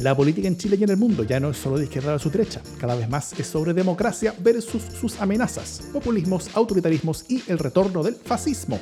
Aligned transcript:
La 0.00 0.14
política 0.14 0.46
en 0.46 0.58
Chile 0.58 0.76
y 0.78 0.84
en 0.84 0.90
el 0.90 0.98
mundo 0.98 1.22
ya 1.22 1.40
no 1.40 1.48
es 1.48 1.56
solo 1.56 1.78
de 1.78 1.84
izquierda 1.84 2.14
a 2.14 2.18
su 2.18 2.30
derecha, 2.30 2.60
cada 2.78 2.94
vez 2.94 3.08
más 3.08 3.32
es 3.40 3.46
sobre 3.46 3.72
democracia 3.72 4.34
versus 4.40 4.82
sus 4.82 5.18
amenazas, 5.22 5.84
populismos, 5.90 6.50
autoritarismos 6.54 7.24
y 7.30 7.42
el 7.46 7.58
retorno 7.58 8.02
del 8.02 8.14
fascismo. 8.14 8.78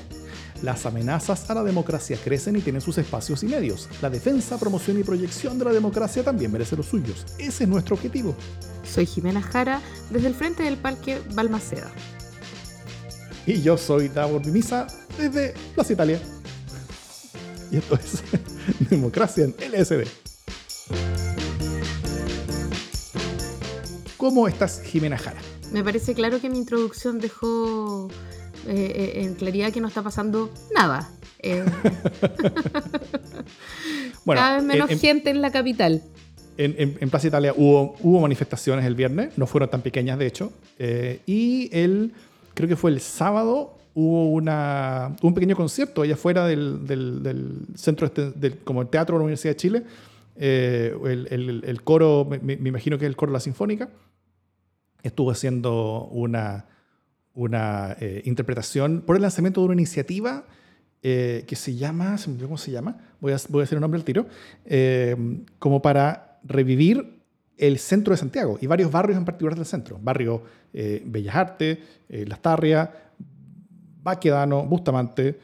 Las 0.63 0.87
amenazas 0.87 1.49
a 1.49 1.55
la 1.55 1.63
democracia 1.63 2.19
crecen 2.23 2.57
y 2.57 2.63
tienen 2.63 2.81
sus 2.81 2.99
espacios 2.99 3.45
y 3.45 3.47
medios. 3.47 3.89
La 4.03 4.11
defensa, 4.11 4.59
promoción 4.59 4.99
y 4.99 5.05
proyección 5.05 5.57
de 5.57 5.67
la 5.67 5.73
democracia 5.73 6.25
también 6.25 6.51
merece 6.51 6.75
los 6.75 6.87
suyos. 6.87 7.25
Ese 7.39 7.63
es 7.63 7.71
nuestro 7.71 7.95
objetivo. 7.95 8.35
Soy 8.83 9.07
Jimena 9.07 9.41
Jara, 9.41 9.81
desde 10.11 10.27
el 10.27 10.35
frente 10.35 10.65
del 10.65 10.79
Parque 10.79 11.21
Balmaceda. 11.33 11.93
Y 13.47 13.63
yo 13.63 13.79
soy 13.79 14.09
Davor 14.09 14.45
Mimisa, 14.45 14.89
desde 15.17 15.55
Plaza 15.77 15.93
Italia. 15.93 16.21
Y 17.71 17.77
esto 17.77 17.95
es 17.95 18.23
Democracia 18.91 19.45
en 19.45 19.55
LSD. 19.71 20.24
¿Cómo 24.17 24.49
estás, 24.49 24.81
Jimena 24.83 25.19
Jara? 25.19 25.41
Me 25.73 25.83
parece 25.83 26.15
claro 26.15 26.41
que 26.41 26.49
mi 26.49 26.59
introducción 26.59 27.19
dejó 27.19 28.09
eh, 28.67 28.93
eh, 29.17 29.23
en 29.23 29.35
claridad 29.35 29.73
que 29.73 29.81
no 29.81 29.89
está 29.89 30.03
pasando 30.03 30.51
nada. 30.75 31.11
Eh, 31.41 31.65
cada 34.27 34.57
vez 34.57 34.65
menos 34.65 34.91
gente 35.01 35.31
en 35.31 35.43
la 35.43 35.51
capital. 35.51 36.03
En, 36.57 37.11
Plaza 37.11 37.27
Italia 37.27 37.53
hubo, 37.57 37.97
hubo 38.01 38.21
manifestaciones 38.21 38.85
el 38.85 38.95
viernes, 38.95 39.37
no 39.37 39.47
fueron 39.47 39.69
tan 39.71 39.83
pequeñas 39.83 40.19
de 40.21 40.27
hecho, 40.27 40.53
y 41.27 41.69
el, 41.73 42.13
creo 42.55 42.69
que 42.69 42.77
fue 42.77 42.93
el 42.93 43.01
sábado, 43.01 43.77
hubo 43.95 44.31
una, 44.31 45.17
un 45.21 45.35
pequeño 45.35 45.57
concierto 45.57 46.03
allá 46.03 46.15
afuera 46.15 46.47
del, 46.47 46.87
del, 46.87 47.67
centro, 47.75 48.07
este, 48.07 48.31
del, 48.31 48.59
como 48.59 48.83
el 48.83 48.89
Teatro 48.89 49.17
de 49.17 49.19
la 49.19 49.25
Universidad 49.25 49.55
de 49.55 49.57
Chile, 49.57 49.83
el, 50.37 51.63
el, 51.65 51.83
coro, 51.83 52.29
me, 52.43 52.55
imagino 52.55 52.99
que 52.99 53.05
es 53.05 53.09
el 53.09 53.17
coro 53.17 53.31
de 53.31 53.35
la 53.35 53.41
Sinfónica, 53.41 53.89
estuvo 55.05 55.31
haciendo 55.31 56.09
una, 56.11 56.67
eh, 58.01 58.23
interpretación 58.25 59.03
por 59.03 59.17
el 59.17 59.23
lanzamiento 59.23 59.61
de 59.61 59.67
una 59.67 59.75
iniciativa 59.75 60.47
eh, 61.03 61.45
que 61.47 61.55
se 61.55 61.77
llama, 61.77 62.17
¿cómo 62.41 62.57
se 62.57 62.71
llama? 62.71 62.97
Voy 63.21 63.33
a, 63.33 63.37
voy 63.51 63.63
hacer 63.63 63.77
un 63.77 63.83
nombre 63.83 63.99
al 63.99 64.05
tiro, 64.05 64.27
eh, 64.65 65.15
como 65.59 65.83
para 65.83 66.41
revivir 66.43 67.21
el 67.57 67.79
centro 67.79 68.13
de 68.13 68.17
Santiago 68.17 68.59
y 68.61 68.67
varios 68.67 68.91
barrios 68.91 69.19
en 69.19 69.25
particular 69.25 69.55
del 69.55 69.67
centro. 69.67 69.99
Barrio 70.03 70.43
Bellas 70.73 71.37
Artes, 71.37 71.79
Las 72.09 72.43
Tarrias, 72.43 72.89
Baquedano, 74.03 74.65
Bustamante. 74.65 75.39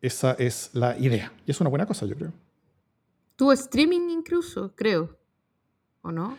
esa 0.00 0.32
es 0.38 0.70
la 0.72 0.96
idea. 0.98 1.30
Y 1.44 1.50
es 1.50 1.60
una 1.60 1.68
buena 1.68 1.84
cosa, 1.84 2.06
yo 2.06 2.16
creo. 2.16 2.32
Tuvo 3.38 3.52
streaming 3.52 4.10
incluso, 4.10 4.74
creo. 4.74 5.16
¿O 6.02 6.10
no? 6.10 6.36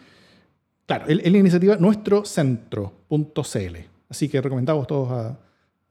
Claro, 0.85 1.05
es 1.07 1.31
la 1.31 1.37
iniciativa 1.37 1.77
nuestrocentro.cl. 1.77 3.77
Así 4.09 4.27
que 4.27 4.41
recomendamos 4.41 4.85
todos 4.85 5.09
a, 5.09 5.39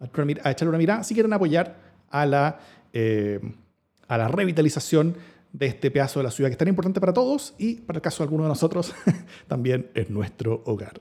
echarle 0.04 0.68
una 0.68 0.76
mirada 0.76 1.02
si 1.02 1.14
quieren 1.14 1.32
apoyar 1.32 1.78
a 2.10 2.26
la, 2.26 2.60
eh, 2.92 3.40
a 4.06 4.18
la 4.18 4.28
revitalización 4.28 5.16
de 5.50 5.68
este 5.68 5.90
pedazo 5.90 6.20
de 6.20 6.24
la 6.24 6.30
ciudad 6.30 6.50
que 6.50 6.52
es 6.52 6.58
tan 6.58 6.68
importante 6.68 7.00
para 7.00 7.14
todos 7.14 7.54
y 7.56 7.76
para 7.76 7.96
el 7.96 8.02
caso 8.02 8.18
de 8.18 8.24
algunos 8.24 8.44
de 8.44 8.50
nosotros 8.50 8.92
también 9.48 9.90
es 9.94 10.10
nuestro 10.10 10.62
hogar. 10.66 11.00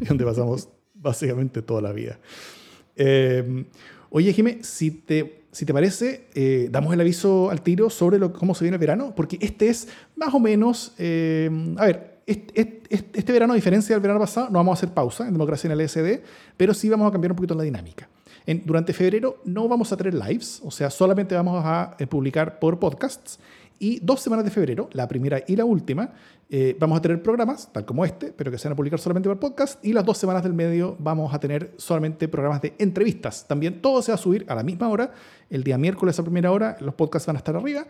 y 0.00 0.04
donde 0.04 0.24
pasamos 0.24 0.68
básicamente 0.94 1.60
toda 1.60 1.82
la 1.82 1.90
vida. 1.90 2.20
Eh, 2.94 3.64
oye, 4.10 4.32
Jimé, 4.32 4.62
si 4.62 4.92
te, 4.92 5.39
si 5.52 5.64
te 5.64 5.72
parece, 5.72 6.28
eh, 6.34 6.68
damos 6.70 6.92
el 6.94 7.00
aviso 7.00 7.50
al 7.50 7.62
tiro 7.62 7.90
sobre 7.90 8.18
lo, 8.18 8.32
cómo 8.32 8.54
se 8.54 8.64
viene 8.64 8.76
el 8.76 8.80
verano, 8.80 9.12
porque 9.14 9.38
este 9.40 9.68
es 9.68 9.88
más 10.16 10.32
o 10.34 10.40
menos, 10.40 10.92
a 10.98 11.84
ver, 11.86 12.10
este, 12.26 13.32
verano, 13.32 13.52
a 13.52 13.56
diferencia 13.56 13.94
del 13.94 14.02
verano 14.02 14.20
pasado, 14.20 14.48
no 14.50 14.58
vamos 14.58 14.72
a 14.72 14.78
hacer 14.78 14.94
pausa 14.94 15.26
en 15.26 15.32
Democracia 15.32 15.66
en 15.66 15.78
el 15.78 15.88
SD, 15.88 16.22
pero 16.56 16.74
sí 16.74 16.88
vamos 16.88 17.08
a 17.08 17.12
cambiar 17.12 17.32
un 17.32 17.36
poquito 17.36 17.54
la 17.54 17.64
dinámica. 17.64 18.08
durante 18.64 18.92
febrero 18.92 19.38
no 19.44 19.68
vamos 19.68 19.92
a 19.92 19.96
tener 19.96 20.14
lives, 20.14 20.60
o 20.64 20.70
sea, 20.70 20.90
solamente 20.90 21.34
vamos 21.34 21.62
a 21.64 21.96
eh, 21.98 22.06
publicar 22.06 22.58
por 22.58 22.78
podcasts. 22.78 23.40
Y 23.82 23.98
dos 24.00 24.20
semanas 24.20 24.44
de 24.44 24.50
febrero, 24.50 24.90
la 24.92 25.08
primera 25.08 25.42
y 25.46 25.56
la 25.56 25.64
última, 25.64 26.12
eh, 26.50 26.76
vamos 26.78 26.98
a 26.98 27.00
tener 27.00 27.22
programas, 27.22 27.72
tal 27.72 27.86
como 27.86 28.04
este, 28.04 28.30
pero 28.30 28.50
que 28.50 28.58
se 28.58 28.68
van 28.68 28.74
a 28.74 28.76
publicar 28.76 29.00
solamente 29.00 29.30
por 29.30 29.40
podcast. 29.40 29.82
Y 29.82 29.94
las 29.94 30.04
dos 30.04 30.18
semanas 30.18 30.42
del 30.42 30.52
medio 30.52 30.96
vamos 30.98 31.32
a 31.32 31.40
tener 31.40 31.72
solamente 31.78 32.28
programas 32.28 32.60
de 32.60 32.74
entrevistas. 32.78 33.48
También 33.48 33.80
todo 33.80 34.02
se 34.02 34.12
va 34.12 34.16
a 34.16 34.18
subir 34.18 34.44
a 34.48 34.54
la 34.54 34.62
misma 34.62 34.90
hora, 34.90 35.14
el 35.48 35.64
día 35.64 35.78
miércoles 35.78 36.18
a 36.18 36.22
primera 36.22 36.52
hora, 36.52 36.76
los 36.80 36.92
podcasts 36.92 37.26
van 37.26 37.36
a 37.36 37.38
estar 37.38 37.56
arriba. 37.56 37.86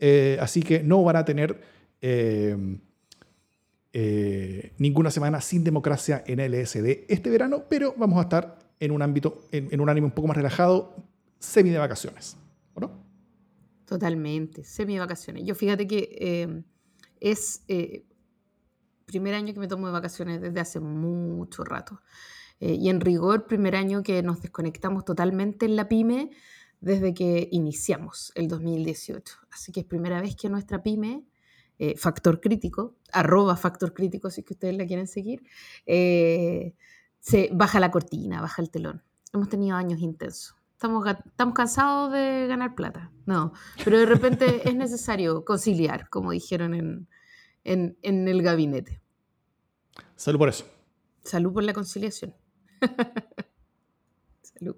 Eh, 0.00 0.38
así 0.40 0.62
que 0.62 0.82
no 0.82 1.04
van 1.04 1.16
a 1.16 1.26
tener 1.26 1.60
eh, 2.00 2.80
ninguna 4.78 5.10
semana 5.10 5.42
sin 5.42 5.62
democracia 5.62 6.24
en 6.26 6.40
LSD 6.40 7.04
este 7.06 7.28
verano, 7.28 7.64
pero 7.68 7.94
vamos 7.98 8.18
a 8.18 8.22
estar 8.22 8.58
en 8.80 8.92
un 8.92 9.02
ámbito, 9.02 9.42
en, 9.52 9.78
un 9.78 9.90
ánimo 9.90 10.06
un 10.06 10.12
poco 10.12 10.26
más 10.26 10.38
relajado, 10.38 10.96
semi 11.38 11.68
de 11.68 11.76
vacaciones, 11.76 12.38
no? 12.80 13.03
Totalmente, 13.86 14.64
semi 14.64 14.94
de 14.94 15.00
vacaciones. 15.00 15.44
Yo 15.44 15.54
fíjate 15.54 15.86
que 15.86 16.16
eh, 16.18 16.62
es 17.20 17.64
eh, 17.68 18.04
primer 19.04 19.34
año 19.34 19.52
que 19.52 19.60
me 19.60 19.68
tomo 19.68 19.86
de 19.86 19.92
vacaciones 19.92 20.40
desde 20.40 20.60
hace 20.60 20.80
mucho 20.80 21.64
rato. 21.64 22.00
y 22.60 22.88
en 22.88 23.00
rigor, 23.00 23.46
primer 23.46 23.76
año 23.76 24.02
que 24.02 24.22
nos 24.22 24.40
desconectamos 24.40 25.04
totalmente 25.04 25.66
en 25.66 25.76
la 25.76 25.88
pyme 25.88 26.30
desde 26.80 27.12
que 27.12 27.48
iniciamos 27.50 28.32
el 28.36 28.48
2018. 28.48 29.34
Así 29.50 29.72
que 29.72 29.80
es 29.80 29.86
primera 29.86 30.20
vez 30.20 30.36
que 30.36 30.48
nuestra 30.48 30.82
pyme 30.82 31.24
eh, 31.78 31.96
factor 31.96 32.40
Crítico, 32.40 32.94
arroba 33.12 33.56
Factor 33.56 33.92
Crítico 33.92 34.30
si 34.30 34.44
que 34.44 34.54
ustedes 34.54 34.76
la 34.76 34.86
quieren 34.86 35.08
seguir, 35.08 35.42
eh, 35.86 36.74
se 37.18 37.50
baja 37.52 37.80
la 37.80 37.90
cortina, 37.90 38.40
baja 38.40 38.62
el 38.62 38.70
telón. 38.70 39.02
Hemos 39.32 39.48
tenido 39.48 39.76
años 39.76 40.00
intensos. 40.00 40.54
Estamos, 40.74 41.06
estamos 41.06 41.54
cansados 41.54 42.12
de 42.12 42.46
ganar 42.46 42.74
plata, 42.74 43.10
no, 43.26 43.52
pero 43.84 43.98
de 43.98 44.06
repente 44.06 44.68
es 44.68 44.74
necesario 44.74 45.44
conciliar, 45.44 46.10
como 46.10 46.32
dijeron 46.32 46.74
en, 46.74 47.08
en, 47.62 47.96
en 48.02 48.28
el 48.28 48.42
gabinete. 48.42 49.00
Salud 50.16 50.38
por 50.38 50.48
eso. 50.48 50.66
Salud 51.22 51.52
por 51.52 51.62
la 51.62 51.72
conciliación. 51.72 52.34
Salud. 54.42 54.76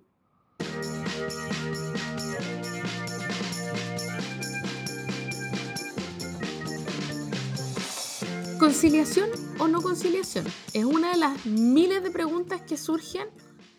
¿Conciliación 8.60 9.30
o 9.58 9.68
no 9.68 9.82
conciliación? 9.82 10.46
Es 10.72 10.84
una 10.84 11.10
de 11.10 11.18
las 11.18 11.46
miles 11.46 12.02
de 12.02 12.10
preguntas 12.10 12.62
que 12.62 12.76
surgen 12.76 13.28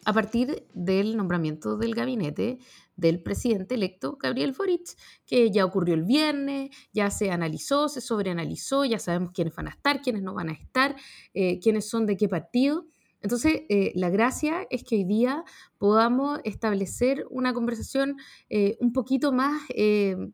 a 0.07 0.13
partir 0.13 0.66
del 0.73 1.18
nombramiento 1.18 1.75
del 1.75 1.94
gabinete 1.94 2.59
del 2.95 3.22
presidente 3.22 3.75
electo 3.75 4.18
Gabriel 4.18 4.56
Boric, 4.57 4.95
que 5.25 5.51
ya 5.51 5.66
ocurrió 5.66 5.95
el 5.95 6.06
viernes, 6.06 6.69
ya 6.94 7.09
se 7.09 7.29
analizó, 7.29 7.90
se 7.90 8.00
sobreanalizó, 8.00 8.85
ya 8.85 9.00
sabemos 9.00 9.31
quiénes 9.34 9.53
van 9.53 9.67
a 9.67 9.72
estar, 9.72 10.01
quiénes 10.01 10.23
no 10.23 10.34
van 10.34 10.47
a 10.47 10.53
estar, 10.53 10.96
eh, 11.34 11.59
quiénes 11.59 11.90
son 11.90 12.06
de 12.06 12.16
qué 12.16 12.29
partido. 12.29 12.85
Entonces, 13.22 13.63
eh, 13.67 13.91
la 13.96 14.09
gracia 14.09 14.66
es 14.69 14.85
que 14.85 14.96
hoy 14.96 15.03
día 15.03 15.44
podamos 15.78 16.40
establecer 16.46 17.25
una 17.29 17.53
conversación 17.53 18.16
eh, 18.50 18.78
un 18.79 18.94
poquito 18.94 19.34
más, 19.34 19.62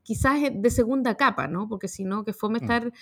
quizás 0.04 0.40
de 0.54 0.70
segunda 0.70 1.16
capa, 1.16 1.48
¿no? 1.48 1.68
Porque 1.68 1.88
si 1.88 2.04
no, 2.04 2.24
que 2.24 2.34
fome 2.34 2.60
mm. 2.60 2.64
estar 2.64 2.94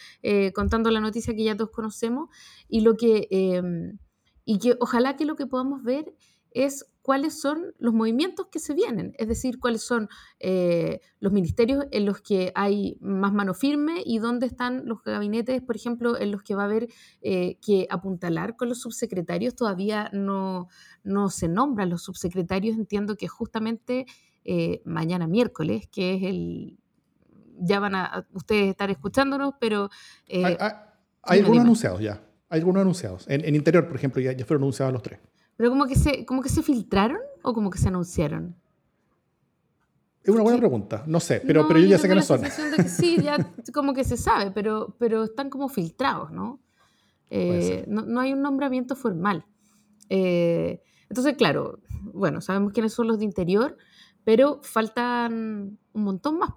contando 0.54 0.90
la 0.90 1.02
noticia 1.02 1.36
que 1.36 1.44
ya 1.44 1.58
todos 1.58 1.72
conocemos 1.72 2.30
y 2.70 2.80
lo 2.80 2.96
que, 2.96 3.28
em, 3.30 3.98
y 4.46 4.60
que 4.60 4.78
ojalá 4.80 5.18
que 5.18 5.26
lo 5.26 5.36
que 5.36 5.48
podamos 5.48 5.84
ver 5.84 6.14
es 6.52 6.86
cuáles 7.02 7.40
son 7.40 7.74
los 7.80 7.94
movimientos 7.94 8.48
que 8.52 8.60
se 8.60 8.74
vienen, 8.74 9.14
es 9.18 9.28
decir, 9.28 9.60
cuáles 9.60 9.82
son 9.82 10.08
eh, 10.40 11.02
los 11.20 11.32
ministerios 11.32 11.86
en 11.92 12.06
los 12.06 12.22
que 12.22 12.52
hay 12.54 12.98
más 13.02 13.34
mano 13.34 13.54
firme 13.54 14.04
y 14.06 14.20
dónde 14.20 14.46
están 14.46 14.86
los 14.86 15.04
gabinetes, 15.04 15.62
por 15.62 15.76
ejemplo, 15.76 16.18
en 16.20 16.32
los 16.32 16.44
que 16.44 16.56
va 16.56 16.64
a 16.64 16.66
haber 16.66 16.88
eh, 17.22 17.58
que 17.66 17.88
apuntalar 17.90 18.56
con 18.56 18.70
los 18.70 18.82
subsecretarios. 18.82 19.56
Todavía 19.56 20.10
no, 20.14 20.68
no 21.04 21.30
se 21.30 21.48
nombran 21.48 21.90
los 21.90 22.04
subsecretarios, 22.04 22.78
entiendo 22.78 23.16
que 23.16 23.28
justamente 23.28 24.06
eh, 24.44 24.82
mañana 24.86 25.28
miércoles, 25.28 25.88
que 25.92 26.16
es 26.16 26.24
el... 26.24 26.78
Ya 27.64 27.80
van 27.80 27.94
a 27.94 28.28
ustedes 28.34 28.70
estar 28.70 28.90
escuchándonos, 28.90 29.54
pero... 29.60 29.90
hay, 30.32 30.58
algunos 31.22 31.62
anunciados 31.62 32.02
ya, 32.02 32.24
hay 32.50 32.60
algunos 32.60 32.82
anunciados. 32.82 33.28
En, 33.28 33.46
en 33.46 33.56
Interior, 33.56 33.88
por 33.88 33.98
ejemplo, 33.98 34.20
ya, 34.22 34.32
ya 34.32 34.46
fueron 34.46 34.64
anunciados 34.64 34.94
los 34.94 35.04
tres. 35.04 35.20
¿Pero 35.62 35.70
como 35.70 35.86
que 35.86 35.94
se, 35.94 36.26
como 36.26 36.42
que 36.42 36.50
se 36.50 36.64
filtraron 36.64 37.20
o 37.44 37.54
como 37.54 37.70
que 37.70 37.78
se 37.78 37.90
anunciaron? 37.90 38.56
Es 40.24 40.34
una 40.34 40.42
buena 40.42 40.58
pregunta, 40.58 41.04
no 41.06 41.20
sé, 41.20 41.40
pero, 41.46 41.68
pero 41.68 41.80
yo 41.80 41.86
ya 41.86 42.00
sé 42.00 42.08
que 42.08 42.16
no 42.16 42.24
son. 42.24 42.42
sí, 42.88 43.22
ya 43.22 43.38
como 43.72 43.94
que 43.94 44.04
se 44.04 44.18
sabe, 44.18 44.50
pero, 44.50 44.96
pero 44.98 45.26
están 45.26 45.52
como 45.52 45.70
filtrados, 45.70 46.32
¿no? 46.32 46.60
Eh, 47.30 47.86
no, 47.88 48.20
hay 48.20 48.34
un 48.34 48.42
nombramiento 48.42 48.96
formal. 48.96 49.46
Eh, 50.10 50.82
entonces, 51.08 51.36
claro, 51.38 51.80
bueno, 52.06 52.42
sabemos 52.42 52.74
quiénes 52.74 52.94
son 52.94 53.06
los 53.06 53.20
de 53.20 53.26
interior, 53.26 53.78
pero 54.24 54.62
faltan 54.64 55.78
un 55.94 56.04
montón 56.04 56.40
más, 56.40 56.54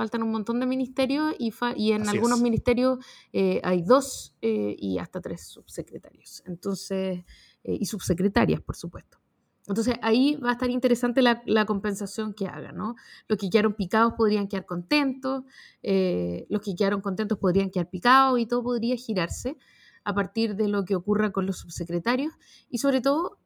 faltan 0.00 0.22
un 0.22 0.32
montón 0.32 0.58
de 0.58 0.66
ministerios 0.66 1.34
y, 1.38 1.52
y 1.76 1.92
en 1.92 2.08
algunos 2.08 2.40
ministerios 2.40 2.98
eh, 3.34 3.60
hay 3.62 3.82
dos 3.82 4.34
eh, 4.40 4.74
y 4.78 4.98
hasta 4.98 5.20
tres 5.20 5.46
subsecretarios. 5.46 6.42
Entonces, 6.46 7.22
y 7.64 7.86
subsecretarias, 7.86 8.60
por 8.60 8.76
supuesto. 8.76 9.18
Entonces 9.66 9.94
ahí 10.02 10.36
va 10.36 10.50
a 10.50 10.52
estar 10.52 10.70
interesante 10.70 11.22
la, 11.22 11.64
compensación 11.66 12.34
que 12.34 12.46
hagan, 12.46 12.76
¿no? 12.76 12.96
Los 13.28 13.38
que 13.38 13.50
quedaron 13.50 13.74
picados 13.74 14.14
podrían 14.16 14.48
quedar 14.48 14.66
contentos, 14.66 15.44
los 15.82 16.60
que 16.62 16.74
quedaron 16.76 17.00
contentos 17.00 17.38
podrían 17.38 17.70
quedar 17.70 17.88
picados 17.88 18.40
y 18.40 18.46
todo 18.46 18.62
podría 18.62 18.96
girarse 18.96 19.56
a 20.02 20.14
partir 20.14 20.56
de 20.56 20.66
lo 20.66 20.84
que 20.84 20.96
ocurra 20.96 21.30
con 21.30 21.46
los 21.46 21.58
subsecretarios 21.58 22.32
y 22.68 22.78
sobre 22.78 23.00
todo 23.00 23.38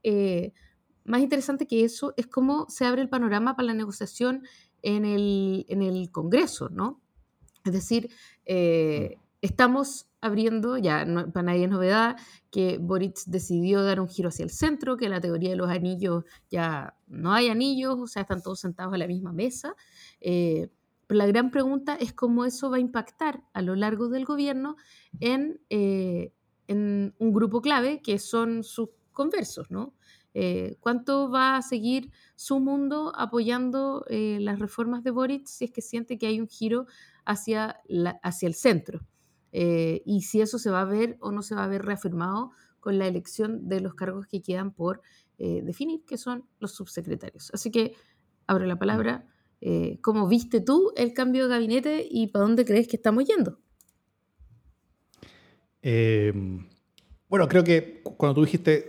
más 1.05 1.21
interesante 1.21 1.67
que 1.67 1.85
eso 1.85 2.15
es 2.17 2.27
cómo 2.27 2.67
se 2.69 2.87
abre 2.87 3.03
el 3.03 3.09
panorama 3.09 3.57
para 3.57 3.67
la 3.67 3.75
negociación 3.75 4.43
en 4.83 5.05
el, 5.05 5.67
en 5.69 5.83
el 5.83 6.11
Congreso, 6.11 6.69
¿no? 6.71 7.01
Es 7.65 7.73
decir, 7.73 8.11
eh, 8.45 9.19
estamos 9.45 10.07
abriendo, 10.23 10.79
ya 10.79 11.05
para 11.35 11.43
nadie 11.43 11.65
es 11.65 11.71
novedad, 11.71 12.17
que 12.51 12.79
Boric 12.79 13.19
decidió 13.27 13.85
dar 13.85 14.01
un 14.01 14.09
giro 14.09 14.31
hacia 14.31 14.43
el 14.43 14.51
centro, 14.51 14.97
que 14.97 15.11
la 15.11 15.21
teoría 15.21 15.51
de 15.51 15.57
los 15.57 15.69
anillos 15.69 16.25
ya 16.51 16.97
no 17.09 17.31
hay 17.35 17.51
anillos, 17.51 17.99
o 18.01 18.07
sea, 18.07 18.23
están 18.23 18.41
todos 18.41 18.61
sentados 18.61 18.95
a 18.95 18.97
la 18.97 19.07
misma 19.07 19.35
mesa. 19.35 19.77
Eh, 20.23 20.71
pero 21.07 21.19
la 21.19 21.27
gran 21.27 21.51
pregunta 21.51 21.95
es 21.95 22.15
cómo 22.15 22.47
eso 22.47 22.71
va 22.71 22.79
a 22.79 22.81
impactar 22.81 23.43
a 23.53 23.61
lo 23.61 23.77
largo 23.77 24.09
del 24.09 24.25
gobierno 24.25 24.77
en, 25.21 25.61
eh, 25.69 26.33
un 26.67 27.13
grupo 27.19 27.61
clave 27.61 28.01
que 28.01 28.19
son 28.19 28.65
sus 28.65 28.89
conversos, 29.13 29.71
¿no? 29.71 29.93
Eh, 30.33 30.79
¿Cuánto 30.81 31.31
va 31.31 31.57
a 31.59 31.63
seguir 31.63 32.11
su 32.35 32.61
mundo 32.61 33.13
apoyando 33.15 34.07
las 34.09 34.59
reformas 34.59 35.05
de 35.05 35.11
Boric 35.11 35.47
si 35.47 35.67
es 35.67 35.71
que 35.71 35.83
siente 35.83 36.17
que 36.17 36.29
hay 36.29 36.41
un 36.41 36.49
giro 36.49 36.87
hacia 37.27 37.83
el 37.91 38.55
centro? 38.55 39.01
Eh, 39.57 40.03
y 40.05 40.23
si 40.23 40.41
eso 40.41 40.59
se 40.59 40.71
va 40.71 40.83
a 40.83 40.85
ver 40.85 41.17
o 41.21 41.31
no 41.33 41.41
se 41.43 41.55
va 41.55 41.65
a 41.65 41.69
ver 41.69 41.85
reafirmado 41.85 42.51
con 42.81 42.99
la 42.99 43.07
elección 43.07 43.69
de 43.69 43.81
los 43.81 43.95
cargos 43.95 44.27
que 44.27 44.43
quedan 44.43 44.73
por 44.73 45.01
definir, 45.39 46.05
que 46.05 46.17
son 46.17 46.45
los 46.61 46.77
subsecretarios. 46.77 47.51
Así 47.53 47.71
que 47.71 47.95
abro 48.47 48.67
la 48.67 48.79
palabra. 48.79 49.27
¿Cómo 50.01 50.29
viste 50.29 50.61
tú 50.61 50.93
el 50.97 51.13
cambio 51.13 51.45
de 51.45 51.49
gabinete 51.49 52.07
y 52.09 52.29
para 52.29 52.45
dónde 52.45 52.65
crees 52.65 52.87
que 52.87 52.97
estamos 52.97 53.25
yendo? 53.25 53.59
bueno, 57.29 57.49
creo 57.49 57.65
que 57.65 58.01
cuando 58.17 58.35
tú 58.35 58.45
dijiste 58.45 58.89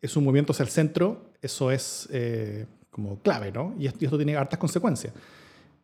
es 0.00 0.16
un 0.16 0.24
movimiento 0.24 0.52
hacia 0.52 0.62
el 0.62 0.70
centro, 0.70 1.32
eso 1.42 1.70
es 1.70 2.08
eh, 2.12 2.66
como 2.90 3.20
clave, 3.20 3.52
¿no? 3.52 3.74
Y 3.78 3.86
esto, 3.86 4.16
tiene 4.16 4.36
hartas 4.36 4.58
consecuencias. 4.58 5.12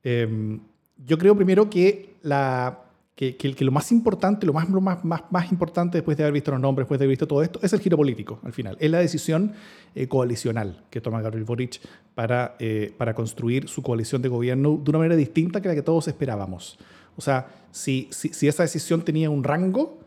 Em, 0.02 0.60
yo 0.96 1.18
creo 1.18 1.36
primero 1.36 1.68
que, 1.68 2.16
la, 2.22 2.85
que, 3.16 3.34
que, 3.34 3.64
lo 3.64 3.72
más 3.72 3.90
importante, 3.92 4.44
lo 4.44 4.52
más, 4.52 4.68
más, 4.68 5.02
más, 5.02 5.22
más, 5.30 5.50
importante 5.50 5.96
después 5.96 6.18
de 6.18 6.24
haber 6.24 6.34
visto 6.34 6.50
los 6.50 6.60
nombres, 6.60 6.84
después 6.84 6.98
de 6.98 7.04
haber 7.04 7.12
visto 7.12 7.26
todo 7.26 7.42
esto, 7.42 7.58
es 7.62 7.72
el 7.72 7.80
giro 7.80 7.96
político, 7.96 8.40
al 8.44 8.52
final. 8.52 8.76
Es 8.78 8.90
la 8.90 8.98
decisión 8.98 9.54
eh, 9.94 10.06
coalicional 10.06 10.84
que 10.90 11.00
toma 11.00 11.22
Gabriel 11.22 11.44
Boric 11.44 11.80
para, 12.14 12.56
eh, 12.58 12.92
para 12.98 13.14
construir 13.14 13.68
su 13.68 13.82
coalición 13.82 14.20
de 14.20 14.28
gobierno 14.28 14.78
de 14.84 14.90
una 14.90 14.98
manera 14.98 15.16
distinta 15.16 15.62
que 15.62 15.68
la 15.68 15.74
que 15.74 15.82
todos 15.82 16.08
esperábamos. 16.08 16.78
O 17.16 17.22
sea, 17.22 17.48
si, 17.70 18.06
si, 18.12 18.28
si 18.28 18.48
esa 18.48 18.64
decisión 18.64 19.02
tenía 19.02 19.30
un 19.30 19.44
rango, 19.44 19.98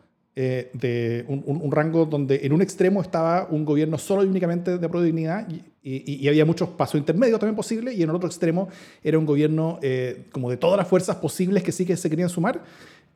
eh, 0.41 0.69
de 0.71 1.25
un, 1.27 1.69
rango 1.69 2.05
donde 2.05 2.39
en 2.43 2.53
un 2.53 2.61
extremo 2.61 3.01
estaba 3.01 3.47
un 3.49 3.65
gobierno 3.65 3.97
solo 3.97 4.23
y 4.23 4.27
únicamente 4.27 4.77
de 4.77 4.87
pro 4.87 5.01
dignidad 5.01 5.45
y, 5.83 6.27
había 6.29 6.45
muchos 6.45 6.69
pasos 6.69 6.97
intermedios 6.97 7.39
también 7.41 7.57
posibles 7.57 7.97
y 7.97 8.03
en 8.03 8.09
el 8.09 8.15
otro 8.15 8.27
extremo 8.29 8.69
era 9.03 9.19
un 9.19 9.25
gobierno 9.25 9.79
eh, 9.81 10.27
como 10.31 10.49
de 10.49 10.55
todas 10.55 10.77
las 10.77 10.87
fuerzas 10.87 11.17
posibles 11.17 11.61
que 11.61 11.73
sí 11.73 11.85
que 11.85 11.97
se 11.97 12.09
querían 12.09 12.29
sumar. 12.29 12.61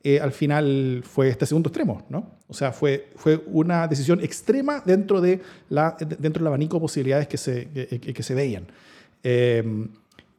Eh, 0.04 0.20
al 0.20 0.32
final 0.32 1.02
fue 1.02 1.28
este 1.28 1.46
segundo 1.46 1.70
extremo, 1.70 2.04
¿no? 2.08 2.36
O 2.46 2.54
sea, 2.54 2.72
fue, 2.72 3.10
fue 3.16 3.42
una 3.46 3.88
decisión 3.88 4.20
extrema 4.20 4.82
dentro, 4.84 5.20
de 5.20 5.40
la, 5.70 5.96
dentro 5.98 6.40
del 6.40 6.46
abanico 6.46 6.76
de 6.76 6.80
posibilidades 6.82 7.26
que 7.26 7.38
se, 7.38 7.68
que, 7.68 8.22
se 8.22 8.34
veían. 8.34 8.66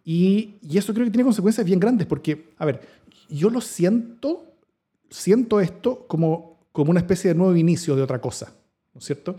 y, 0.05 0.55
y 0.61 0.77
eso 0.77 0.93
creo 0.93 1.05
que 1.05 1.11
tiene 1.11 1.23
consecuencias 1.23 1.65
bien 1.65 1.79
grandes 1.79 2.05
porque, 2.05 2.49
a 2.57 2.65
ver, 2.65 2.79
yo 3.27 3.49
lo 3.49 3.59
siento, 3.59 4.45
siento 5.09 5.59
esto 5.59 6.05
como 6.07 6.55
como 6.75 6.91
una 6.91 6.99
especie 6.99 7.29
de 7.29 7.35
nuevo 7.35 7.55
inicio 7.55 7.95
de 7.95 8.01
otra 8.01 8.19
cosa, 8.19 8.53
¿no 8.93 8.99
es 8.99 9.05
cierto? 9.05 9.37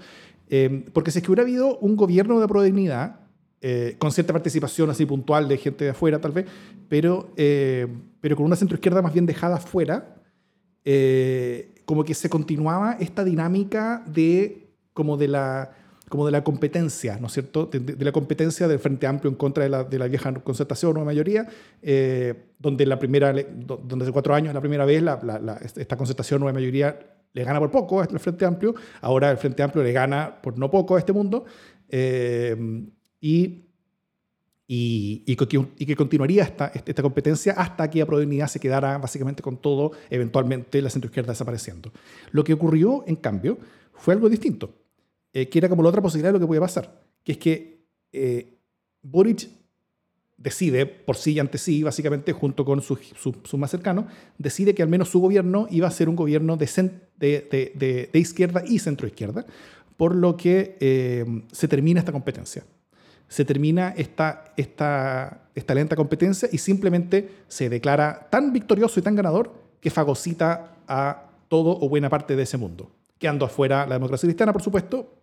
Eh, 0.49 0.87
porque 0.95 1.11
si 1.11 1.19
es 1.19 1.25
que 1.25 1.31
hubiera 1.31 1.43
habido 1.43 1.77
un 1.79 1.95
gobierno 1.95 2.41
de 2.41 2.49
prodignidad, 2.49 3.21
eh, 3.61 3.97
con 3.99 4.13
cierta 4.13 4.33
participación 4.33 4.91
así 4.91 5.07
puntual 5.07 5.49
de 5.49 5.57
gente 5.57 5.85
de 5.85 5.91
afuera 5.91 6.21
tal 6.21 6.33
vez, 6.33 6.47
pero, 6.89 7.31
eh, 7.37 7.87
pero 8.21 8.37
con 8.37 8.47
una 8.47 8.57
centroizquierda 8.57 9.03
más 9.03 9.13
bien 9.13 9.27
dejada 9.27 9.57
afuera, 9.57 10.15
como 11.85 12.05
que 12.05 12.15
se 12.15 12.29
continuaba 12.29 12.97
esta 13.01 13.25
dinámica 13.25 14.05
de, 14.07 14.69
como 14.93 15.17
de 15.17 15.27
la, 15.27 15.73
como 16.09 16.25
de 16.27 16.31
la 16.31 16.45
competencia, 16.45 17.19
¿no 17.19 17.27
es 17.27 17.33
cierto? 17.33 17.67
De, 17.67 18.05
la 18.05 18.13
competencia 18.13 18.69
del 18.69 18.79
Frente 18.79 19.09
Amplio 19.09 19.29
en 19.31 19.37
contra 19.37 19.65
de 19.65 19.71
la, 19.71 19.83
de 19.83 19.99
la 19.99 20.07
vieja 20.07 20.33
concertación 20.35 20.97
o 20.97 21.05
mayoría, 21.05 21.49
donde 22.61 22.87
la 22.87 23.01
primera, 23.01 23.33
donde 23.33 24.05
hace 24.05 24.13
cuatro 24.13 24.33
años 24.33 24.55
la 24.55 24.61
primera 24.61 24.85
vez 24.85 25.03
la, 25.03 25.61
esta 25.75 25.97
concertación 25.97 26.43
o 26.45 26.53
mayoría 26.53 26.99
le 27.37 27.45
gana 27.45 27.59
por 27.59 27.71
poco 27.71 28.01
al 28.01 28.19
Frente 28.19 28.47
Amplio, 28.47 28.75
ahora 29.03 29.31
el 29.31 29.37
Frente 29.37 29.63
Amplio 29.63 29.85
le 29.85 29.93
gana 29.93 30.41
por 30.41 30.57
no 30.57 30.71
poco 30.71 30.97
a 30.97 30.99
este 30.99 31.13
mundo, 31.13 31.45
eh, 31.89 32.57
y, 33.27 33.65
y, 34.69 35.25
y, 35.27 35.87
que 35.87 35.97
continuaría 35.97 36.45
esta, 36.45 36.69
esta 36.69 37.03
competencia 37.03 37.55
hasta 37.55 37.91
que 37.91 37.99
la 37.99 38.07
Prodignidad 38.07 38.47
se 38.47 38.61
quedara 38.61 38.99
básicamente 38.99 39.43
con 39.43 39.57
todo, 39.57 39.91
eventualmente 40.11 40.81
la 40.81 40.91
centroizquierda 40.91 41.33
desapareciendo. 41.33 41.91
Lo 42.31 42.45
que 42.45 42.53
ocurrió, 42.53 43.03
en 43.09 43.17
cambio, 43.17 43.59
fue 43.95 44.15
algo 44.15 44.29
distinto, 44.29 44.77
eh, 45.33 45.49
que 45.49 45.59
era 45.59 45.69
como 45.69 45.83
la 45.83 45.89
otra 45.89 46.01
posibilidad 46.01 46.29
de 46.29 46.35
lo 46.35 46.41
que 46.41 46.47
podía 46.47 46.61
pasar, 46.61 47.03
que 47.25 47.33
es 47.33 47.39
que 47.39 47.85
eh, 48.13 48.61
Boric 49.03 49.49
decide, 50.37 50.87
por 50.87 51.17
sí 51.17 51.33
y 51.33 51.41
ante 51.41 51.59
sí, 51.59 51.83
básicamente 51.83 52.33
junto 52.33 52.65
con 52.65 52.81
sus 52.81 53.01
su, 53.17 53.59
más 53.59 53.73
cercanos, 53.73 54.05
decide 54.39 54.73
que 54.73 54.85
al 54.85 54.89
menos 54.89 55.09
su 55.09 55.19
gobierno 55.19 55.67
iba 55.69 55.89
a 55.89 55.91
ser 55.91 56.09
un 56.09 56.15
gobierno 56.15 56.57
de, 56.57 56.69
de, 57.19 58.09
de, 58.13 58.19
izquierda 58.21 58.63
y 58.65 58.79
centroizquierda, 58.79 59.47
por 59.97 60.15
lo 60.15 60.37
que 60.37 60.77
eh, 60.79 61.25
se 61.51 61.67
termina 61.67 61.99
esta 61.99 62.13
competencia. 62.13 62.65
Se 63.29 63.45
termina 63.45 63.95
esta, 63.97 64.53
esta, 64.57 65.49
esta 65.55 65.75
lenta 65.75 65.97
competencia 65.97 66.49
y 66.53 66.59
simplemente 66.59 67.29
se 67.49 67.69
declara 67.69 68.29
tan 68.31 68.53
victorioso 68.53 69.01
y 69.01 69.03
tan 69.03 69.17
ganador 69.17 69.53
que 69.81 69.91
fagocita 69.91 70.77
a 70.87 71.25
todo 71.49 71.79
o 71.81 71.89
buena 71.89 72.09
parte 72.09 72.37
de 72.37 72.43
ese 72.43 72.57
mundo. 72.57 72.91
Quedando 73.19 73.45
afuera 73.45 73.87
la 73.87 73.95
democracia 73.95 74.27
cristiana, 74.27 74.53
por 74.53 74.63
supuesto, 74.63 75.17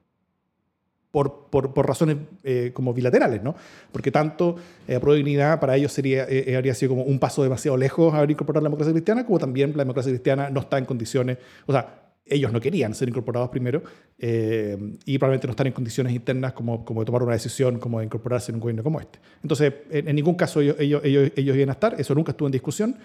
por, 1.13 1.45
por, 1.51 1.87
razones 1.87 2.17
eh, 2.43 2.71
como 2.73 2.91
bilaterales, 2.91 3.43
¿no? 3.43 3.55
Porque 3.91 4.09
tanto 4.09 4.55
eh, 4.87 4.99
pro 4.99 5.13
dignidad 5.13 5.59
para 5.59 5.75
ellos 5.75 5.91
sería, 5.91 6.23
eh, 6.23 6.45
eh, 6.47 6.55
habría 6.55 6.73
sido 6.73 6.89
como 6.89 7.03
un 7.03 7.19
paso 7.19 7.43
demasiado 7.43 7.77
lejos 7.77 8.15
haber 8.15 8.31
incorporado 8.31 8.63
la 8.63 8.69
democracia 8.69 8.93
cristiana, 8.93 9.23
como 9.23 9.37
también 9.37 9.73
la 9.75 9.83
democracia 9.83 10.11
cristiana 10.11 10.49
no 10.49 10.61
está 10.61 10.79
en 10.79 10.85
condiciones, 10.85 11.37
o 11.67 11.71
sea, 11.71 12.02
ellos 12.25 12.51
no 12.51 12.61
querían 12.61 12.95
ser 12.95 13.09
incorporados 13.09 13.49
primero 13.49 13.83
y 14.17 15.17
probablemente 15.17 15.47
no 15.47 15.51
están 15.51 15.67
en 15.67 15.73
condiciones 15.73 16.13
internas 16.13 16.53
como, 16.53 16.85
como 16.85 17.01
de 17.01 17.05
tomar 17.05 17.23
una 17.23 17.33
decisión, 17.33 17.79
como 17.79 17.99
de 17.99 18.05
incorporarse 18.05 18.51
en 18.51 18.55
un 18.55 18.61
gobierno 18.61 18.83
como 18.83 18.99
este. 18.99 19.19
Entonces, 19.41 19.73
en, 19.91 20.15
ningún 20.15 20.35
caso 20.35 20.61
ellos, 20.61 20.77
ellos, 20.79 21.01
ellos, 21.03 21.31
ellos, 21.35 21.55
iban 21.55 21.69
a 21.69 21.73
estar, 21.73 21.99
eso 21.99 22.15
nunca 22.15 22.31
estuvo 22.31 22.47
en 22.47 22.53
discusión. 22.53 22.95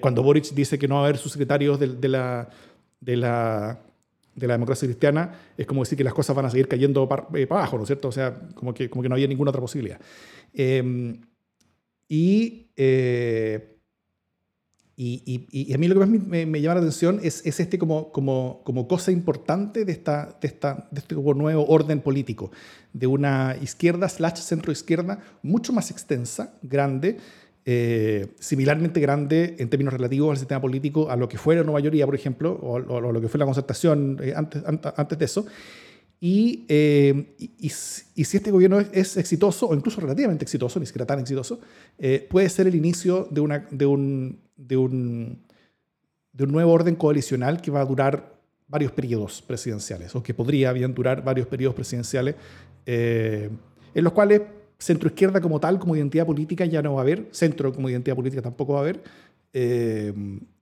cuando 0.00 0.22
Boric 0.22 0.54
dice 0.54 0.78
que 0.78 0.86
no 0.86 0.96
va 0.96 1.00
a 1.00 1.04
haber 1.04 1.18
sus 1.18 1.32
secretarios 1.32 1.80
de 1.80 2.08
la, 2.08 2.48
de 3.00 3.16
la 3.16 3.80
de 4.34 4.46
la 4.46 4.54
democracia 4.54 4.86
cristiana, 4.86 5.32
es 5.56 5.66
como 5.66 5.82
decir 5.82 5.96
que 5.96 6.04
las 6.04 6.14
cosas 6.14 6.34
van 6.34 6.46
a 6.46 6.50
seguir 6.50 6.68
cayendo 6.68 7.08
para, 7.08 7.26
eh, 7.34 7.46
abajo, 7.48 7.76
¿no 7.76 7.84
es 7.84 7.88
cierto? 7.88 8.08
O 8.08 8.12
sea, 8.12 8.34
como 8.54 8.74
que, 8.74 8.90
como 8.90 9.02
que 9.02 9.08
no 9.08 9.14
había 9.14 9.28
ninguna 9.28 9.50
otra 9.50 9.60
posibilidad. 9.60 10.00
Em, 10.52 11.20
eh, 14.96 15.22
y, 15.24 15.46
y, 15.50 15.74
a 15.74 15.78
mí 15.78 15.88
lo 15.88 15.94
que 15.94 16.00
más 16.00 16.08
me, 16.08 16.46
me 16.46 16.60
llama 16.60 16.76
la 16.76 16.80
atención 16.80 17.18
es, 17.22 17.44
es, 17.44 17.58
este 17.58 17.78
como, 17.78 18.12
como, 18.12 18.60
como 18.64 18.86
cosa 18.86 19.10
importante 19.10 19.84
de, 19.84 19.90
esta, 19.90 20.38
de, 20.40 20.46
esta, 20.46 20.86
de 20.90 21.00
este 21.00 21.16
nuevo 21.16 21.66
orden 21.66 22.00
político, 22.00 22.52
de 22.92 23.08
una 23.08 23.56
izquierda 23.60 24.08
slash 24.08 24.36
centro 24.36 24.70
izquierda 24.70 25.18
mucho 25.42 25.72
más 25.72 25.90
extensa, 25.90 26.54
grande, 26.62 27.18
eh, 27.66 28.28
similarmente 28.38 29.00
grande 29.00 29.56
en 29.58 29.68
términos 29.68 29.94
relativos 29.94 30.30
al 30.30 30.36
sistema 30.36 30.60
político 30.60 31.10
a 31.10 31.16
lo 31.16 31.28
que 31.28 31.38
fue 31.38 31.56
la 31.56 31.64
mayoría, 31.64 32.06
por 32.06 32.14
ejemplo, 32.14 32.52
o, 32.52 32.74
o, 32.74 33.00
lo 33.12 33.20
que 33.20 33.28
fue 33.28 33.38
la 33.38 33.46
concertación 33.46 34.18
eh, 34.22 34.32
antes, 34.36 34.62
antes 34.64 35.18
de 35.18 35.24
eso. 35.24 35.46
Y, 36.26 36.64
eh, 36.68 37.34
y, 37.38 37.68
si 37.68 38.36
este 38.38 38.50
gobierno 38.50 38.80
es, 38.80 39.18
exitoso, 39.18 39.68
o 39.68 39.74
incluso 39.74 40.00
relativamente 40.00 40.44
exitoso, 40.44 40.80
ni 40.80 40.86
siquiera 40.86 41.04
tan 41.04 41.18
exitoso, 41.18 41.60
puede 42.30 42.48
ser 42.48 42.66
el 42.66 42.74
inicio 42.74 43.28
de, 43.30 43.42
una, 43.42 43.66
de, 43.70 43.84
un, 43.84 44.40
de, 44.56 44.76
un, 44.78 45.42
de 46.32 46.44
un 46.44 46.50
nuevo 46.50 46.72
orden 46.72 46.94
coalicional 46.94 47.60
que 47.60 47.70
va 47.70 47.82
a 47.82 47.84
durar 47.84 48.40
varios 48.68 48.90
periodos 48.92 49.42
presidenciales, 49.42 50.14
o 50.14 50.22
que 50.22 50.32
podría 50.32 50.72
bien 50.72 50.94
durar 50.94 51.22
varios 51.22 51.46
periodos 51.46 51.74
presidenciales, 51.74 52.36
en 52.86 53.58
los 53.92 54.12
cuales 54.14 54.40
centro 54.78 55.08
izquierda 55.08 55.42
como 55.42 55.60
tal, 55.60 55.78
como 55.78 55.94
identidad 55.94 56.24
política, 56.24 56.64
ya 56.64 56.80
no 56.80 56.94
va 56.94 57.00
a 57.00 57.02
haber, 57.02 57.28
centro 57.32 57.70
como 57.70 57.90
identidad 57.90 58.16
política 58.16 58.40
tampoco 58.40 58.72
va 58.72 58.78
a 58.78 58.82
haber, 58.82 59.02
eh, 59.52 60.12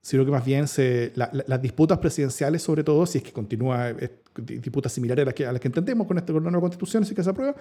sino 0.01 0.25
que 0.25 0.31
más 0.31 0.45
bien 0.45 0.69
se, 0.69 1.13
las 1.15 1.63
disputas 1.63 1.99
presidenciales, 1.99 2.63
sobre 2.63 2.85
todo, 2.85 3.07
si 3.07 3.19
es 3.19 3.25
que 3.25 3.33
continúa 3.33 3.91
eh, 3.91 4.11
disputas 4.37 4.93
similares 4.93 5.23
a 5.23 5.27
las 5.27 5.35
que, 5.35 5.47
a 5.47 5.53
las 5.53 5.61
que 5.61 5.69
entendemos 5.69 6.07
con, 6.07 6.19
este, 6.19 6.33
con 6.33 6.45
la 6.45 6.51
nueva 6.51 6.63
constitución, 6.63 7.05
si 7.05 7.15
que 7.15 7.23
se 7.23 7.31
aprueba, 7.31 7.55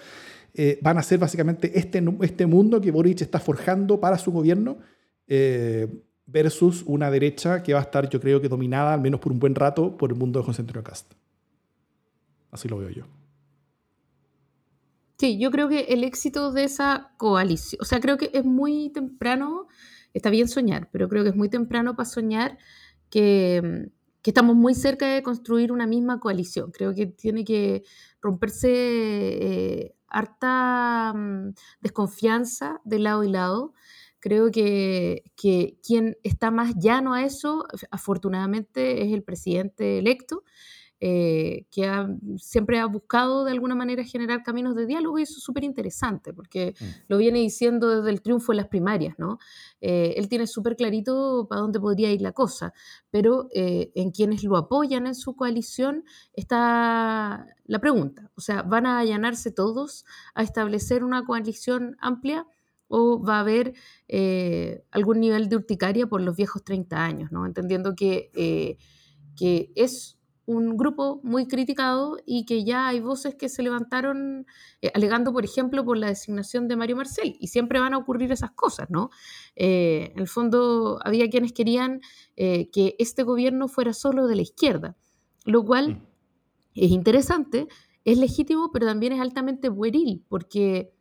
eh, 0.53 0.79
van 0.81 0.97
a 0.97 1.03
ser 1.03 1.19
básicamente 1.19 1.77
este, 1.77 2.03
este 2.21 2.45
mundo 2.45 2.79
que 2.79 2.91
Boric 2.91 3.21
está 3.21 3.39
forjando 3.39 3.99
para 3.99 4.17
su 4.17 4.31
gobierno 4.31 4.77
versus 6.25 6.83
una 6.85 7.09
derecha 7.09 7.63
que 7.63 7.73
va 7.73 7.79
a 7.79 7.83
estar, 7.83 8.09
yo 8.09 8.19
creo 8.19 8.41
que 8.41 8.49
dominada, 8.49 8.93
al 8.93 8.99
menos 8.99 9.19
por 9.21 9.31
un 9.31 9.39
buen 9.39 9.55
rato, 9.55 9.95
por 9.95 10.11
el 10.11 10.17
mundo 10.17 10.39
de 10.39 10.45
José 10.45 10.61
Antonio 10.61 10.83
Cast. 10.83 11.13
Así 12.51 12.67
lo 12.67 12.77
veo 12.77 12.89
yo. 12.89 13.05
Sí, 15.17 15.37
yo 15.39 15.51
creo 15.51 15.69
que 15.69 15.81
el 15.89 16.03
éxito 16.03 16.51
de 16.51 16.65
esa 16.65 17.11
coalición, 17.17 17.79
o 17.81 17.85
sea, 17.85 18.01
creo 18.01 18.17
que 18.17 18.31
es 18.33 18.43
muy 18.43 18.89
temprano 18.89 19.67
está 20.13 20.29
bien 20.29 20.47
soñar, 20.47 20.89
pero 20.91 21.09
creo 21.09 21.23
que 21.23 21.29
es 21.29 21.35
muy 21.35 21.49
temprano 21.49 21.95
para 21.95 22.09
soñar 22.09 22.57
que, 23.09 23.89
estamos 24.29 24.55
muy 24.55 24.75
cerca 24.75 25.07
de 25.07 25.23
construir 25.23 25.71
una 25.71 25.87
misma 25.87 26.19
coalición. 26.19 26.71
Creo 26.71 26.93
que 26.93 27.07
tiene 27.07 27.43
que 27.43 27.83
romperse 28.21 28.69
eh, 28.71 29.95
harta 30.07 31.13
mm, 31.15 31.53
desconfianza 31.81 32.81
de 32.83 32.99
lado 32.99 33.23
y 33.23 33.29
lado. 33.29 33.73
Creo 34.19 34.51
que, 34.51 35.23
que, 35.35 35.79
quien 35.83 36.17
está 36.23 36.51
más 36.51 36.75
llano 36.77 37.15
a 37.15 37.23
eso, 37.23 37.65
afortunadamente, 37.89 39.03
es 39.03 39.13
el 39.13 39.23
presidente 39.23 39.97
electo. 39.97 40.43
Eh, 41.03 41.65
que 41.71 41.91
siempre 42.37 42.77
ha 42.77 42.85
buscado 42.85 43.43
de 43.43 43.49
alguna 43.49 43.73
manera 43.73 44.03
generar 44.03 44.43
caminos 44.43 44.75
de 44.75 44.85
diálogo 44.85 45.17
y 45.17 45.23
eso 45.23 45.33
es 45.35 45.43
súper 45.43 45.63
interesante 45.63 46.31
porque 46.31 46.75
mm. 46.79 46.85
lo 47.07 47.17
viene 47.17 47.39
diciendo 47.39 47.89
desde 47.89 48.11
el 48.11 48.21
triunfo 48.21 48.51
de 48.51 48.57
las 48.57 48.67
primarias, 48.67 49.15
¿no? 49.17 49.39
Eh, 49.79 50.13
él 50.17 50.29
tiene 50.29 50.45
súper 50.45 50.75
clarito 50.75 51.47
para 51.49 51.61
dónde 51.61 51.79
podría 51.79 52.11
ir 52.11 52.21
la 52.21 52.33
cosa, 52.33 52.75
pero 53.09 53.47
eh, 53.51 53.91
en 53.95 54.11
quienes 54.11 54.43
lo 54.43 54.55
apoyan 54.55 55.07
en 55.07 55.15
su 55.15 55.35
coalición 55.35 56.03
está 56.33 57.47
la 57.65 57.79
pregunta, 57.79 58.29
o 58.35 58.41
sea, 58.41 58.61
¿van 58.61 58.85
a 58.85 58.99
allanarse 58.99 59.49
todos 59.49 60.05
a 60.35 60.43
establecer 60.43 61.03
una 61.03 61.25
coalición 61.25 61.97
amplia? 61.99 62.45
o 62.93 63.23
va 63.23 63.37
a 63.37 63.39
haber 63.39 63.73
algún 64.91 65.21
nivel 65.21 65.47
de 65.47 65.55
urticaria 65.55 66.07
por 66.07 66.19
los 66.19 66.35
viejos 66.35 66.61
30 66.61 67.01
años, 67.01 67.31
¿no? 67.31 67.45
entendiendo 67.45 67.95
que, 67.95 68.77
que 69.37 69.71
es 69.75 70.17
un 70.45 70.75
grupo 70.75 71.19
muy 71.23 71.47
criticado 71.47 72.17
y 72.25 72.45
que 72.45 72.63
ya 72.63 72.87
hay 72.87 72.99
voces 72.99 73.35
que 73.35 73.47
se 73.47 73.61
levantaron 73.61 74.47
eh, 74.81 74.91
alegando, 74.93 75.31
por 75.31 75.45
ejemplo, 75.45 75.85
por 75.85 75.97
la 75.97 76.07
designación 76.07 76.67
de 76.67 76.75
Mario 76.75 76.95
Marcel. 76.95 77.35
Y 77.39 77.47
siempre 77.47 77.79
van 77.79 77.93
a 77.93 77.97
ocurrir 77.97 78.31
esas 78.31 78.51
cosas, 78.51 78.89
¿no? 78.89 79.11
Eh, 79.55 80.11
en 80.13 80.19
el 80.19 80.27
fondo, 80.27 80.99
había 81.03 81.29
quienes 81.29 81.53
querían 81.53 82.01
eh, 82.35 82.69
que 82.71 82.95
este 82.99 83.23
gobierno 83.23 83.67
fuera 83.67 83.93
solo 83.93 84.27
de 84.27 84.35
la 84.35 84.41
izquierda, 84.41 84.95
lo 85.45 85.63
cual 85.63 86.01
es 86.73 86.91
interesante, 86.91 87.67
es 88.03 88.17
legítimo, 88.17 88.71
pero 88.71 88.87
también 88.87 89.13
es 89.13 89.21
altamente 89.21 89.71
pueril, 89.71 90.23
porque 90.27 90.93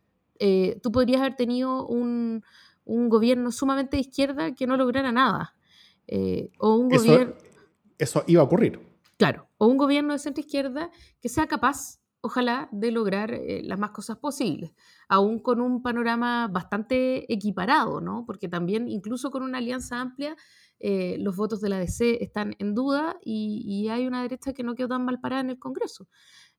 tú 0.83 0.91
podrías 0.91 1.21
haber 1.21 1.37
tenido 1.37 1.87
un, 1.87 2.43
gobierno 2.87 3.53
sumamente 3.53 3.99
de 3.99 4.01
izquierda 4.01 4.55
que 4.55 4.67
no 4.67 4.77
lograra 4.77 5.13
nada. 5.13 5.55
o 6.59 6.77
un 6.77 6.89
gobierno... 6.89 7.35
Eso 7.99 8.25
iba 8.27 8.41
a 8.41 8.45
ocurrir. 8.45 8.90
Claro, 9.21 9.51
o 9.59 9.67
un 9.67 9.77
gobierno 9.77 10.15
de 10.15 10.19
centro 10.19 10.41
izquierda 10.41 10.91
que 11.21 11.29
sea 11.29 11.47
capaz, 11.47 12.01
ojalá, 12.23 12.71
de 12.73 12.91
lograr 12.91 13.35
eh, 13.35 13.61
las 13.63 13.79
más 13.79 13.91
cosas 13.91 14.17
posibles, 14.17 14.73
aún 15.11 15.41
con 15.41 15.61
un 15.61 15.83
panorama 15.83 16.49
bastante 16.49 17.31
equiparado, 17.31 18.01
¿no? 18.01 18.25
Porque 18.25 18.49
también, 18.49 18.89
incluso 18.89 19.31
con 19.31 19.43
una 19.43 19.59
alianza 19.59 20.01
amplia, 20.01 20.37
eh, 20.79 21.19
los 21.19 21.37
votos 21.37 21.61
de 21.61 21.69
la 21.69 21.79
DC 21.79 22.25
están 22.25 22.57
en 22.59 22.75
duda 22.75 23.19
y, 23.23 23.89
hay 23.91 24.07
una 24.07 24.23
derecha 24.23 24.55
que 24.55 24.63
no 24.63 24.75
quedó 24.75 24.89
tan 24.89 25.05
mal 25.05 25.21
parada 25.21 25.43
en 25.43 25.51
el 25.51 25.59
Congreso. 25.59 26.09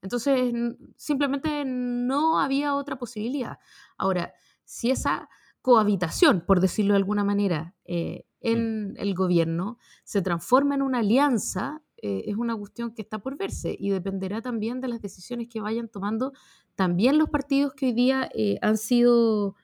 Entonces, 0.03 0.53
simplemente 0.97 1.65
no 1.65 2.39
había 2.39 2.75
otra 2.75 2.99
posibilidad. 2.99 3.57
Ahora, 3.97 4.33
si 4.65 4.91
esa 4.91 5.29
cohabitación, 5.63 6.45
por 6.45 6.59
decirlo 6.59 6.93
de 6.93 6.97
alguna 6.97 7.23
manera, 7.23 7.73
eh, 7.85 8.27
en 8.39 8.93
el 8.97 9.15
gobierno 9.15 9.79
se 10.03 10.21
transforma 10.21 10.75
en 10.75 10.81
una 10.83 10.99
alianza 10.99 11.81
eh, 12.01 12.23
es 12.25 12.35
una 12.35 12.55
cuestión 12.57 12.93
que 12.95 13.03
está 13.03 13.19
por 13.19 13.37
verse 13.37 13.75
y 13.79 13.91
dependerá 13.91 14.41
también 14.41 14.81
de 14.81 14.87
las 14.87 15.01
decisiones 15.01 15.47
que 15.47 15.61
vayan 15.61 15.87
tomando 15.87 16.33
también 16.75 17.19
los 17.19 17.29
partidos 17.29 17.73
que 17.73 17.87
hoy 17.87 17.93
día 17.93 18.27
eh, 18.33 18.57
han 18.61 18.77
sido 18.77 19.55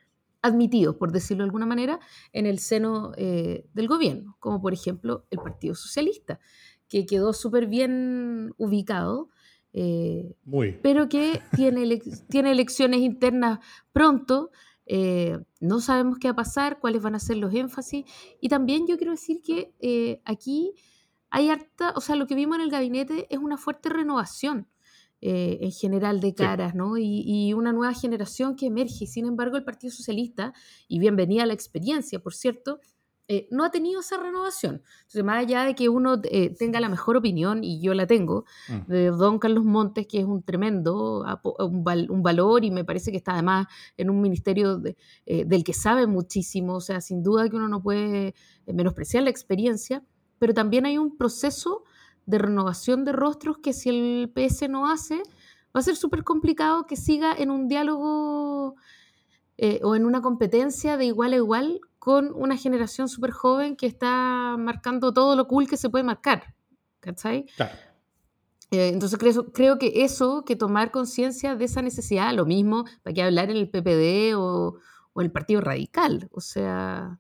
admitidos, 0.44 0.96
por 0.98 1.12
decirlo 1.12 1.44
de 1.44 1.48
alguna 1.48 1.66
manera, 1.66 2.00
en 2.34 2.46
el 2.46 2.60
seno 2.60 3.12
eh, 3.18 3.66
del 3.74 3.88
gobierno, 3.88 4.38
como 4.40 4.62
por 4.62 4.72
ejemplo 4.72 5.26
el 5.32 5.40
Partido 5.40 5.74
Socialista, 5.74 6.40
que 6.88 7.08
quedó 7.08 7.34
súper 7.34 7.66
bien 7.66 8.54
ubicado, 8.58 9.30
pero 10.84 11.10
que 11.10 11.42
tiene, 11.56 12.00
tiene 12.30 12.52
elecciones 12.52 13.00
internas 13.00 13.60
pronto. 13.92 14.52
no 15.60 15.80
sabemos 15.80 16.20
qué 16.20 16.28
va 16.28 16.34
a 16.34 16.36
pasar, 16.36 16.80
cuáles 16.80 17.02
van 17.02 17.16
a 17.16 17.20
ser 17.20 17.38
los 17.38 17.54
énfasis. 17.54 18.06
Y 18.40 18.48
también 18.48 18.86
yo 18.88 18.98
quiero 18.98 19.12
decir 19.12 19.42
que 19.42 20.22
aquí 20.24 20.74
hay 21.30 21.50
harta, 21.50 21.94
o 21.96 22.02
sea, 22.02 22.16
lo 22.16 22.28
que 22.28 22.36
vimos 22.36 22.58
en 22.58 22.64
el 22.64 22.72
gabinete 22.72 23.28
es 23.30 23.40
una 23.40 23.58
fuerte 23.58 23.90
renovación 23.90 24.68
eh, 25.20 25.58
en 25.62 25.72
general 25.72 26.20
de 26.20 26.36
caras, 26.36 26.76
¿no? 26.76 26.96
Y, 26.98 27.52
una 27.54 27.74
nueva 27.74 27.94
generación 27.96 28.56
que 28.56 28.68
emerge. 28.68 29.08
Sin 29.08 29.26
embargo, 29.26 29.58
el 29.58 29.64
Partido 29.64 29.92
Socialista, 29.92 30.54
y 30.88 31.00
bienvenida 31.00 31.42
a 31.42 31.46
la 31.48 31.54
experiencia, 31.54 32.20
por 32.20 32.36
cierto, 32.36 32.80
eh, 33.28 33.48
no 33.50 33.66
ha 33.66 33.72
tenido 33.72 34.02
esa 34.02 34.18
renovación. 34.18 34.84
Entonces, 35.00 35.24
más 35.24 35.40
allá 35.40 35.64
de 35.64 35.74
que 35.74 35.90
uno 35.90 36.22
eh, 36.24 36.56
tenga 36.56 36.80
la 36.80 36.88
mejor 36.88 37.18
opinión, 37.18 37.64
y 37.64 37.82
yo 37.82 37.96
la 37.96 38.06
tengo, 38.06 38.46
mm. 38.70 38.92
de 38.92 39.08
don 39.08 39.40
Carlos 39.40 39.66
Montes, 39.66 40.06
que 40.06 40.20
es 40.20 40.26
un 40.26 40.44
tremendo 40.44 41.26
un, 41.60 41.84
un, 42.10 42.24
valor 42.24 42.64
y 42.64 42.70
me 42.70 42.86
parece 42.86 43.10
que 43.10 43.18
está 43.18 43.34
además 43.34 43.66
en 43.98 44.12
un 44.12 44.22
ministerio 44.22 44.78
del 44.78 45.64
que 45.64 45.74
sabe 45.74 46.06
muchísimo, 46.06 46.76
o 46.76 46.82
sea, 46.82 47.02
sin 47.02 47.24
duda 47.24 47.50
que 47.50 47.56
uno 47.56 47.68
no 47.68 47.82
puede 47.82 48.36
menospreciar 48.68 49.24
la 49.24 49.32
experiencia, 49.32 50.04
pero 50.40 50.54
también 50.54 50.86
hay 50.86 50.98
un 50.98 51.18
proceso 51.18 51.84
de 52.26 52.38
renovación 52.38 53.06
de 53.06 53.14
rostros 53.14 53.58
que 53.60 53.74
si 53.74 53.90
el 53.90 54.32
PS 54.34 54.70
no 54.70 54.92
hace, 54.92 55.16
va 55.76 55.80
a 55.80 55.82
ser 55.82 55.96
súper 55.96 56.24
complicado 56.24 56.86
que 56.86 56.96
siga 56.96 57.34
en 57.34 57.52
un 57.52 57.68
diálogo 57.68 58.76
eh, 59.58 59.80
o 59.84 59.96
en 59.96 60.06
una 60.06 60.22
competencia 60.22 60.98
de 60.98 61.06
igual 61.06 61.34
a 61.34 61.38
igual 61.38 61.82
con 62.00 62.32
una 62.34 62.58
generación 62.58 63.10
súper 63.10 63.32
joven 63.32 63.76
que 63.76 63.88
está 63.88 64.56
marcando 64.60 65.14
todo 65.14 65.36
lo 65.36 65.48
cool 65.48 65.68
que 65.68 65.78
se 65.78 65.90
puede 65.90 66.04
marcar. 66.04 66.54
¿Cachai? 67.00 67.46
Eh, 68.72 68.90
entonces 68.90 69.18
creo, 69.18 69.52
creo 69.52 69.78
que 69.78 70.04
eso, 70.04 70.44
que 70.44 70.56
tomar 70.56 70.92
conciencia 70.92 71.56
de 71.56 71.66
esa 71.66 71.82
necesidad, 71.82 72.34
lo 72.34 72.46
mismo, 72.46 72.86
para 73.02 73.14
que 73.14 73.24
hablar 73.24 73.50
en 73.50 73.58
el 73.58 73.70
PPD 73.70 74.36
o, 74.36 74.78
o 75.14 75.22
el 75.22 75.32
Partido 75.32 75.62
Radical. 75.62 76.28
O 76.32 76.42
sea, 76.42 77.20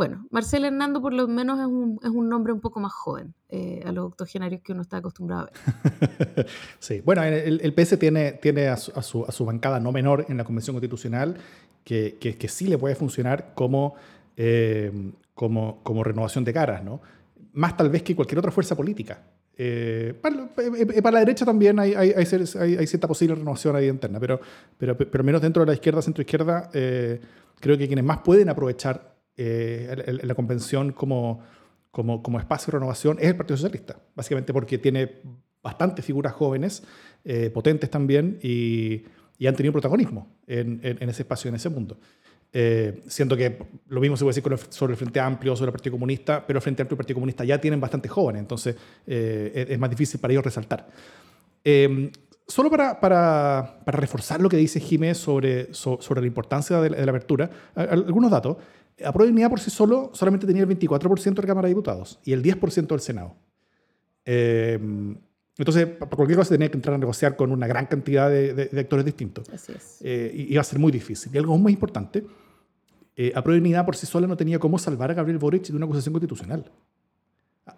bueno, 0.00 0.26
Marcelo 0.30 0.66
Hernando 0.66 1.02
por 1.02 1.12
lo 1.12 1.28
menos 1.28 1.60
es 1.60 1.66
un, 1.66 2.00
es 2.02 2.08
un 2.08 2.26
nombre 2.26 2.54
un 2.54 2.60
poco 2.60 2.80
más 2.80 2.90
joven 2.90 3.34
eh, 3.50 3.82
a 3.84 3.92
los 3.92 4.06
octogenarios 4.06 4.62
que 4.62 4.72
uno 4.72 4.80
está 4.80 4.96
acostumbrado 4.96 5.42
a 5.42 5.50
ver. 5.50 6.46
sí, 6.78 7.02
bueno, 7.04 7.22
el, 7.22 7.60
el 7.62 7.74
PS 7.74 7.98
tiene, 7.98 8.32
tiene 8.32 8.68
a, 8.68 8.78
su, 8.78 8.92
a, 8.96 9.02
su, 9.02 9.44
bancada 9.44 9.78
no 9.78 9.92
menor 9.92 10.24
en 10.30 10.38
la 10.38 10.44
Convención 10.44 10.72
Constitucional 10.72 11.36
que, 11.84 12.16
que, 12.18 12.38
que 12.38 12.48
sí 12.48 12.66
le 12.66 12.78
puede 12.78 12.94
funcionar 12.94 13.52
como, 13.54 13.94
eh, 14.38 14.90
como, 15.34 15.82
como 15.82 16.02
renovación 16.02 16.44
de 16.44 16.54
caras, 16.54 16.82
¿no? 16.82 17.02
Más 17.52 17.76
tal 17.76 17.90
vez 17.90 18.02
que 18.02 18.16
cualquier 18.16 18.38
otra 18.38 18.52
fuerza 18.52 18.74
política. 18.74 19.20
Eh, 19.54 20.14
para, 20.22 20.48
para, 21.02 21.10
la 21.10 21.18
derecha 21.18 21.44
también 21.44 21.78
hay, 21.78 21.92
hay, 21.92 22.14
hay, 22.16 22.76
hay, 22.78 22.86
cierta 22.86 23.06
posible 23.06 23.34
renovación 23.34 23.76
ahí 23.76 23.86
interna, 23.86 24.18
pero, 24.18 24.40
pero, 24.78 24.96
pero 24.96 25.22
menos 25.22 25.42
dentro 25.42 25.60
de 25.60 25.66
la 25.66 25.74
izquierda, 25.74 26.00
centro-izquierda, 26.00 26.70
creo 26.72 27.76
que 27.76 27.86
quienes 27.86 28.04
más 28.06 28.20
pueden 28.22 28.48
aprovechar 28.48 29.19
eh, 29.42 30.18
la 30.22 30.34
convención 30.34 30.92
como, 30.92 31.40
como, 31.90 32.22
como, 32.22 32.38
espacio 32.38 32.66
de 32.70 32.78
renovación 32.78 33.16
es 33.18 33.28
el 33.28 33.36
Partido 33.36 33.56
Socialista, 33.56 33.96
básicamente 34.14 34.52
porque 34.52 34.76
tiene 34.76 35.22
bastantes 35.62 36.04
figuras 36.04 36.34
jóvenes, 36.34 36.82
eh, 37.24 37.48
potentes 37.48 37.88
también, 37.88 38.38
y, 38.42 39.02
y, 39.38 39.46
han 39.46 39.56
tenido 39.56 39.72
protagonismo 39.72 40.28
en, 40.46 40.80
en, 40.82 41.08
ese 41.08 41.22
espacio, 41.22 41.48
en 41.48 41.54
ese 41.54 41.70
mundo. 41.70 41.98
Eh, 42.52 43.02
siendo 43.06 43.34
que 43.34 43.62
lo 43.88 44.00
mismo 44.02 44.14
se 44.18 44.24
puede 44.24 44.34
decir 44.42 44.68
sobre 44.68 44.92
el 44.92 44.98
Frente 44.98 45.20
Amplio, 45.20 45.56
sobre 45.56 45.70
el 45.70 45.72
Partido 45.72 45.92
Comunista, 45.92 46.46
pero 46.46 46.58
el 46.58 46.62
Frente 46.62 46.82
Amplio 46.82 46.94
y 46.94 46.96
el 46.96 46.98
Partido 46.98 47.14
Comunista 47.14 47.42
ya 47.44 47.58
tienen 47.58 47.80
bastante 47.80 48.10
jóvenes, 48.10 48.40
entonces 48.40 48.76
es, 49.06 49.78
más 49.78 49.88
difícil 49.88 50.20
para 50.20 50.34
ellos 50.34 50.44
resaltar. 50.44 50.86
solo 52.46 52.68
para, 52.68 53.00
para, 53.00 53.80
para, 53.86 53.98
reforzar 53.98 54.38
lo 54.42 54.50
que 54.50 54.58
dice 54.58 54.80
Jiménez 54.80 55.16
sobre, 55.16 55.72
sobre 55.72 56.20
la 56.20 56.26
importancia 56.26 56.78
de 56.82 56.90
la, 56.90 56.96
de 56.98 57.06
la 57.06 57.10
apertura, 57.10 57.50
algunos 57.74 58.30
datos. 58.30 58.58
A 59.04 59.12
Dignidad 59.24 59.50
por 59.50 59.60
sí 59.60 59.70
solo 59.70 60.10
solamente 60.14 60.46
tenía 60.46 60.62
el 60.62 60.68
24% 60.68 61.34
de 61.34 61.42
la 61.42 61.46
Cámara 61.46 61.68
de 61.68 61.74
Diputados 61.74 62.18
y 62.24 62.32
el 62.32 62.42
10% 62.42 62.86
del 62.86 63.00
Senado. 63.00 63.34
Em, 64.24 65.16
Entonces, 65.58 65.86
para 65.86 66.10
cualquier 66.10 66.38
cosa 66.38 66.54
tenía 66.54 66.70
que 66.70 66.76
entrar 66.76 66.94
a 66.94 66.98
negociar 66.98 67.36
con 67.36 67.52
una 67.52 67.66
gran 67.66 67.86
cantidad 67.86 68.30
de, 68.30 68.70
actores 68.78 69.04
distintos. 69.04 69.48
Así 69.50 69.72
es. 69.72 69.98
Eh, 70.00 70.32
y 70.34 70.52
iba 70.52 70.60
a 70.60 70.64
ser 70.64 70.78
muy 70.78 70.90
difícil. 70.90 71.34
Y 71.34 71.38
algo 71.38 71.58
muy 71.58 71.72
importante, 71.72 72.24
eh, 73.16 73.32
a 73.34 73.42
Unidad 73.46 73.84
por 73.84 73.96
sí 73.96 74.06
sola 74.06 74.26
no 74.26 74.36
tenía 74.36 74.58
cómo 74.58 74.78
salvar 74.78 75.10
a 75.10 75.14
Gabriel 75.14 75.38
Boric 75.38 75.66
de 75.66 75.76
una 75.76 75.84
acusación 75.84 76.14
constitucional. 76.14 76.70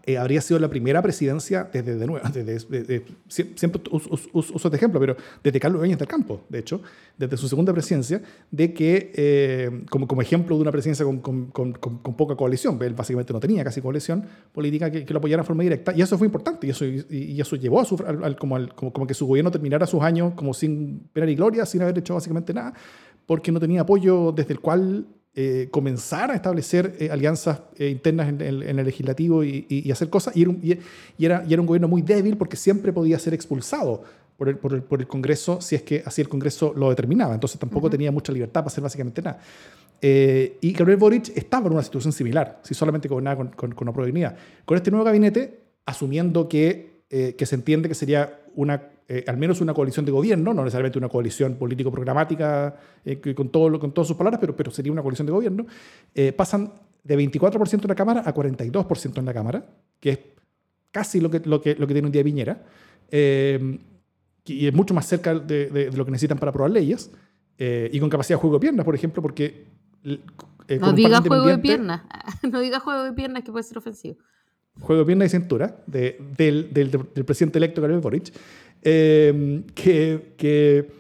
Eh, 0.05 0.17
habría 0.17 0.41
sido 0.41 0.59
la 0.59 0.69
primera 0.69 1.01
presidencia 1.03 1.69
desde, 1.73 1.97
de 1.97 2.07
nuevo, 2.07 2.27
desde, 2.29 3.05
siempre 3.29 3.83
uso, 3.91 4.57
este 4.57 4.77
ejemplo, 4.77 4.99
pero 4.99 5.17
desde 5.43 5.61
Carlos 5.61 5.81
Beñas 5.81 5.99
del 5.99 6.09
Campo, 6.09 6.45
de 6.49 6.59
hecho, 6.59 6.81
desde 7.17 7.37
su 7.37 7.49
segunda 7.49 7.73
presidencia, 7.73 8.21
de 8.51 8.73
que, 8.73 9.13
eh, 9.15 9.85
como, 9.91 10.09
como 10.09 10.23
ejemplo 10.23 10.57
de 10.57 10.63
una 10.63 10.73
presidencia 10.73 11.05
con, 11.05 11.21
con, 11.21 11.47
con, 11.47 11.73
con, 11.73 12.17
poca 12.17 12.35
coalición, 12.35 12.79
él 12.83 12.95
básicamente 12.95 13.33
no 13.33 13.41
tenía 13.41 13.63
casi 13.63 13.81
coalición 13.81 14.25
política 14.53 14.91
que, 14.91 15.05
que, 15.05 15.13
lo 15.13 15.19
apoyara 15.19 15.43
de 15.43 15.47
forma 15.47 15.63
directa, 15.63 15.93
y 15.95 16.03
eso 16.03 16.19
fue 16.19 16.27
importante, 16.27 16.67
y 16.67 16.71
eso, 16.71 16.85
y, 16.85 17.41
eso 17.41 17.57
llevó 17.57 17.81
a 17.81 17.85
su, 17.85 17.97
al, 18.05 18.37
como, 18.37 18.57
como, 18.75 18.93
como, 18.93 19.07
que 19.07 19.15
su 19.15 19.27
gobierno 19.27 19.51
terminara 19.51 19.87
sus 19.87 20.03
años 20.03 20.33
como 20.35 20.55
sin 20.55 21.09
pena 21.13 21.27
ni 21.27 21.37
gloria, 21.37 21.67
sin 21.67 21.83
haber 21.83 21.99
hecho 21.99 22.15
básicamente 22.15 22.53
nada, 22.53 22.73
porque 23.27 23.53
no 23.53 23.61
tenía 23.61 23.83
apoyo 23.83 24.33
desde 24.33 24.53
el 24.55 24.61
cual 24.61 25.07
eh, 25.35 25.69
comenzar 25.71 26.31
a 26.31 26.35
establecer 26.35 26.95
eh, 26.99 27.09
alianzas 27.11 27.63
eh, 27.79 27.89
internas 27.89 28.29
en, 28.29 28.43
el 28.43 28.85
legislativo 28.85 29.43
y, 29.43 29.91
hacer 29.91 30.11
cosas. 30.11 30.37
Y 30.37 30.43
era, 30.43 31.43
y, 31.47 31.55
era, 31.55 31.61
un 31.61 31.67
gobierno 31.67 31.89
muy 31.89 32.03
débil 32.03 32.37
porque 32.37 32.57
siempre 32.57 32.93
podía 32.93 33.19
ser 33.19 33.33
expulsado 33.33 34.03
por 34.37 34.51
el, 34.51 34.59
por 34.59 34.75
el, 34.75 34.83
por 34.83 35.01
el 35.01 35.07
Congreso 35.07 35.63
si 35.63 35.75
es 35.75 35.83
que 35.85 36.03
así 36.05 36.21
el 36.21 36.29
Congreso 36.29 36.75
lo 36.77 36.91
determinaba. 36.91 37.33
Entonces 37.33 37.59
tampoco 37.59 37.89
tenía 37.89 38.13
mucha 38.13 38.31
libertad 38.31 38.61
para 38.61 38.67
hacer 38.67 38.83
básicamente 38.83 39.23
nada. 39.23 39.39
y 40.03 40.73
Gabriel 40.75 40.99
Boric 40.99 41.35
estaba 41.35 41.67
en 41.67 41.73
una 41.73 41.83
situación 41.83 42.13
similar, 42.13 42.61
si 42.63 42.75
solamente 42.75 43.09
gobernaba 43.09 43.37
con, 43.37 43.49
con, 43.49 43.73
con 43.73 43.89
una 43.89 44.37
Con 44.67 44.77
este 44.77 44.91
nuevo 44.91 45.07
gabinete, 45.07 45.61
asumiendo 45.87 46.47
que, 46.47 47.05
que 47.09 47.47
se 47.47 47.55
entiende 47.55 47.89
que 47.89 47.95
sería 47.95 48.42
una 48.57 48.93
eh, 49.09 49.25
al 49.27 49.37
menos 49.37 49.61
una 49.61 49.75
coalición 49.75 50.07
de 50.07 50.13
gobierno, 50.13 50.55
no 50.55 50.63
necesariamente 50.63 50.97
una 50.97 51.11
coalición 51.11 51.57
político-programática 51.57 52.77
eh, 53.05 53.35
con, 53.35 53.51
todo, 53.51 53.79
con 53.79 53.93
todas 53.93 54.09
sus 54.09 54.17
palabras, 54.17 54.41
pero, 54.41 54.57
pero 54.57 54.71
sería 54.71 54.91
una 54.91 55.03
coalición 55.03 55.27
de 55.27 55.33
gobierno, 55.33 55.67
eh, 56.15 56.33
pasan 56.33 56.73
de 57.05 57.19
24% 57.19 57.83
en 57.83 57.89
la 57.89 57.95
Cámara 57.95 58.23
a 58.25 58.33
42% 58.33 59.19
en 59.19 59.25
la 59.27 59.35
Cámara, 59.35 59.67
que 60.01 60.11
es 60.11 60.19
casi 60.91 61.21
lo 61.21 61.31
que, 61.31 61.43
lo 61.45 61.61
que, 61.61 61.75
lo 61.75 61.87
que 61.87 61.93
tiene 61.93 62.07
un 62.07 62.13
día 62.13 62.25
Piñera, 62.25 62.63
y 63.11 64.67
es 64.67 64.73
mucho 64.73 64.95
más 64.95 65.07
cerca 65.07 65.35
de, 65.35 65.67
de, 65.67 65.93
lo 65.93 66.07
que 66.07 66.11
necesitan 66.11 66.39
para 66.39 66.49
aprobar 66.49 66.71
leyes, 66.71 67.11
y 67.59 68.01
con 68.01 68.09
capacidad 68.09 68.39
de 68.39 68.41
juego 68.41 68.57
de 68.57 68.61
piernas, 68.61 68.85
por 68.87 68.95
ejemplo, 68.95 69.21
porque... 69.21 69.67
no 70.81 70.93
diga 70.95 71.21
juego 71.21 71.49
de 71.49 71.59
piernas, 71.59 72.03
no 72.51 72.61
diga 72.61 72.81
juego 72.81 73.03
de 73.03 73.13
piernas 73.13 73.43
que 73.43 73.53
puede 73.53 73.65
ser 73.65 73.77
ofensivo 73.77 74.17
juego 74.81 75.03
de 75.03 75.07
pierna 75.07 75.25
y 75.25 75.29
cintura 75.29 75.77
de, 75.87 76.19
del, 76.37 76.73
del, 76.73 77.25
presidente 77.25 77.59
electo 77.59 77.81
Gabriel 77.81 78.01
Boric, 78.01 78.33
Em, 78.85 79.63
que, 79.75 80.35
que, 80.37 80.91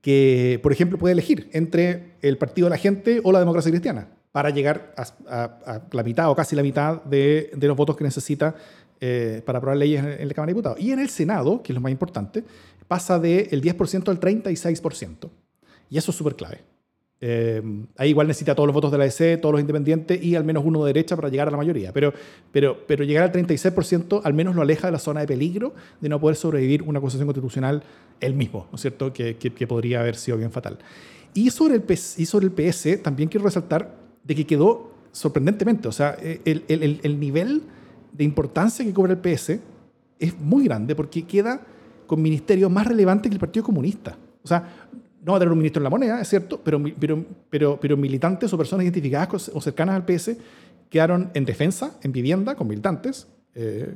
que, 0.00 0.58
por 0.62 0.72
ejemplo, 0.72 0.98
puede 0.98 1.12
elegir 1.12 1.48
entre 1.52 2.16
el 2.22 2.38
Partido 2.38 2.66
de 2.66 2.70
la 2.70 2.76
Gente 2.76 3.20
o 3.22 3.30
la 3.30 3.38
democracia 3.38 3.70
cristiana 3.70 4.08
para 4.32 4.50
llegar 4.50 4.92
a, 4.96 5.82
la 5.92 6.02
mitad 6.02 6.28
o 6.28 6.34
casi 6.34 6.56
la 6.56 6.64
mitad 6.64 7.04
de, 7.04 7.52
de 7.54 7.68
los 7.68 7.76
votos 7.76 7.96
que 7.96 8.02
necesita 8.02 8.56
eh, 9.00 9.42
para 9.46 9.58
aprobar 9.58 9.76
leyes 9.76 10.02
en, 10.04 10.26
la 10.26 10.34
Cámara 10.34 10.48
de 10.48 10.54
Diputados. 10.54 10.80
Y 10.80 10.90
en 10.90 10.98
el 10.98 11.08
Senado, 11.08 11.62
que 11.62 11.72
es 11.72 11.74
lo 11.74 11.80
más 11.80 11.92
importante, 11.92 12.42
pasa 12.88 13.20
del 13.20 13.62
10% 13.62 14.08
al 14.08 14.18
36%. 14.18 15.30
Y 15.88 15.98
eso 15.98 16.10
es 16.10 16.16
súper 16.16 16.34
clave. 16.34 16.62
Eh, 17.26 17.62
ahí 17.96 18.10
igual 18.10 18.26
necesita 18.26 18.54
todos 18.54 18.66
los 18.66 18.74
votos 18.74 18.92
de 18.92 18.98
la 18.98 19.04
DC, 19.04 19.38
todos 19.38 19.54
los 19.54 19.60
independientes 19.62 20.22
y 20.22 20.36
al 20.36 20.44
menos 20.44 20.62
uno 20.66 20.84
de 20.84 20.92
derecha 20.92 21.16
para 21.16 21.30
llegar 21.30 21.48
a 21.48 21.50
la 21.50 21.56
mayoría. 21.56 21.90
Pero, 21.90 22.12
pero, 22.52 22.84
pero 22.86 23.02
llegar 23.02 23.24
al 23.24 23.32
36% 23.32 24.20
al 24.22 24.34
menos 24.34 24.54
lo 24.54 24.60
aleja 24.60 24.88
de 24.88 24.92
la 24.92 24.98
zona 24.98 25.20
de 25.20 25.26
peligro 25.26 25.72
de 26.02 26.10
no 26.10 26.20
poder 26.20 26.36
sobrevivir 26.36 26.82
una 26.82 26.98
acusación 26.98 27.26
constitucional 27.26 27.82
él 28.20 28.34
mismo, 28.34 28.66
¿no 28.70 28.76
es 28.76 28.82
cierto? 28.82 29.10
Que, 29.14 29.36
que, 29.36 29.66
podría 29.66 30.00
haber 30.00 30.16
sido 30.16 30.36
bien 30.36 30.52
fatal. 30.52 30.76
Y 31.32 31.48
sobre, 31.48 31.76
el 31.76 31.82
PS, 31.82 32.18
y 32.18 32.26
sobre 32.26 32.44
el 32.44 32.52
PS 32.52 33.02
también 33.02 33.30
quiero 33.30 33.46
resaltar 33.46 33.96
de 34.22 34.34
que 34.34 34.46
quedó 34.46 34.92
sorprendentemente, 35.10 35.88
o 35.88 35.92
sea, 35.92 36.18
el, 36.20 36.64
el, 36.68 37.00
el 37.02 37.20
nivel 37.20 37.62
de 38.12 38.24
importancia 38.24 38.84
que 38.84 38.92
cobra 38.92 39.14
el 39.14 39.18
PS 39.18 39.60
es 40.18 40.38
muy 40.38 40.64
grande 40.64 40.94
porque 40.94 41.22
queda 41.22 41.62
con 42.06 42.20
ministerios 42.20 42.70
más 42.70 42.86
relevantes 42.86 43.30
que 43.30 43.34
el 43.34 43.40
Partido 43.40 43.64
Comunista. 43.64 44.18
O 44.42 44.46
sea, 44.46 44.88
no 45.24 45.32
va 45.32 45.38
a 45.38 45.40
tener 45.40 45.52
un 45.52 45.58
ministro 45.58 45.80
en 45.80 45.84
la 45.84 45.90
moneda, 45.90 46.20
es 46.20 46.28
cierto, 46.28 46.60
pero, 46.62 46.82
pero, 47.00 47.24
pero, 47.48 47.78
pero 47.80 47.96
militantes 47.96 48.52
o 48.52 48.58
personas 48.58 48.84
identificadas 48.84 49.50
o 49.52 49.60
cercanas 49.60 49.96
al 49.96 50.04
PS 50.04 50.36
quedaron 50.90 51.30
en 51.34 51.44
defensa, 51.44 51.98
en 52.02 52.12
vivienda, 52.12 52.54
con 52.54 52.68
militantes, 52.68 53.26
eh, 53.54 53.94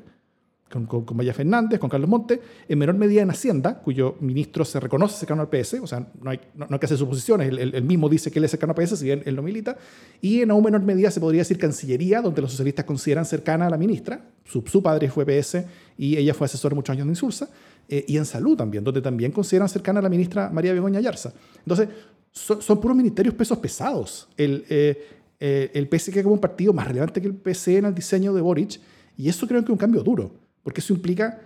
con, 0.70 0.86
con, 0.86 1.16
Maya 1.16 1.34
Fernández, 1.34 1.78
con 1.78 1.90
Carlos 1.90 2.08
Monte, 2.08 2.40
en 2.68 2.78
menor 2.78 2.96
medida 2.96 3.22
en 3.22 3.30
Hacienda, 3.30 3.78
cuyo 3.78 4.16
ministro 4.20 4.64
se 4.64 4.80
reconoce 4.80 5.18
cercano 5.18 5.42
al 5.42 5.48
PS, 5.48 5.74
o 5.82 5.86
sea, 5.86 6.06
no 6.20 6.30
hay, 6.30 6.40
no, 6.54 6.66
hay 6.70 6.78
que 6.78 6.86
hacer 6.86 6.98
suposiciones, 6.98 7.48
él, 7.48 7.82
mismo 7.84 8.08
dice 8.08 8.30
que 8.30 8.38
él 8.38 8.44
es 8.44 8.50
cercano 8.50 8.74
al 8.76 8.82
PS, 8.82 8.98
si 8.98 9.04
bien 9.04 9.22
él 9.24 9.36
no 9.36 9.42
milita, 9.42 9.76
y 10.20 10.42
en 10.42 10.50
aún 10.50 10.64
menor 10.64 10.82
medida 10.82 11.10
se 11.10 11.20
podría 11.20 11.42
decir 11.42 11.58
Cancillería, 11.58 12.20
donde 12.20 12.42
los 12.42 12.50
socialistas 12.50 12.84
consideran 12.84 13.24
cercana 13.24 13.66
a 13.66 13.70
la 13.70 13.78
ministra, 13.78 14.30
su, 14.44 14.62
su 14.66 14.82
padre 14.82 15.10
fue 15.10 15.24
PS 15.24 15.64
y 15.96 16.16
ella 16.16 16.34
fue 16.34 16.46
asesora 16.46 16.74
muchos 16.74 16.94
años 16.94 17.06
de 17.06 17.12
Insulsa, 17.12 17.48
eh, 17.90 18.04
y 18.06 18.18
en 18.18 18.26
salud 18.26 18.54
también, 18.54 18.84
donde 18.84 19.00
también 19.00 19.32
consideran 19.32 19.68
cercana 19.68 20.00
a 20.00 20.02
la 20.02 20.10
ministra 20.10 20.50
María 20.50 20.74
Begoña 20.74 21.00
Yarza. 21.00 21.32
Entonces, 21.60 21.88
son, 22.30 22.80
puros 22.80 22.94
ministerios 22.94 23.34
pesos 23.34 23.56
pesados. 23.58 24.28
El, 24.36 24.66
eh, 24.68 25.06
eh, 25.40 25.70
el 25.72 25.88
PS 25.88 26.10
que 26.10 26.22
como 26.22 26.34
un 26.34 26.40
partido 26.40 26.74
más 26.74 26.86
relevante 26.86 27.22
que 27.22 27.28
el 27.28 27.34
PC 27.34 27.78
en 27.78 27.86
el 27.86 27.94
diseño 27.94 28.34
de 28.34 28.42
Boric, 28.42 28.78
y 29.16 29.28
eso 29.28 29.46
creo 29.48 29.60
que 29.60 29.66
es 29.66 29.70
un 29.70 29.78
cambio 29.78 30.02
duro, 30.02 30.32
porque 30.62 30.80
eso 30.80 30.92
implica 30.92 31.42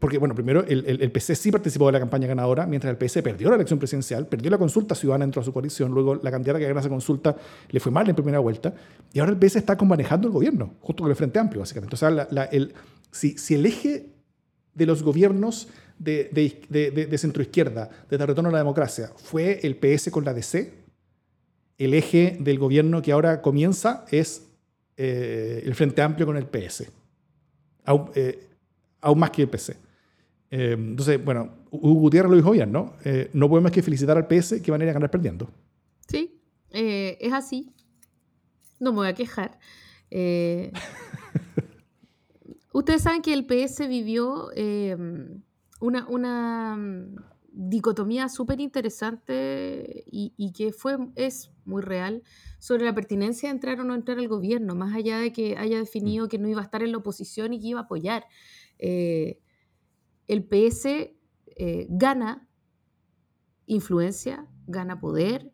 porque, 0.00 0.18
bueno, 0.18 0.34
primero 0.34 0.62
el, 0.68 0.84
el, 0.86 1.10
PC 1.10 1.34
sí 1.34 1.50
participó 1.50 1.86
de 1.86 1.92
la 1.92 1.98
campaña 1.98 2.26
ganadora, 2.26 2.66
mientras 2.66 2.90
el 2.90 2.98
PC 2.98 3.22
perdió 3.22 3.48
la 3.48 3.54
elección 3.54 3.78
presidencial, 3.78 4.26
perdió 4.26 4.50
la 4.50 4.58
consulta 4.58 4.94
ciudadana 4.94 5.24
dentro 5.24 5.40
de 5.40 5.46
su 5.46 5.52
coalición, 5.54 5.92
luego 5.92 6.16
la 6.16 6.30
candidata 6.30 6.58
que 6.58 6.66
ganó 6.66 6.78
esa 6.78 6.90
consulta 6.90 7.34
le 7.70 7.80
fue 7.80 7.90
mal 7.90 8.06
en 8.06 8.14
primera 8.14 8.38
vuelta, 8.38 8.74
y 9.14 9.18
ahora 9.18 9.32
el 9.32 9.38
PC 9.38 9.60
está 9.60 9.76
manejando 9.76 10.28
el 10.28 10.34
gobierno, 10.34 10.74
justo 10.80 11.04
con 11.04 11.10
el 11.10 11.16
Frente 11.16 11.38
Amplio, 11.38 11.60
básicamente. 11.60 11.94
O 11.94 11.96
sea, 11.96 12.10
la, 12.10 12.44
el, 12.52 12.74
si, 13.12 13.38
si 13.38 13.54
el 13.54 13.64
eje 13.64 14.10
de 14.80 14.86
los 14.86 15.02
gobiernos 15.02 15.68
de, 15.98 16.30
de, 16.32 16.90
de, 16.90 17.06
de 17.06 17.18
centroizquierda, 17.18 17.90
desde 18.08 18.24
el 18.24 18.28
retorno 18.28 18.48
a 18.48 18.52
la 18.52 18.58
democracia, 18.58 19.12
fue 19.14 19.60
el 19.62 19.76
PS 19.76 20.10
con 20.10 20.24
la 20.24 20.32
DC. 20.32 20.72
El 21.76 21.92
eje 21.92 22.38
del 22.40 22.58
gobierno 22.58 23.02
que 23.02 23.12
ahora 23.12 23.42
comienza 23.42 24.06
es 24.10 24.48
eh, 24.96 25.62
el 25.66 25.74
Frente 25.74 26.00
Amplio 26.00 26.24
con 26.24 26.38
el 26.38 26.46
PS. 26.46 26.90
Aún, 27.84 28.10
eh, 28.14 28.48
más 29.16 29.30
que 29.30 29.42
el 29.42 29.50
PC. 29.50 29.76
Eh, 30.50 30.72
entonces, 30.78 31.22
bueno, 31.22 31.50
Hugo 31.70 32.00
Gutiérrez 32.00 32.30
lo 32.30 32.36
dijo 32.36 32.52
bien, 32.52 32.72
¿no? 32.72 32.94
no 33.34 33.48
podemos 33.50 33.70
que 33.70 33.82
felicitar 33.82 34.16
al 34.16 34.26
PS 34.26 34.62
que 34.62 34.70
van 34.70 34.80
a 34.80 34.84
ir 34.84 34.90
a 34.90 34.94
ganar 34.94 35.10
perdiendo. 35.10 35.50
Sí, 36.08 36.40
es 36.70 37.32
así. 37.34 37.70
No 38.78 38.92
me 38.92 38.96
voy 38.96 39.08
a 39.08 39.14
quejar. 39.14 39.58
Ustedes 42.72 43.02
saben 43.02 43.22
que 43.22 43.32
el 43.32 43.46
PS 43.46 43.88
vivió 43.88 44.50
em, 44.54 45.42
una, 45.80 46.06
una, 46.08 46.76
mm, 46.76 47.16
dicotomía 47.52 48.28
súper 48.28 48.60
interesante 48.60 50.04
y, 50.06 50.52
que 50.52 50.72
fue, 50.72 50.98
es 51.16 51.50
muy 51.64 51.82
real 51.82 52.22
sobre 52.58 52.84
la 52.84 52.94
pertinencia 52.94 53.48
de 53.48 53.54
entrar 53.54 53.80
o 53.80 53.84
no 53.84 53.94
entrar 53.94 54.18
al 54.18 54.28
gobierno, 54.28 54.74
más 54.74 54.94
allá 54.94 55.18
de 55.18 55.32
que 55.32 55.56
haya 55.56 55.78
definido 55.78 56.28
que 56.28 56.38
no 56.38 56.48
iba 56.48 56.60
a 56.60 56.64
estar 56.64 56.82
en 56.82 56.92
la 56.92 56.98
oposición 56.98 57.52
y 57.52 57.60
que 57.60 57.68
iba 57.68 57.80
a 57.80 57.84
apoyar. 57.84 58.26
Eh, 58.78 59.40
el 60.28 60.44
PS 60.44 60.86
eh, 61.46 61.86
gana 61.90 62.48
influencia, 63.66 64.46
gana 64.66 65.00
poder, 65.00 65.50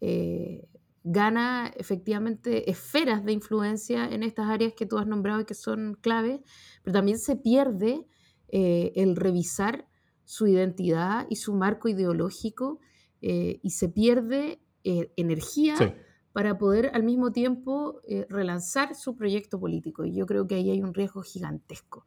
eh, 0.00 0.68
gana 1.04 1.70
efectivamente 1.76 2.70
esferas 2.70 3.24
de 3.24 3.32
influencia 3.32 4.08
en 4.08 4.22
estas 4.22 4.48
áreas 4.48 4.72
que 4.72 4.86
tú 4.86 4.98
has 4.98 5.06
nombrado 5.06 5.42
y 5.42 5.44
que 5.44 5.54
son 5.54 5.98
claves, 6.00 6.40
pero 6.82 6.94
también 6.94 7.18
se 7.18 7.36
pierde 7.36 8.06
eh, 8.48 8.92
el 8.96 9.14
revisar 9.14 9.86
su 10.24 10.46
identidad 10.46 11.26
y 11.28 11.36
su 11.36 11.54
marco 11.54 11.88
ideológico 11.88 12.80
eh, 13.20 13.60
y 13.62 13.70
se 13.70 13.90
pierde 13.90 14.60
eh, 14.82 15.12
energía 15.16 15.74
para 16.32 16.56
poder 16.56 16.90
al 16.94 17.04
mismo 17.04 17.30
tiempo 17.30 18.00
relanzar 18.28 18.94
su 18.96 19.14
proyecto 19.14 19.60
político. 19.60 20.04
Y 20.04 20.16
yo 20.16 20.26
creo 20.26 20.48
que 20.48 20.56
ahí 20.56 20.70
hay 20.70 20.82
un 20.82 20.94
riesgo 20.94 21.22
gigantesco. 21.22 22.06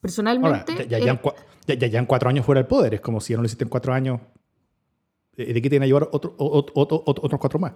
personalmente... 0.00 0.86
ya, 0.88 0.98
ya, 0.98 1.86
ya, 1.86 2.06
cuatro 2.06 2.28
años 2.28 2.44
fuera 2.44 2.60
del 2.60 2.68
poder, 2.68 2.94
es 2.94 3.00
como 3.00 3.20
si 3.20 3.32
no 3.32 3.40
lo 3.40 3.46
hiciste 3.46 3.64
en 3.64 3.70
cuatro 3.70 3.94
años 3.94 4.20
¿De 5.36 5.62
qué 5.62 5.70
tiene 5.70 5.84
que 5.84 5.88
llevar 5.88 6.08
otro, 6.12 6.34
otros 6.38 7.40
cuatro 7.40 7.58
más? 7.58 7.72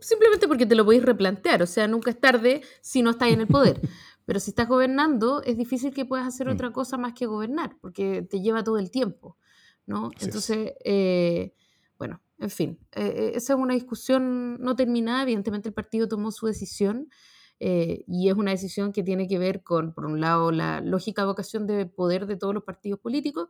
Simplemente 0.00 0.48
porque 0.48 0.64
te 0.64 0.74
lo 0.74 0.84
podéis 0.84 1.04
replantear, 1.04 1.62
o 1.62 1.66
sea, 1.66 1.86
nunca 1.86 2.10
es 2.10 2.20
tarde 2.20 2.62
si 2.80 3.02
no 3.02 3.10
estás 3.10 3.30
en 3.30 3.40
el 3.40 3.46
poder. 3.46 3.80
Pero 4.24 4.38
si 4.38 4.50
estás 4.50 4.68
gobernando, 4.68 5.42
es 5.42 5.56
difícil 5.56 5.92
que 5.92 6.04
puedas 6.04 6.26
hacer 6.26 6.46
mm. 6.46 6.52
otra 6.52 6.72
cosa 6.72 6.96
más 6.96 7.14
que 7.14 7.26
gobernar, 7.26 7.76
porque 7.80 8.22
te 8.22 8.40
lleva 8.40 8.62
todo 8.62 8.78
el 8.78 8.90
tiempo, 8.90 9.36
¿no? 9.86 10.10
Entonces, 10.20 10.74
eh, 10.84 11.52
bueno, 11.98 12.22
en 12.38 12.50
fin, 12.50 12.78
eh, 12.92 13.12
eh, 13.16 13.32
esa 13.34 13.54
es 13.54 13.58
una 13.58 13.74
discusión 13.74 14.58
no 14.60 14.76
terminada. 14.76 15.22
Evidentemente 15.22 15.68
el 15.68 15.74
partido 15.74 16.08
tomó 16.08 16.30
su 16.30 16.46
decisión 16.46 17.08
eh, 17.62 18.04
y 18.06 18.30
es 18.30 18.34
una 18.34 18.52
decisión 18.52 18.90
que 18.90 19.02
tiene 19.02 19.28
que 19.28 19.38
ver 19.38 19.62
con, 19.62 19.92
por 19.92 20.06
un 20.06 20.20
lado, 20.20 20.50
la 20.50 20.80
lógica 20.80 21.26
vocación 21.26 21.66
de 21.66 21.84
poder 21.84 22.26
de 22.26 22.36
todos 22.36 22.54
los 22.54 22.64
partidos 22.64 22.98
políticos 22.98 23.48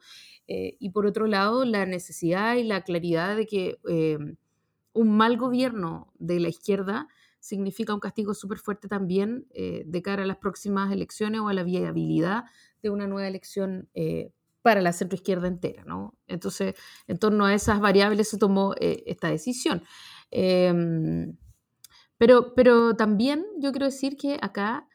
eh, 0.49 0.77
y 0.81 0.91
por 0.91 1.07
otro 1.07 1.27
lado, 1.27 1.65
la 1.65 1.87
necesidad 1.87 2.57
y 2.57 2.65
la 2.65 2.83
claridad 2.83 3.37
de 3.37 3.47
que 3.47 3.79
un 4.93 5.17
mal 5.17 5.37
gobierno 5.37 6.13
de 6.19 6.41
la 6.41 6.49
izquierda 6.49 7.07
significa 7.39 7.95
un 7.95 8.01
castigo 8.01 8.35
súper 8.35 8.59
fuerte 8.59 8.89
también 8.89 9.47
de 9.53 10.03
cara 10.03 10.25
a 10.25 10.27
las 10.27 10.39
próximas 10.39 10.93
elecciones 10.93 11.41
o 11.41 11.49
a 11.49 11.55
la 11.55 11.63
viabilidad 11.63 12.45
de 12.83 12.91
una 12.91 13.07
nueva 13.07 13.29
elección 13.29 13.89
para 14.63 14.83
la 14.83 14.93
centroizquierda 14.93 15.47
entera. 15.47 15.85
¿no? 15.85 16.19
Entonces, 16.27 16.75
en 17.07 17.19
torno 17.19 17.47
a 17.47 17.55
esas 17.55 17.81
variables 17.81 18.29
se 18.29 18.39
tomó 18.39 18.75
esta 18.81 19.29
decisión. 19.29 19.85
Pero, 22.21 22.55
pero 22.55 22.95
también 22.97 23.47
yo 23.57 23.73
quiero 23.73 23.87
decir 23.87 24.19
que 24.19 24.39
acá 24.43 24.87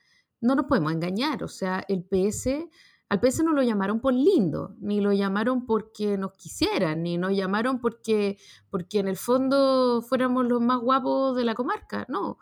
no 0.41 0.53
nos 0.53 0.67
podemos 0.67 0.93
engañar, 0.93 1.43
o 1.43 1.47
sea, 1.47 1.83
el 1.87 2.03
PS, 2.03 2.69
al 3.09 3.19
PS 3.19 3.43
no 3.43 3.51
lo 3.51 3.63
llamaron 3.63 3.99
por 3.99 4.13
lindo, 4.13 4.75
ni 4.79 5.01
lo 5.01 5.11
llamaron 5.11 5.65
porque 5.65 6.19
nos 6.19 6.33
quisieran, 6.33 7.01
ni 7.01 7.17
nos 7.17 7.35
llamaron 7.35 7.81
porque, 7.81 8.37
porque 8.69 8.99
en 8.99 9.07
el 9.07 9.17
fondo 9.17 10.03
fuéramos 10.03 10.45
los 10.45 10.61
más 10.61 10.79
guapos 10.81 11.35
de 11.35 11.45
la 11.45 11.55
comarca, 11.55 12.05
no, 12.09 12.37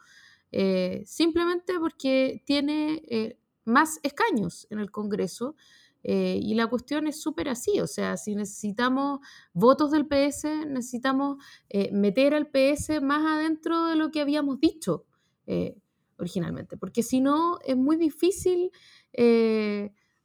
eh, 0.51 1.03
simplemente 1.05 1.79
porque 1.79 2.43
tiene 2.45 3.03
eh, 3.07 3.39
más 3.63 4.01
escaños 4.03 4.67
en 4.69 4.79
el 4.79 4.91
Congreso 4.91 5.55
eh, 6.03 6.37
y 6.41 6.53
la 6.53 6.67
cuestión 6.67 7.07
es 7.07 7.21
súper 7.21 7.47
así, 7.47 7.79
o 7.79 7.87
sea, 7.87 8.17
si 8.17 8.35
necesitamos 8.35 9.19
votos 9.53 9.91
del 9.91 10.05
PS, 10.05 10.67
necesitamos 10.67 11.37
eh, 11.69 11.91
meter 11.93 12.33
al 12.33 12.47
PS 12.47 13.01
más 13.01 13.25
adentro 13.25 13.85
de 13.85 13.95
lo 13.95 14.11
que 14.11 14.19
habíamos 14.19 14.59
dicho 14.59 15.05
eh, 15.47 15.77
originalmente, 16.17 16.75
porque 16.75 17.03
si 17.03 17.21
no 17.21 17.57
es 17.65 17.77
muy 17.77 17.95
difícil 17.95 18.71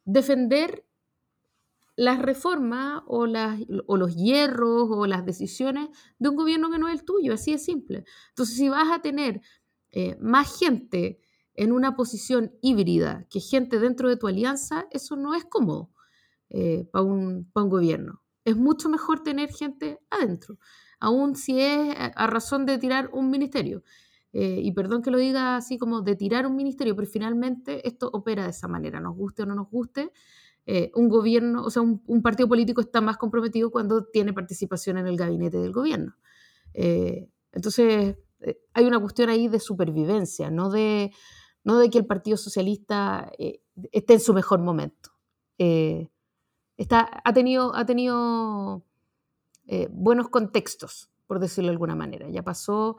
defender 0.05 0.85
las 1.95 2.23
reformas 2.23 3.03
o, 3.07 3.27
las, 3.27 3.61
o 3.87 3.97
los 3.99 4.17
hierros 4.17 4.89
o 4.91 5.07
las 5.07 5.27
decisiones 5.27 5.89
de 6.19 6.29
un 6.31 6.37
gobierno 6.37 6.71
que 6.71 6.79
no 6.79 6.89
es 6.89 7.01
el 7.01 7.05
tuyo, 7.05 7.35
así 7.35 7.53
de 7.53 7.59
simple. 7.59 8.05
Entonces, 8.31 8.57
si 8.57 8.69
vas 8.69 8.91
a 8.91 9.03
tener 9.03 9.43
más 10.21 10.59
gente 10.59 11.21
en 11.59 11.73
una 11.73 11.97
posición 11.97 12.53
híbrida 12.63 13.27
que 13.29 13.41
gente 13.41 13.81
dentro 13.81 14.09
de 14.09 14.17
tu 14.17 14.29
alianza, 14.29 14.87
eso 14.93 15.17
no 15.17 15.35
es 15.35 15.45
cómodo 15.45 15.91
eh, 16.51 16.89
para 16.93 17.05
un, 17.05 17.51
gobierno. 17.53 18.23
Es 18.45 18.57
mucho 18.57 18.89
mejor 18.89 19.25
tener 19.25 19.51
gente 19.51 19.99
adentro, 20.09 20.57
aun 21.01 21.35
si 21.35 21.61
es 21.61 21.97
a 21.99 22.27
razón 22.29 22.65
de 22.65 22.79
tirar 22.79 23.11
un 23.13 23.29
ministerio. 23.29 23.83
Eh, 24.33 24.61
y 24.63 24.71
perdón 24.71 25.03
que 25.03 25.11
lo 25.11 25.19
diga 25.19 25.57
así 25.57 25.79
como 25.79 26.01
de 26.03 26.15
tirar 26.15 26.47
un 26.47 26.55
ministerio, 26.55 26.95
pero 26.95 27.09
finalmente 27.09 27.87
esto 27.89 28.09
opera 28.13 28.45
de 28.45 28.51
esa 28.51 28.69
manera, 28.69 29.01
nos 29.01 29.17
guste 29.17 29.43
o 29.43 29.47
no 29.47 29.57
nos 29.57 29.69
guste. 29.69 30.13
Eh, 30.65 30.93
un 30.95 31.09
gobierno, 31.09 31.65
o 31.65 31.71
sea, 31.71 31.83
un, 31.83 32.23
partido 32.23 32.49
político 32.49 32.81
está 32.81 33.01
más 33.01 33.17
comprometido 33.17 33.73
cuando 33.73 34.05
tiene 34.05 34.33
participación 34.33 34.97
en 34.99 35.09
el 35.09 35.17
gabinete 35.17 35.59
del 35.59 35.73
gobierno. 35.73 36.15
entonces, 36.73 38.17
hay 38.75 38.85
una 38.85 39.01
cuestión 39.01 39.29
ahí 39.31 39.49
de 39.49 39.59
supervivencia, 39.59 40.51
no 40.51 40.71
de, 40.71 41.11
no 41.69 41.79
de 41.79 41.91
que 41.91 41.99
el 41.99 42.07
Partido 42.07 42.39
Socialista 42.39 43.31
eh, 43.39 43.61
esté 43.93 44.15
en 44.15 44.21
su 44.21 44.33
mejor 44.33 44.59
momento. 44.59 45.11
Eh, 45.59 46.09
está, 46.79 47.21
ha 47.23 47.35
tenido, 47.35 48.83
eh, 49.67 49.87
buenos 49.93 50.31
contextos, 50.31 51.11
por 51.27 51.41
decirlo 51.41 51.69
de 51.69 51.73
alguna 51.73 51.95
manera. 51.95 52.27
Ya 52.31 52.43
pasó 52.43 52.97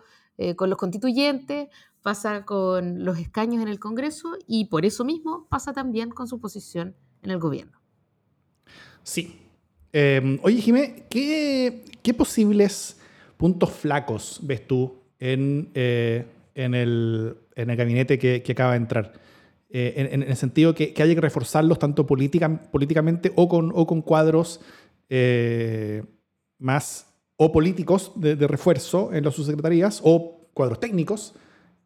con 0.55 0.69
los 0.69 0.77
constituyentes, 0.77 1.67
pasa 2.01 2.45
con 2.45 3.03
los 3.03 3.17
escaños 3.17 3.61
en 3.61 3.67
el 3.67 3.77
Congreso 3.77 4.37
y 4.47 4.65
por 4.65 4.85
eso 4.85 5.03
mismo 5.03 5.47
pasa 5.49 5.73
también 5.73 6.11
con 6.11 6.29
su 6.29 6.39
posición 6.39 6.95
en 7.23 7.31
el 7.31 7.39
gobierno. 7.39 7.81
Sí. 9.03 9.41
Em, 9.91 10.39
oye, 10.43 10.61
Jimé, 10.61 11.07
¿qué, 11.09 11.83
¿qué, 12.01 12.13
posibles 12.13 13.01
puntos 13.35 13.71
flacos 13.71 14.39
ves 14.41 14.65
tú 14.65 14.95
en, 15.19 15.73
en 16.63 16.73
el 16.73 17.37
en 17.59 17.69
el 17.69 17.75
gabinete 17.75 18.17
que, 18.17 18.43
acaba 18.51 18.71
de 18.71 18.77
entrar. 18.77 19.13
Eh, 19.69 20.09
en, 20.11 20.23
el 20.23 20.35
sentido 20.35 20.73
que, 20.73 20.93
que, 20.93 21.03
haya 21.03 21.13
que 21.13 21.21
reforzarlos 21.21 21.77
tanto 21.77 22.07
políticamente 22.07 23.31
o 23.35 23.47
con, 23.47 23.71
o 23.75 23.85
con 23.85 24.01
cuadros 24.01 24.61
eh, 25.09 26.03
más 26.57 27.05
o 27.35 27.51
políticos 27.51 28.13
de, 28.15 28.35
refuerzo 28.47 29.13
en 29.13 29.23
las 29.23 29.35
subsecretarías 29.35 30.01
o 30.03 30.49
cuadros 30.53 30.79
técnicos 30.79 31.35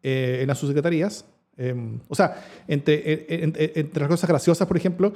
eh, 0.02 0.38
en 0.40 0.48
las 0.48 0.58
subsecretarías. 0.58 1.26
Em, 1.56 2.00
o 2.08 2.14
sea, 2.14 2.42
entre, 2.66 3.26
entre, 3.44 4.00
las 4.00 4.08
cosas 4.08 4.28
graciosas, 4.28 4.66
por 4.66 4.76
ejemplo, 4.76 5.12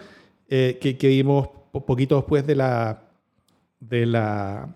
que, 0.48 0.96
que, 0.98 1.08
vimos 1.08 1.48
poquito 1.72 2.16
después 2.16 2.46
de 2.46 2.56
la, 2.56 3.02
de 3.80 4.06
la 4.06 4.74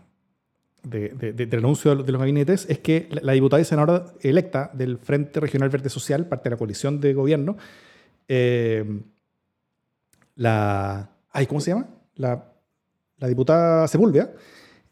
de, 0.82 1.32
del 1.32 1.58
anuncio 1.58 1.94
de 1.94 2.12
los 2.12 2.18
gabinetes 2.18 2.66
es 2.68 2.78
que 2.80 3.08
la, 3.10 3.32
diputada 3.32 3.62
y 3.62 3.64
senadora 3.64 4.12
electa 4.20 4.70
del 4.72 4.98
Frente 4.98 5.40
Regional 5.40 5.68
Verde 5.68 5.88
Social, 5.88 6.26
parte 6.26 6.44
de 6.44 6.50
la 6.50 6.56
coalición 6.56 7.00
de 7.00 7.14
gobierno, 7.14 7.56
eh, 8.28 9.00
la... 10.36 11.10
Ay, 11.30 11.46
¿Cómo 11.46 11.60
se 11.60 11.70
llama? 11.70 11.88
La, 12.16 12.52
la 13.18 13.28
diputada 13.28 13.86
Sepúlveda, 13.88 14.32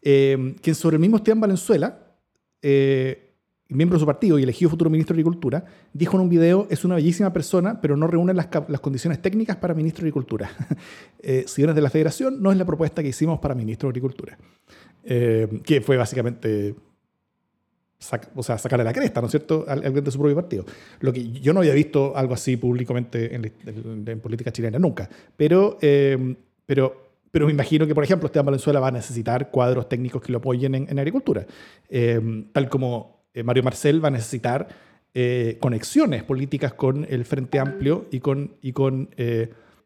eh, 0.01 0.55
quien 0.61 0.75
sobre 0.75 0.95
el 0.95 1.01
mismo 1.01 1.17
Esteban 1.17 1.41
Valenzuela, 1.41 1.99
eh, 2.61 3.30
miembro 3.75 3.97
de 3.97 4.01
su 4.01 4.05
partido 4.05 4.37
y 4.37 4.43
elegido 4.43 4.69
futuro 4.69 4.89
ministro 4.89 5.15
de 5.15 5.21
Agricultura, 5.21 5.65
dijo 5.93 6.17
en 6.17 6.23
un 6.23 6.29
video, 6.29 6.67
es 6.69 6.85
una 6.85 6.95
bellísima 6.95 7.33
persona, 7.33 7.81
pero 7.81 7.97
no 7.97 8.07
reúne 8.07 8.33
las, 8.33 8.47
las 8.67 8.79
condiciones 8.79 9.21
técnicas 9.21 9.57
para 9.57 9.73
ministro 9.73 10.03
de 10.03 10.09
Agricultura. 10.09 10.51
si 11.21 11.61
vienes 11.61 11.75
de 11.75 11.81
la 11.81 11.89
federación, 11.89 12.41
no 12.41 12.51
es 12.51 12.57
la 12.57 12.65
propuesta 12.65 13.01
que 13.01 13.09
hicimos 13.09 13.39
para 13.39 13.55
ministro 13.55 13.87
de 13.87 13.91
Agricultura. 13.91 14.37
Eh, 15.03 15.61
que 15.63 15.81
fue 15.81 15.97
básicamente 15.97 16.75
o 18.35 18.43
sea, 18.43 18.57
sacarle 18.57 18.83
la 18.83 18.93
cresta, 18.93 19.19
¿no 19.19 19.27
es 19.27 19.31
cierto?, 19.31 19.65
al, 19.67 19.83
al, 19.83 20.03
de 20.03 20.11
su 20.11 20.17
propio 20.17 20.35
partido. 20.35 20.65
Lo 20.99 21.13
que 21.13 21.31
yo 21.31 21.53
no 21.53 21.59
había 21.59 21.73
visto 21.73 22.15
algo 22.15 22.33
así 22.33 22.57
públicamente 22.57 23.35
en, 23.35 24.19
política 24.19 24.51
chilena 24.51 24.79
nunca. 24.79 25.07
Pero, 25.37 25.77
eh, 25.81 26.35
pero, 26.65 27.11
pero 27.29 27.45
me 27.45 27.51
imagino 27.51 27.85
que, 27.85 27.93
por 27.93 28.03
ejemplo, 28.03 28.25
Esteban 28.27 28.47
Valenzuela 28.47 28.79
va 28.79 28.87
a 28.87 28.91
necesitar 28.91 29.51
cuadros 29.51 29.87
técnicos 29.87 30.21
que 30.21 30.31
lo 30.31 30.39
apoyen 30.39 30.73
en, 30.73 30.99
agricultura. 30.99 31.45
Eh, 31.89 32.45
tal 32.51 32.69
como 32.69 33.20
Mario 33.43 33.63
Marcel 33.63 34.03
va 34.03 34.09
a 34.09 34.11
necesitar 34.11 34.67
conexiones 35.59 36.23
políticas 36.23 36.73
con 36.73 37.05
el 37.09 37.25
Frente 37.25 37.59
Amplio 37.59 38.07
y 38.11 38.19
con, 38.19 38.55
y 38.61 38.71
con 38.71 39.09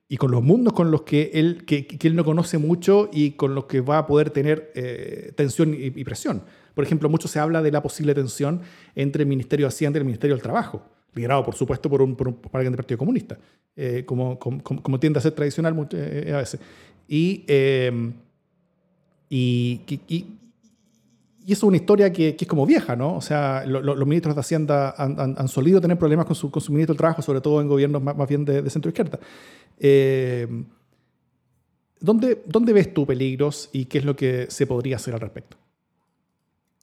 y 0.08 0.18
con 0.18 0.32
los 0.32 0.44
mundos 0.44 0.74
con 0.74 0.92
los 0.92 1.02
que 1.02 1.32
él, 1.34 1.66
que, 1.66 1.88
él 2.02 2.16
no 2.16 2.24
conoce 2.24 2.58
mucho 2.58 3.10
y 3.12 3.32
con 3.32 3.56
los 3.56 3.66
que 3.66 3.82
va 3.82 4.00
a 4.00 4.08
poder 4.08 4.30
tener 4.30 4.72
eh, 4.76 5.32
tensión 5.36 5.76
y, 5.78 6.04
presión. 6.04 6.44
Por 6.76 6.84
ejemplo, 6.84 7.10
mucho 7.10 7.28
se 7.28 7.40
habla 7.40 7.62
de 7.62 7.72
la 7.72 7.82
posible 7.82 8.14
tensión 8.14 8.62
entre 8.96 9.24
el 9.24 9.30
Ministerio 9.30 9.66
de 9.66 9.70
Hacienda 9.70 9.98
y 9.98 10.02
el 10.02 10.06
Ministerio 10.06 10.36
del 10.36 10.44
Trabajo, 10.44 10.86
liderado, 11.14 11.44
por 11.44 11.56
supuesto, 11.56 11.90
por, 11.90 12.02
un, 12.02 12.16
por, 12.16 12.28
un, 12.28 12.40
alguien 12.54 12.74
del 12.74 12.78
Partido 12.78 12.98
Comunista, 13.00 13.38
eh, 13.76 14.04
como, 14.06 14.38
como, 14.38 14.62
como, 14.62 15.00
tiende 15.00 15.20
a 15.20 15.22
ser 15.22 15.32
tradicional 15.32 15.88
eh, 15.94 16.32
a 16.34 16.38
veces. 16.38 16.60
Y, 17.08 17.46
y, 19.30 19.82
y, 20.08 20.26
y 21.46 21.54
eso 21.54 21.68
es 21.68 21.70
una 21.70 21.78
historia 21.78 22.12
que, 22.12 22.36
que, 22.36 22.46
es 22.46 22.50
como 22.50 22.66
vieja, 22.66 22.96
¿no? 22.96 23.16
O 23.16 23.22
sea, 23.22 23.64
los 23.68 24.08
ministros 24.08 24.34
de 24.34 24.42
Hacienda 24.42 24.96
han, 24.98 25.20
han, 25.38 25.48
solido 25.48 25.80
tener 25.80 25.96
problemas 25.96 26.26
con 26.26 26.36
su, 26.36 26.50
con 26.50 26.60
su, 26.60 26.72
ministro 26.72 26.94
del 26.94 26.98
Trabajo, 26.98 27.22
sobre 27.22 27.40
todo 27.40 27.62
en 27.62 27.68
gobiernos 27.68 28.02
más, 28.02 28.18
más 28.18 28.28
bien 28.28 28.46
de, 28.46 28.64
de 28.64 28.70
centro-izquierda. 28.72 29.20
Eh, 29.78 30.48
¿dónde, 32.00 32.42
¿Dónde 32.48 32.74
ves 32.74 32.92
tú 32.96 33.06
peligros 33.06 33.70
y 33.72 33.86
qué 33.86 34.00
es 34.00 34.06
lo 34.06 34.16
que 34.16 34.48
se 34.50 34.66
podría 34.66 34.96
hacer 34.96 35.14
al 35.14 35.20
respecto? 35.20 35.58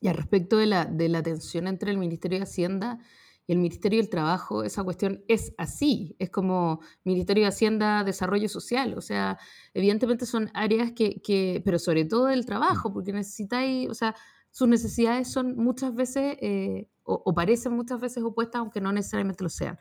Y 0.01 0.07
al 0.07 0.17
respecto 0.17 0.57
de 0.57 0.67
la, 0.67 0.85
de 0.85 1.09
la 1.09 1.25
tensión 1.25 1.67
entre 1.67 1.91
el 1.91 1.99
Ministerio 1.99 2.39
de 2.39 2.45
Hacienda 2.45 3.01
y 3.49 3.53
el 3.53 3.59
Ministerio 3.59 3.99
del 3.99 4.11
Trabajo, 4.11 4.63
esa 4.63 4.85
cuestión 4.85 5.25
es 5.27 5.55
así, 5.59 6.15
es 6.21 6.31
como 6.31 6.81
Ministerio 7.03 7.43
de 7.43 7.49
Hacienda, 7.49 8.05
Desarrollo 8.05 8.49
Social, 8.49 8.95
o 8.97 9.01
sea, 9.01 9.41
evidentemente 9.75 10.25
son 10.25 10.51
áreas 10.55 10.93
que, 10.93 11.21
que 11.21 11.61
pero 11.65 11.81
sobre 11.81 12.05
todo 12.05 12.29
el 12.29 12.47
trabajo, 12.47 12.93
porque 12.93 13.13
necesitáis, 13.13 13.89
o 13.89 13.95
sea, 13.95 14.15
sus 14.53 14.69
necesidades 14.69 15.33
son 15.33 15.57
muchas 15.57 15.95
veces, 15.95 16.37
eh, 16.41 16.89
o, 17.05 17.35
parecen 17.35 17.73
muchas 17.73 18.01
veces 18.01 18.23
opuestas, 18.23 18.61
aunque 18.61 18.81
no 18.81 18.93
necesariamente 18.93 19.43
lo 19.43 19.49
sean. 19.49 19.79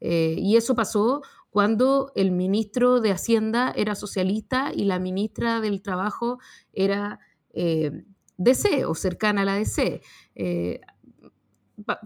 Eh, 0.00 0.34
y 0.38 0.56
eso 0.56 0.74
pasó 0.74 1.22
cuando 1.50 2.10
el 2.16 2.32
ministro 2.32 3.00
de 3.00 3.12
Hacienda 3.12 3.72
era 3.76 3.94
socialista 3.94 4.72
y 4.74 4.84
la 4.84 4.98
ministra 4.98 5.60
del 5.60 5.82
Trabajo 5.82 6.38
era 6.72 7.20
eh, 7.50 8.04
DC 8.38 8.86
o 8.86 8.94
cercana 8.94 9.42
a 9.42 9.44
la 9.44 9.54
DC. 9.54 10.00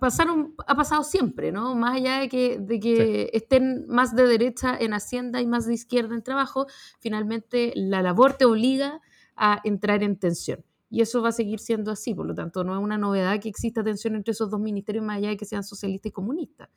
pasaron, 0.00 0.54
ha 0.66 0.74
pasado 0.74 1.04
siempre, 1.04 1.52
¿no? 1.52 1.76
Más 1.76 1.96
allá 1.96 2.18
de 2.18 2.28
que, 2.28 2.59
de 2.59 2.81
que 2.81 3.31
estén 3.33 3.87
más 3.87 4.14
de 4.16 4.26
derecha 4.26 4.76
en 4.78 4.92
Hacienda 4.92 5.40
y 5.40 5.46
más 5.46 5.66
de 5.66 5.74
izquierda 5.74 6.16
en 6.16 6.22
trabajo, 6.22 6.66
finalmente 6.98 7.72
la 7.76 8.02
labor 8.02 8.35
te 8.35 8.44
obliga 8.44 9.00
a 9.37 9.61
entrar 9.64 10.02
en 10.02 10.18
tensión. 10.18 10.64
Y 10.90 11.03
eso 11.03 11.22
va 11.22 11.29
a 11.29 11.33
seguir 11.33 11.59
siendo 11.59 11.90
así, 11.90 12.14
por 12.14 12.27
lo 12.27 12.35
tanto, 12.35 12.64
no 12.64 12.74
es 12.74 12.83
una 12.83 12.96
novedad 12.96 13.40
que 13.40 13.48
exista 13.48 13.85
tensión 13.85 14.14
entre 14.14 14.33
esos 14.33 14.51
dos 14.51 14.61
ministerios, 14.61 15.05
más 15.05 15.18
allá 15.18 15.29
de 15.29 15.37
que 15.37 15.44
sean 15.44 15.62
socialistas 15.62 16.11
y 16.11 16.12
comunistas. 16.12 16.70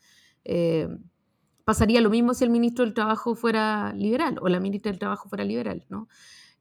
Eh, 0.44 0.88
pasaría 1.64 2.02
lo 2.02 2.10
mismo 2.10 2.34
si 2.34 2.44
el 2.44 2.50
ministro 2.50 2.84
del 2.84 2.94
Trabajo 2.94 3.36
fuera 3.36 3.94
liberal 3.94 4.38
o 4.42 4.50
la 4.50 4.60
ministra 4.60 4.92
del 4.92 5.00
Trabajo 5.00 5.30
fuera 5.30 5.46
liberal, 5.46 5.86
¿no? 5.90 6.10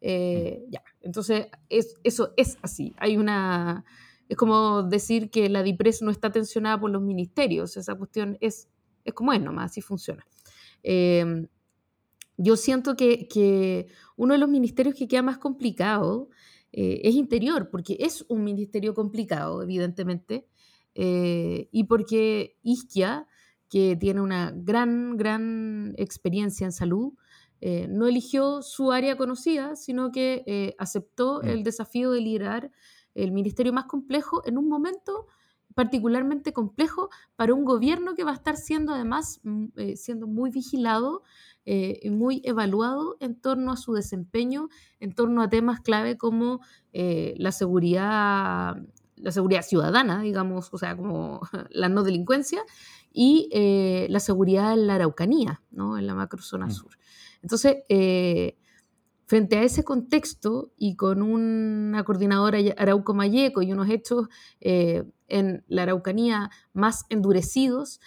Eh, 0.01 0.65
ya, 0.69 0.83
entonces 1.01 1.49
eso 1.69 2.33
es 2.37 2.59
así. 2.63 2.95
Hay 2.99 3.17
una, 3.17 3.85
es 4.29 4.37
como 4.37 4.85
decir 4.85 5.31
que 5.31 5.49
la 5.49 5.63
DIPRES 5.63 6.03
no 6.03 6.11
está 6.11 6.31
tensionada 6.31 6.79
por 6.81 6.91
los 6.91 7.03
ministerios. 7.03 7.77
Esa 7.77 7.97
cuestión 7.97 8.39
es, 8.41 8.69
es 9.05 9.13
como 9.13 9.33
es 9.33 9.41
nomás, 9.41 9.73
así 9.73 9.81
funciona. 9.81 10.25
Eh, 10.85 11.47
yo 12.43 12.57
siento 12.57 12.97
que, 12.97 13.89
uno 14.17 14.33
de 14.33 14.39
los 14.39 14.49
ministerios 14.49 14.95
que 14.95 15.07
queda 15.07 15.21
más 15.21 15.37
complicado 15.37 16.31
eh, 16.73 17.01
es 17.05 17.15
Interior, 17.15 17.71
porque 17.71 17.97
es 18.01 18.25
un 18.29 18.45
ministerio 18.45 18.95
complicado, 18.95 19.63
evidentemente, 19.63 20.47
y 20.93 21.85
porque 21.85 22.59
Isquia 22.63 23.27
que 23.71 23.97
tiene 23.97 24.21
una 24.21 24.53
gran, 24.55 25.17
gran 25.17 25.95
experiencia 25.97 26.67
en 26.67 26.73
salud, 26.73 27.15
eh, 27.61 27.87
no 27.89 28.09
eligió 28.09 28.63
su 28.63 28.91
área 28.91 29.17
conocida, 29.17 29.77
sino 29.77 30.11
que 30.11 30.43
eh, 30.47 30.75
aceptó 30.79 31.41
mm. 31.43 31.49
el 31.49 31.63
desafío 31.63 32.11
de 32.11 32.21
liderar 32.21 32.73
el 33.15 33.33
ministerio 33.33 33.73
más 33.73 33.85
complejo 33.85 34.43
en 34.45 34.59
un 34.59 34.69
momento 34.69 35.29
particularmente 35.75 36.53
complejo 36.53 37.11
para 37.37 37.55
un 37.55 37.65
gobierno 37.65 38.15
que 38.15 38.25
va 38.25 38.33
a 38.33 38.35
estar 38.35 38.57
siendo 38.57 38.93
además 38.93 39.41
mm, 39.45 39.67
eh, 39.77 39.97
siendo 39.97 40.27
muy 40.27 40.51
vigilado 40.51 41.23
y 41.63 42.11
muy 42.11 42.43
evaluado 42.45 43.17
en 43.21 43.37
torno 43.41 43.71
a 43.71 43.77
su 43.77 43.93
desempeño, 43.93 44.71
en 44.99 45.15
torno 45.15 45.41
a 45.41 45.49
temas 45.49 45.81
clave 45.81 46.19
como 46.19 46.63
la 46.93 47.53
seguridad 47.53 48.77
la 49.21 49.31
seguridad 49.31 49.63
ciudadana, 49.63 50.23
digamos, 50.23 50.71
o 50.73 50.79
sea, 50.79 50.97
como 50.97 51.41
la 51.71 51.89
no 51.89 52.03
delincuencia, 52.03 52.63
y 53.13 53.49
eh, 53.53 54.07
la 54.09 54.21
seguridad 54.21 54.73
en 54.73 54.87
la 54.87 54.97
Araucanía, 54.97 55.63
¿no? 55.71 55.99
en 55.99 56.07
la 56.07 56.15
macrozona 56.15 56.67
mm. 56.67 56.71
sur. 56.71 56.93
Entonces, 57.43 57.79
eh, 57.89 58.57
frente 59.31 59.57
a 59.59 59.63
ese 59.63 59.85
contexto 59.85 60.73
y 60.77 60.97
con 60.97 61.23
una 61.23 62.03
coordinadora 62.03 62.59
Arauco 62.77 63.15
Mayeco 63.15 63.63
y 63.63 63.71
unos 63.71 63.89
hechos 63.89 64.27
eh, 64.61 65.05
en 65.29 65.63
la 65.69 65.85
Araucanía 65.85 66.51
más 66.73 67.05
endurecidos, 67.11 68.01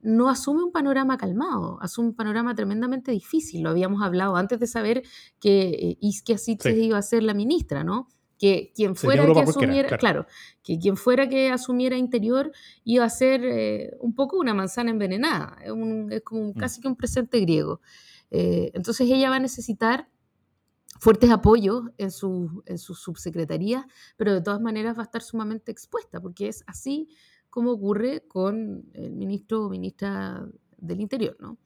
no 0.00 0.30
asume 0.30 0.62
un 0.62 0.72
panorama 0.72 1.18
calmado, 1.18 1.78
asume 1.82 2.08
un 2.08 2.14
panorama 2.14 2.54
tremendamente 2.54 3.12
difícil. 3.12 3.60
Lo 3.60 3.68
habíamos 3.68 4.00
hablado 4.00 4.36
antes 4.36 4.58
de 4.58 4.66
saber 4.66 5.02
que 5.38 5.98
Isquia 6.00 6.38
Siches 6.38 6.78
iba 6.78 6.96
a 6.96 7.02
ser 7.02 7.22
la 7.22 7.34
ministra, 7.34 7.84
¿no? 7.84 8.08
que 8.42 8.72
quien 8.74 8.96
fuera 8.96 9.24
que 9.32 9.38
asumiera, 9.38 9.96
claro. 9.98 10.26
que 10.64 10.76
quien 10.76 10.96
fuera 10.96 11.28
que 11.28 11.52
asumiera 11.52 11.96
interior 11.96 12.50
iba 12.82 13.04
a 13.04 13.08
ser 13.08 13.44
eh, 13.44 13.92
un 14.00 14.16
poco 14.16 14.36
una 14.36 14.52
manzana 14.52 14.90
envenenada, 14.90 15.56
es, 15.62 16.22
como 16.22 16.48
mm. 16.48 16.54
casi 16.54 16.80
que 16.80 16.88
un 16.88 16.96
presente 16.96 17.38
griego. 17.38 17.80
Eh, 18.34 18.70
entonces 18.72 19.08
ella 19.10 19.28
va 19.28 19.36
a 19.36 19.40
necesitar 19.40 20.08
fuertes 20.98 21.30
apoyos 21.30 21.84
en 21.98 22.10
su, 22.10 22.62
en 22.64 22.78
su 22.78 22.94
subsecretaría, 22.94 23.86
pero 24.16 24.32
de 24.32 24.40
todas 24.40 24.60
maneras 24.60 24.96
va 24.96 25.02
a 25.02 25.04
estar 25.04 25.22
sumamente 25.22 25.70
expuesta, 25.70 26.20
porque 26.20 26.48
es 26.48 26.64
así 26.66 27.08
como 27.50 27.72
ocurre 27.72 28.26
con 28.26 28.90
el 28.94 29.12
ministro 29.12 29.66
o 29.66 29.68
ministra 29.68 30.46
del 30.78 31.00
Interior, 31.00 31.36
¿no? 31.38 31.58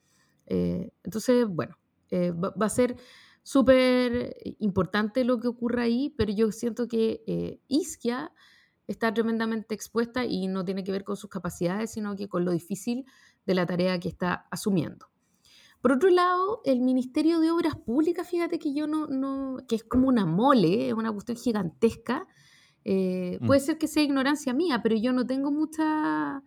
Eh, 0.46 0.92
entonces, 1.04 1.46
bueno, 1.46 1.78
va 2.12 2.66
a 2.66 2.68
ser 2.68 2.96
súper 3.44 4.36
importante 4.58 5.22
lo 5.22 5.38
que 5.38 5.46
ocurra 5.46 5.82
ahí, 5.82 6.12
pero 6.18 6.32
yo 6.32 6.50
siento 6.50 6.88
que 6.88 7.22
eh, 7.28 7.60
Isquia 7.68 8.32
está 8.88 9.14
tremendamente 9.14 9.72
expuesta 9.72 10.24
y 10.24 10.48
no 10.48 10.64
tiene 10.64 10.82
que 10.82 10.90
ver 10.90 11.04
con 11.04 11.16
sus 11.16 11.30
capacidades, 11.30 11.92
sino 11.92 12.16
que 12.16 12.28
con 12.28 12.44
lo 12.44 12.50
difícil 12.50 13.04
de 13.44 13.54
la 13.54 13.64
tarea 13.64 14.00
que 14.00 14.08
está 14.08 14.46
asumiendo. 14.50 15.06
Por 15.86 15.92
otro 15.92 16.10
lado, 16.10 16.62
el 16.64 16.80
Ministerio 16.80 17.38
de 17.38 17.52
Obras 17.52 17.76
Públicas, 17.76 18.28
fíjate 18.28 18.58
que 18.58 18.74
yo 18.74 18.88
no, 18.88 19.06
no 19.06 19.58
que 19.68 19.76
es 19.76 19.84
como 19.84 20.08
una 20.08 20.26
mole, 20.26 20.88
es 20.88 20.94
una 20.94 21.12
cuestión 21.12 21.38
gigantesca. 21.38 22.26
Eh, 22.84 23.38
mm. 23.40 23.46
Puede 23.46 23.60
ser 23.60 23.78
que 23.78 23.86
sea 23.86 24.02
ignorancia 24.02 24.52
mía, 24.52 24.80
pero 24.82 24.96
yo 24.96 25.12
no 25.12 25.24
tengo 25.24 25.52
mucha 25.52 26.42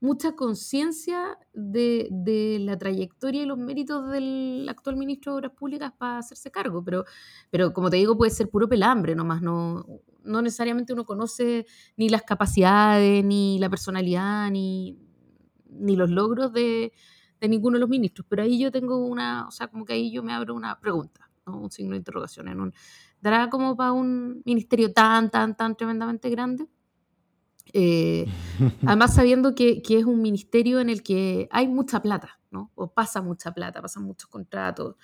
mucha 0.00 0.32
conciencia 0.32 1.38
de, 1.52 2.58
la 2.62 2.76
trayectoria 2.76 3.44
y 3.44 3.46
los 3.46 3.58
méritos 3.58 4.10
del 4.10 4.66
actual 4.68 4.96
ministro 4.96 5.30
de 5.30 5.38
Obras 5.38 5.52
Públicas 5.52 5.92
para 5.96 6.18
hacerse 6.18 6.50
cargo, 6.50 6.82
pero, 6.82 7.04
pero 7.50 7.72
como 7.72 7.90
te 7.90 7.98
digo, 7.98 8.18
puede 8.18 8.32
ser 8.32 8.50
puro 8.50 8.68
pelambre 8.68 9.14
nomás, 9.14 9.40
no, 9.40 9.86
no 10.24 10.42
necesariamente 10.42 10.92
uno 10.92 11.04
conoce 11.04 11.64
ni 11.96 12.08
las 12.08 12.24
capacidades, 12.24 13.24
ni 13.24 13.60
la 13.60 13.70
personalidad, 13.70 14.50
ni, 14.50 14.98
ni 15.70 15.94
los 15.94 16.10
logros 16.10 16.52
de, 16.52 16.92
ninguno 17.48 17.76
de 17.76 17.80
los 17.80 17.88
ministros, 17.88 18.26
pero 18.28 18.42
ahí 18.42 18.58
yo 18.58 18.70
tengo 18.70 18.98
una, 18.98 19.46
o 19.46 19.50
sea, 19.50 19.68
como 19.68 19.84
que 19.84 19.94
ahí 19.94 20.10
yo 20.10 20.22
me 20.22 20.32
abro 20.32 20.54
una 20.54 20.78
pregunta, 20.78 21.30
un 21.46 21.70
signo 21.70 21.92
de 21.92 21.98
interrogación, 21.98 22.48
en 22.48 22.60
un, 22.60 22.74
¿dará 23.20 23.50
como 23.50 23.76
para 23.76 23.92
un 23.92 24.42
ministerio 24.44 24.92
tan, 24.92 25.30
tan, 25.30 25.56
tan 25.56 25.76
tremendamente 25.76 26.30
grande? 26.30 26.68
Eh, 27.72 28.26
además, 28.86 29.14
sabiendo 29.14 29.54
que, 29.54 29.82
es 29.86 30.04
un 30.04 30.22
ministerio 30.22 30.80
en 30.80 30.88
el 30.88 31.02
que 31.02 31.48
hay 31.50 31.68
mucha 31.68 32.00
plata, 32.00 32.38
¿no? 32.50 32.70
O 32.76 32.92
pasa 32.92 33.20
mucha 33.20 33.52
plata, 33.52 33.82
pasan 33.82 34.04
muchos 34.04 34.28
contratos. 34.30 34.96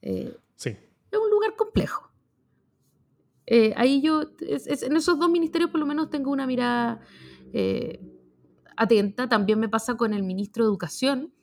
Eh, 0.00 0.36
sí. 0.54 0.70
Es 0.70 1.18
un 1.18 1.30
lugar 1.30 1.56
complejo. 1.56 2.10
Eh, 3.44 3.74
ahí 3.76 4.00
yo, 4.00 4.22
en 4.40 4.96
esos 4.96 5.18
dos 5.18 5.28
ministerios 5.28 5.70
por 5.70 5.80
lo 5.80 5.86
menos 5.86 6.10
tengo 6.10 6.30
una 6.30 6.46
mirada 6.46 7.00
atenta. 8.76 9.28
También 9.28 9.58
me 9.58 9.68
pasa 9.68 9.96
con 9.96 10.14
el 10.14 10.22
ministro 10.22 10.64
de 10.64 10.68
Educación, 10.68 11.34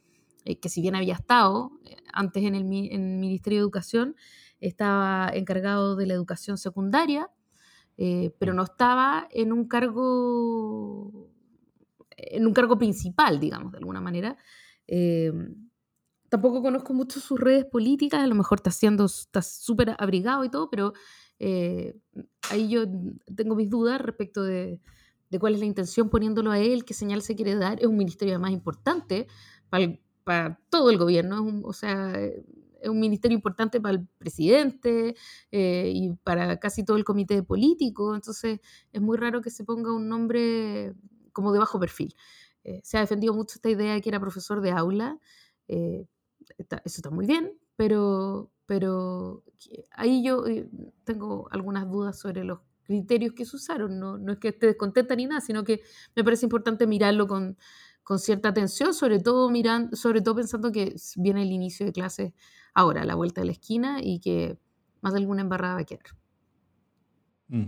que 0.57 0.69
si 0.69 0.81
bien 0.81 0.95
había 0.95 1.13
estado 1.13 1.71
antes 2.13 2.43
en 2.43 2.55
el, 2.55 2.63
en 2.63 3.11
el 3.13 3.17
Ministerio 3.19 3.59
de 3.59 3.63
Educación, 3.63 4.15
estaba 4.59 5.29
encargado 5.33 5.95
de 5.95 6.07
la 6.07 6.13
educación 6.13 6.57
secundaria 6.57 7.29
eh, 8.01 8.33
pero 8.39 8.53
no 8.53 8.63
estaba 8.63 9.27
en 9.29 9.51
un 9.51 9.67
cargo 9.67 11.29
en 12.15 12.47
un 12.47 12.53
cargo 12.53 12.77
principal, 12.77 13.41
digamos, 13.41 13.73
de 13.73 13.79
alguna 13.79 13.99
manera. 13.99 14.37
Eh, 14.87 15.33
tampoco 16.29 16.61
conozco 16.61 16.93
mucho 16.93 17.19
sus 17.19 17.37
redes 17.37 17.65
políticas, 17.65 18.21
a 18.21 18.27
lo 18.27 18.35
mejor 18.35 18.59
está 18.59 18.71
siendo, 18.71 19.03
está 19.03 19.41
súper 19.41 19.97
abrigado 19.99 20.45
y 20.45 20.49
todo, 20.49 20.69
pero 20.69 20.93
eh, 21.39 21.93
ahí 22.49 22.69
yo 22.69 22.85
tengo 23.35 23.55
mis 23.55 23.69
dudas 23.69 23.99
respecto 23.99 24.43
de, 24.43 24.79
de, 25.29 25.39
cuál 25.39 25.55
es 25.55 25.59
la 25.59 25.65
intención 25.65 26.09
poniéndolo 26.09 26.51
a 26.51 26.59
él, 26.59 26.85
qué 26.85 26.93
señal 26.93 27.21
se 27.21 27.35
quiere 27.35 27.55
dar. 27.55 27.81
Es 27.81 27.87
un 27.87 27.97
ministerio 27.97 28.39
más 28.39 28.51
importante 28.51 29.27
para, 29.69 29.99
para 30.23 30.59
todo 30.69 30.89
el 30.89 30.97
gobierno, 30.97 31.61
o 31.63 31.73
sea, 31.73 32.13
es 32.81 32.89
un 32.89 32.99
ministerio 32.99 33.35
importante 33.35 33.81
para 33.81 33.95
el 33.95 34.07
presidente 34.17 35.15
eh, 35.51 35.91
y 35.93 36.13
para 36.23 36.59
casi 36.59 36.83
todo 36.83 36.97
el 36.97 37.03
comité 37.03 37.43
político, 37.43 38.15
entonces 38.15 38.59
es 38.91 39.01
muy 39.01 39.17
raro 39.17 39.41
que 39.41 39.49
se 39.49 39.63
ponga 39.63 39.93
un 39.93 40.07
nombre 40.07 40.93
como 41.33 41.51
de 41.51 41.59
bajo 41.59 41.79
perfil. 41.79 42.15
Eh, 42.63 42.81
se 42.83 42.97
ha 42.97 43.01
defendido 43.01 43.33
mucho 43.33 43.55
esta 43.55 43.69
idea 43.69 43.93
de 43.93 44.01
que 44.01 44.09
era 44.09 44.19
profesor 44.19 44.61
de 44.61 44.71
aula, 44.71 45.17
eh, 45.67 46.05
eso 46.57 46.79
está 46.83 47.09
muy 47.09 47.25
bien, 47.25 47.57
pero, 47.75 48.51
pero 48.65 49.43
ahí 49.91 50.23
yo 50.23 50.43
tengo 51.03 51.47
algunas 51.51 51.89
dudas 51.89 52.19
sobre 52.19 52.43
los 52.43 52.59
criterios 52.83 53.33
que 53.33 53.45
se 53.45 53.55
usaron, 53.55 53.99
no, 53.99 54.17
no 54.17 54.33
es 54.33 54.39
que 54.39 54.47
esté 54.47 54.65
descontenta 54.65 55.15
ni 55.15 55.27
nada, 55.27 55.41
sino 55.41 55.63
que 55.63 55.81
me 56.15 56.23
parece 56.23 56.45
importante 56.45 56.87
mirarlo 56.87 57.27
con, 57.27 57.55
con 58.09 58.17
cierta 58.17 58.49
atención, 58.49 58.95
sobre 58.95 59.19
todo, 59.19 59.51
mirando, 59.51 59.95
sobre 59.95 60.21
todo 60.21 60.33
pensando 60.33 60.71
que 60.71 60.95
viene 61.15 61.43
el 61.43 61.51
inicio 61.51 61.85
de 61.85 61.91
clases 61.91 62.33
ahora, 62.73 63.03
a 63.03 63.05
la 63.05 63.13
vuelta 63.13 63.41
de 63.41 63.45
la 63.45 63.51
esquina, 63.51 63.99
y 64.01 64.19
que 64.19 64.57
más 65.01 65.13
de 65.13 65.19
alguna 65.19 65.43
embarrada 65.43 65.75
va 65.75 65.81
a 65.81 65.83
quedar. 65.83 66.05
Mm. 67.49 67.65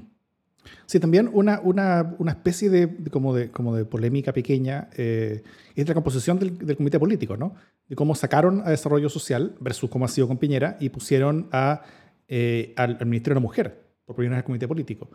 Sí, 0.88 1.00
también 1.00 1.30
una, 1.32 1.60
una, 1.60 2.16
una 2.18 2.32
especie 2.32 2.72
de, 2.72 2.92
como 3.12 3.36
de, 3.36 3.52
como 3.52 3.76
de 3.76 3.86
polémica 3.86 4.34
pequeña 4.34 4.90
eh, 4.98 5.44
es 5.76 5.88
la 5.88 5.94
composición 5.94 6.40
del, 6.40 6.58
del, 6.58 6.76
comité 6.76 6.98
político, 6.98 7.38
¿no? 7.38 7.54
De 7.88 7.96
cómo 7.96 8.16
sacaron 8.16 8.62
a 8.66 8.72
Desarrollo 8.72 9.10
Social 9.10 9.56
versus 9.60 9.92
cómo 9.92 10.06
ha 10.06 10.08
sido 10.08 10.28
con 10.28 10.40
Piñera 10.40 10.76
y 10.80 10.90
pusieron 10.90 11.50
a, 11.52 11.84
eh, 12.28 12.74
al, 12.78 12.98
Ministerio 13.06 13.36
de 13.36 13.42
la 13.42 13.46
Mujer 13.46 13.80
por 14.06 14.16
primera 14.16 14.38
vez 14.38 14.42
el 14.42 14.46
comité 14.46 14.68
político. 14.68 15.12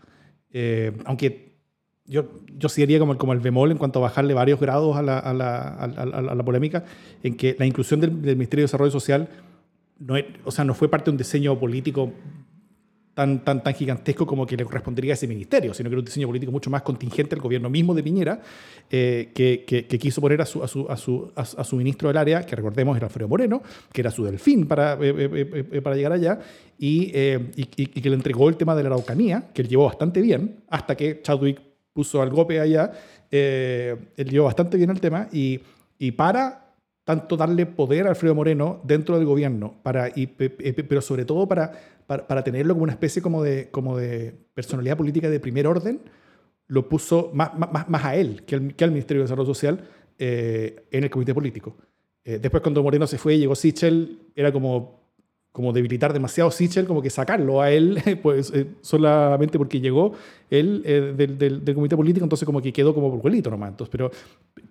Eh, 0.53 0.97
aunque 1.05 1.56
yo, 2.07 2.27
yo 2.57 2.69
sí 2.69 2.83
diría 2.83 2.99
como, 2.99 3.17
como 3.19 3.33
el 3.33 3.41
bemol 3.41 3.71
en 3.71 3.79
cuanto 3.79 3.99
a 3.99 4.03
bajarle 4.03 4.35
varios 4.35 4.61
grados 4.61 4.97
a 4.97 5.03
la, 5.03 5.19
a 5.19 5.35
la, 5.35 5.59
a 5.59 6.35
la, 6.35 6.45
polémica, 6.45 6.85
en 7.23 7.37
que 7.37 7.57
la 7.59 7.67
inclusión 7.67 8.01
del, 8.01 8.23
del 8.23 8.37
Ministerio 8.37 8.63
de 8.63 8.67
Desarrollo 8.67 8.91
Social 8.91 9.29
no, 9.99 10.15
o 10.45 10.51
sea, 10.51 10.65
no 10.65 10.75
fue 10.75 10.89
parte 10.89 11.07
de 11.07 11.13
un 11.13 11.17
diseño 11.17 11.59
político 11.59 12.13
tan, 13.15 13.43
tan, 13.43 13.63
tan 13.63 13.73
gigantesco 13.73 14.27
como 14.27 14.45
que 14.45 14.59
le 14.59 14.65
correspondería 14.65 15.15
a 15.15 15.15
ese 15.15 15.27
ministerio, 15.27 15.73
sino 15.73 15.89
que 15.89 15.95
era 15.95 16.01
un 16.01 16.05
diseño 16.05 16.27
político 16.27 16.53
mucho 16.53 16.69
más 16.69 16.83
contingente 16.83 17.35
al 17.35 17.41
gobierno 17.41 17.71
mismo 17.71 17.95
de 17.95 18.03
Piñera, 18.03 18.43
eh, 18.91 19.31
que, 19.35 19.65
que, 19.65 19.99
quiso 19.99 20.21
poner 20.21 20.43
a 20.43 20.45
su, 20.45 20.63
a, 20.63 20.69
su, 20.69 20.87
a, 20.87 20.99
su, 20.99 21.33
a, 21.35 21.65
su, 21.65 21.77
ministro 21.77 22.09
del 22.09 22.19
área, 22.19 22.45
que 22.45 22.55
recordemos 22.55 22.95
era 22.95 23.07
Alfredo 23.07 23.27
Moreno, 23.27 23.63
que 23.91 24.03
era 24.03 24.11
su 24.11 24.23
delfín 24.23 24.67
para, 24.67 24.99
eh, 25.01 25.15
eh, 25.73 25.81
para 25.81 25.97
llegar 25.97 26.13
allá, 26.13 26.39
y, 26.79 27.11
y, 27.57 27.65
que 27.65 28.11
le 28.11 28.17
entregó 28.17 28.51
el 28.51 28.59
tema 28.59 28.77
de 28.77 28.83
la 28.83 28.89
Araucanía, 28.91 29.49
que 29.55 29.63
él 29.63 29.69
llevó 29.69 29.87
bastante 29.87 30.21
bien, 30.21 30.57
hasta 30.69 30.95
que 30.95 31.23
Chadwick 31.23 31.59
puso 31.97 32.23
al 32.23 32.31
golpe 32.31 32.61
allá, 32.61 32.93
él 33.31 34.31
llevó 34.31 34.45
bastante 34.45 34.77
bien 34.77 34.91
el 34.91 35.01
tema, 35.01 35.29
y 35.33 35.61
y 35.99 36.13
para 36.13 36.75
tanto 37.05 37.37
darle 37.37 37.67
poder 37.67 38.07
a 38.07 38.11
Alfredo 38.11 38.35
Moreno 38.35 38.81
dentro 38.85 39.17
del 39.17 39.27
gobierno, 39.27 39.77
para, 39.83 40.09
y, 40.09 40.27
pero 40.27 41.01
sobre 41.01 41.25
todo 41.25 41.47
para, 41.47 41.73
para, 42.07 42.43
tenerlo 42.43 42.75
como 42.75 42.83
una 42.83 42.93
especie 42.93 43.23
como 43.23 43.45
de, 43.45 43.71
como 43.71 43.97
de 43.97 44.35
personalidad 44.55 44.97
política 44.97 45.31
de 45.31 45.39
primer 45.39 45.69
orden, 45.69 46.01
lo 46.67 46.89
puso 46.89 47.31
más, 47.33 47.57
más, 47.57 47.89
más 47.89 48.05
a 48.05 48.17
él 48.17 48.43
que 48.45 48.57
al, 48.57 48.75
que 48.75 48.85
al 48.85 48.91
Ministerio 48.91 49.21
de 49.21 49.25
Desarrollo 49.25 49.47
Social 49.47 49.89
eh, 50.19 50.87
en 50.91 51.05
el 51.05 51.11
comité 51.11 51.33
político. 51.33 51.77
Eh, 52.25 52.41
después 52.41 52.61
cuando 52.61 52.83
Moreno 52.83 53.07
se 53.07 53.19
fue 53.19 53.37
y 53.37 53.39
llegó 53.39 53.55
Sichel, 53.55 54.19
era 54.35 54.51
como, 54.51 55.06
como 55.57 55.73
debilitar 55.73 56.13
demasiado 56.13 56.51
Sichel, 56.51 56.87
como 56.87 57.01
que 57.01 57.09
sacarlo 57.09 57.63
a 57.63 57.71
él, 57.71 57.99
pues 58.23 58.53
eh, 58.55 58.67
solamente 58.83 59.57
porque 59.57 59.81
llegó 59.81 60.13
él 60.51 60.83
del, 61.17 61.39
del, 61.39 61.75
comité 61.75 61.97
político, 61.97 62.27
entonces 62.27 62.45
como 62.45 62.61
que 62.61 62.75
quedó 62.75 62.95
como 62.95 63.11
burguelito 63.11 63.49
nomás. 63.49 63.71
Entonces, 63.71 63.91
pero, 63.91 64.11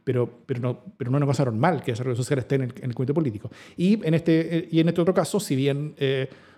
pero, 0.03 0.29
pero, 0.45 0.59
no, 0.59 0.79
pero 0.95 1.09
no 1.09 1.17
es 1.17 1.23
una 1.23 1.25
cosa 1.25 1.43
normal 1.45 1.81
que 1.81 1.93
Desarrollo 1.93 2.15
Social 2.15 2.37
esté 2.37 2.53
en 2.53 2.61
el, 2.61 2.73
en 2.77 2.89
el 2.91 2.93
comité 2.93 3.15
político. 3.15 3.49
Y 3.75 4.05
en 4.05 4.13
este, 4.13 4.67
y 4.71 4.79
en 4.79 4.87
este 4.87 5.01
otro 5.01 5.15
caso, 5.15 5.39
si 5.39 5.55
bien 5.55 5.95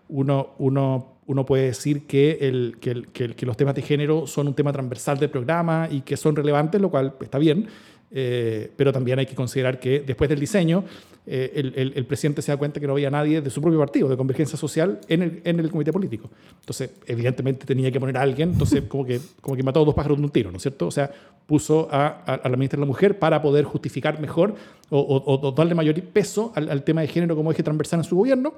uno, 0.09 0.55
uno, 0.57 1.19
uno 1.25 1.45
puede 1.45 1.67
decir 1.67 2.05
que, 2.05 2.37
el, 2.41 2.79
que, 2.81 2.91
el, 2.91 3.07
que, 3.07 3.45
los 3.45 3.55
temas 3.55 3.75
de 3.75 3.81
género 3.81 4.27
son 4.27 4.49
un 4.49 4.55
tema 4.55 4.73
transversal 4.73 5.17
del 5.19 5.29
programa 5.29 5.87
y 5.89 6.01
que 6.01 6.17
son 6.17 6.35
relevantes, 6.35 6.81
lo 6.81 6.89
cual 6.89 7.13
está 7.21 7.37
bien, 7.37 7.67
eh, 8.11 8.71
pero 8.75 8.93
también 8.93 9.19
hay 9.19 9.25
que 9.25 9.35
considerar 9.35 9.79
que 9.79 9.99
después 9.99 10.29
del 10.29 10.39
diseño, 10.39 10.83
eh, 11.29 11.51
el, 11.55 11.93
el, 11.93 12.05
presidente 12.05 12.41
se 12.41 12.53
da 12.53 12.57
cuenta 12.57 12.79
que 12.79 12.87
no 12.87 12.93
había 12.93 13.09
nadie 13.11 13.41
de 13.41 13.49
su 13.49 13.61
propio 13.61 13.77
partido, 13.79 14.07
de 14.07 14.15
Convergencia 14.15 14.57
Social, 14.57 15.01
en 15.09 15.21
el, 15.21 15.41
en 15.43 15.59
el 15.59 15.69
comité 15.69 15.91
político. 15.91 16.29
Entonces, 16.61 16.91
evidentemente 17.05 17.65
tenía 17.65 17.91
que 17.91 17.99
poner 17.99 18.15
a 18.17 18.21
alguien, 18.21 18.51
entonces 18.53 18.83
como 18.87 19.05
que, 19.05 19.19
como 19.41 19.57
que 19.57 19.63
mató 19.63 19.81
a 19.81 19.85
dos 19.85 19.93
pájaros 19.93 20.17
de 20.17 20.23
un 20.23 20.29
tiro, 20.29 20.51
¿no 20.51 20.57
es 20.57 20.63
cierto? 20.63 20.87
O 20.87 20.91
sea, 20.91 21.11
puso 21.45 21.89
a, 21.91 22.07
a, 22.07 22.49
la 22.49 22.55
ministra 22.55 22.77
de 22.77 22.81
la 22.81 22.87
Mujer 22.87 23.19
para 23.19 23.41
poder 23.41 23.65
justificar 23.65 24.21
mejor 24.21 24.55
o, 24.89 25.23
o, 25.25 25.51
darle 25.51 25.75
mayor 25.75 26.01
peso 26.01 26.53
al, 26.55 26.69
al, 26.69 26.83
tema 26.83 27.01
de 27.01 27.07
género 27.07 27.35
como 27.35 27.51
eje 27.51 27.61
transversal 27.61 27.99
en 27.99 28.03
su 28.05 28.15
gobierno. 28.15 28.53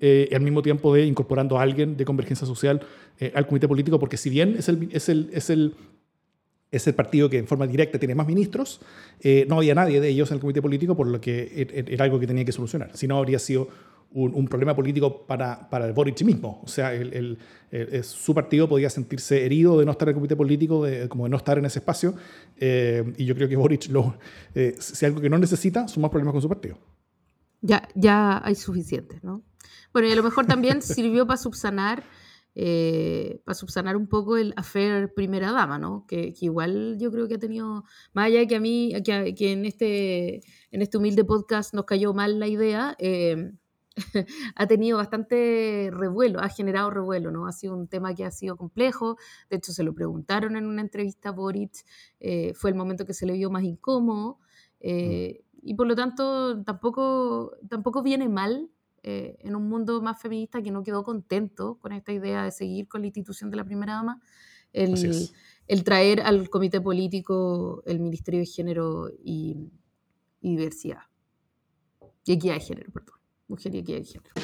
Eh, 0.00 0.28
y 0.30 0.34
al 0.34 0.40
mismo 0.40 0.60
tiempo 0.60 0.92
de 0.92 1.06
incorporando 1.06 1.58
a 1.58 1.62
alguien 1.62 1.96
de 1.96 2.04
convergencia 2.04 2.46
social 2.46 2.80
al 3.32 3.46
comité 3.46 3.68
político, 3.68 4.00
porque 4.00 4.16
si 4.16 4.28
bien 4.28 4.56
es 4.58 4.68
el, 4.68 4.88
es 4.92 5.08
el, 5.08 5.30
es 5.32 5.50
el 5.50 5.74
es 6.76 6.86
el 6.86 6.94
partido 6.94 7.28
que 7.30 7.38
en 7.38 7.46
forma 7.46 7.66
directa 7.66 7.98
tiene 7.98 8.14
más 8.14 8.26
ministros, 8.26 8.80
eh, 9.20 9.46
no 9.48 9.58
había 9.58 9.74
nadie 9.74 10.00
de 10.00 10.08
ellos 10.08 10.30
en 10.30 10.36
el 10.36 10.40
comité 10.40 10.60
político, 10.60 10.96
por 10.96 11.06
lo 11.06 11.20
que 11.20 11.42
e, 11.42 11.80
e, 11.80 11.94
era 11.94 12.04
algo 12.04 12.18
que 12.18 12.26
tenía 12.26 12.44
que 12.44 12.52
solucionar. 12.52 12.90
Si 12.94 13.06
no, 13.06 13.18
habría 13.18 13.38
sido 13.38 13.68
un, 14.14 14.46
problema 14.46 14.76
político 14.76 15.26
para, 15.26 15.68
para, 15.68 15.86
el 15.86 15.92
Boric 15.92 16.22
mismo. 16.22 16.60
O 16.62 16.68
sea, 16.68 16.92
el, 16.92 17.36
su 18.02 18.32
partido 18.32 18.68
podía 18.68 18.88
sentirse 18.88 19.44
herido 19.44 19.78
de 19.78 19.84
no 19.84 19.92
estar 19.92 20.08
en 20.08 20.10
el 20.10 20.14
comité 20.14 20.36
político, 20.36 20.84
de, 20.84 21.08
como 21.08 21.24
de 21.24 21.30
no 21.30 21.36
estar 21.36 21.58
en 21.58 21.64
ese 21.64 21.80
espacio. 21.80 22.14
Eh, 22.56 23.12
y 23.16 23.24
yo 23.24 23.34
creo 23.34 23.48
que 23.48 23.56
Boric, 23.56 23.88
lo, 23.88 24.16
eh, 24.54 24.76
si 24.78 25.04
algo 25.04 25.20
que 25.20 25.28
no 25.28 25.38
necesita, 25.38 25.88
son 25.88 26.02
más 26.02 26.10
problemas 26.10 26.32
con 26.32 26.42
su 26.42 26.48
partido. 26.48 26.78
Ya, 27.60 27.88
ya 27.94 28.40
hay 28.44 28.54
suficientes, 28.54 29.24
¿no? 29.24 29.42
Bueno, 29.92 30.08
y 30.08 30.12
a 30.12 30.16
lo 30.16 30.22
mejor 30.22 30.46
también 30.46 30.80
sirvió 30.82 31.26
para 31.26 31.36
subsanar 31.36 32.04
eh, 32.56 33.40
para 33.44 33.54
subsanar 33.54 33.96
un 33.96 34.06
poco 34.06 34.36
el 34.36 34.54
affair 34.56 35.12
primera 35.12 35.50
dama, 35.50 35.78
¿no? 35.78 36.06
Que, 36.06 36.34
igual 36.40 36.96
yo 37.00 37.10
creo 37.10 37.26
que 37.26 37.34
ha 37.34 37.38
tenido, 37.38 37.84
más 38.12 38.26
allá 38.26 38.40
de 38.40 38.46
que 38.46 38.56
a 38.56 38.60
mí, 38.60 38.92
que, 39.04 39.34
que 39.34 39.52
en, 39.52 39.64
este, 39.64 40.36
en 40.70 40.82
este 40.82 40.98
humilde 40.98 41.24
podcast 41.24 41.74
nos 41.74 41.84
cayó 41.84 42.14
mal 42.14 42.38
la 42.38 42.46
idea, 42.46 42.94
eh, 43.00 43.52
ha 44.54 44.66
tenido 44.68 44.98
bastante 44.98 45.90
revuelo, 45.92 46.40
ha 46.40 46.48
generado 46.48 46.90
revuelo, 46.90 47.32
¿no? 47.32 47.48
Ha 47.48 47.52
sido 47.52 47.76
un 47.76 47.88
tema 47.88 48.14
que 48.14 48.24
ha 48.24 48.30
sido 48.30 48.56
complejo, 48.56 49.16
de 49.50 49.56
hecho 49.56 49.72
se 49.72 49.82
lo 49.82 49.92
preguntaron 49.92 50.56
en 50.56 50.66
una 50.66 50.82
entrevista 50.82 51.30
a 51.30 51.32
Boric, 51.32 51.84
eh, 52.20 52.54
fue 52.54 52.70
el 52.70 52.76
momento 52.76 53.04
que 53.04 53.14
se 53.14 53.26
le 53.26 53.32
vio 53.32 53.50
más 53.50 53.64
incómodo, 53.64 54.38
mm. 54.80 55.30
y 55.62 55.74
por 55.76 55.88
lo 55.88 55.96
tanto 55.96 56.62
tampoco, 56.62 57.56
tampoco 57.68 58.02
viene 58.04 58.28
mal 58.28 58.70
eh, 59.06 59.36
en 59.40 59.54
un 59.54 59.68
mundo 59.68 60.00
más 60.00 60.18
feminista 60.18 60.62
que 60.62 60.70
no 60.70 60.82
quedó 60.82 61.04
contento 61.04 61.78
con 61.78 61.92
esta 61.92 62.10
idea 62.10 62.44
de 62.44 62.50
seguir 62.50 62.88
con 62.88 63.02
la 63.02 63.08
institución 63.08 63.50
de 63.50 63.58
la 63.58 63.64
primera 63.64 63.92
dama, 63.92 64.22
el, 64.72 65.28
el 65.66 65.84
traer 65.84 66.22
al 66.22 66.48
comité 66.48 66.80
político 66.80 67.82
el 67.84 68.00
Ministerio 68.00 68.40
de 68.40 68.46
Género 68.46 69.10
y, 69.22 69.70
Diversidad. 70.40 71.02
Y 72.24 72.32
equidad 72.32 72.54
de 72.54 72.60
género, 72.60 72.92
perdón. 72.92 73.16
Mujer 73.48 73.74
y 73.74 73.78
equidad 73.80 73.98
de 73.98 74.04
género. 74.04 74.34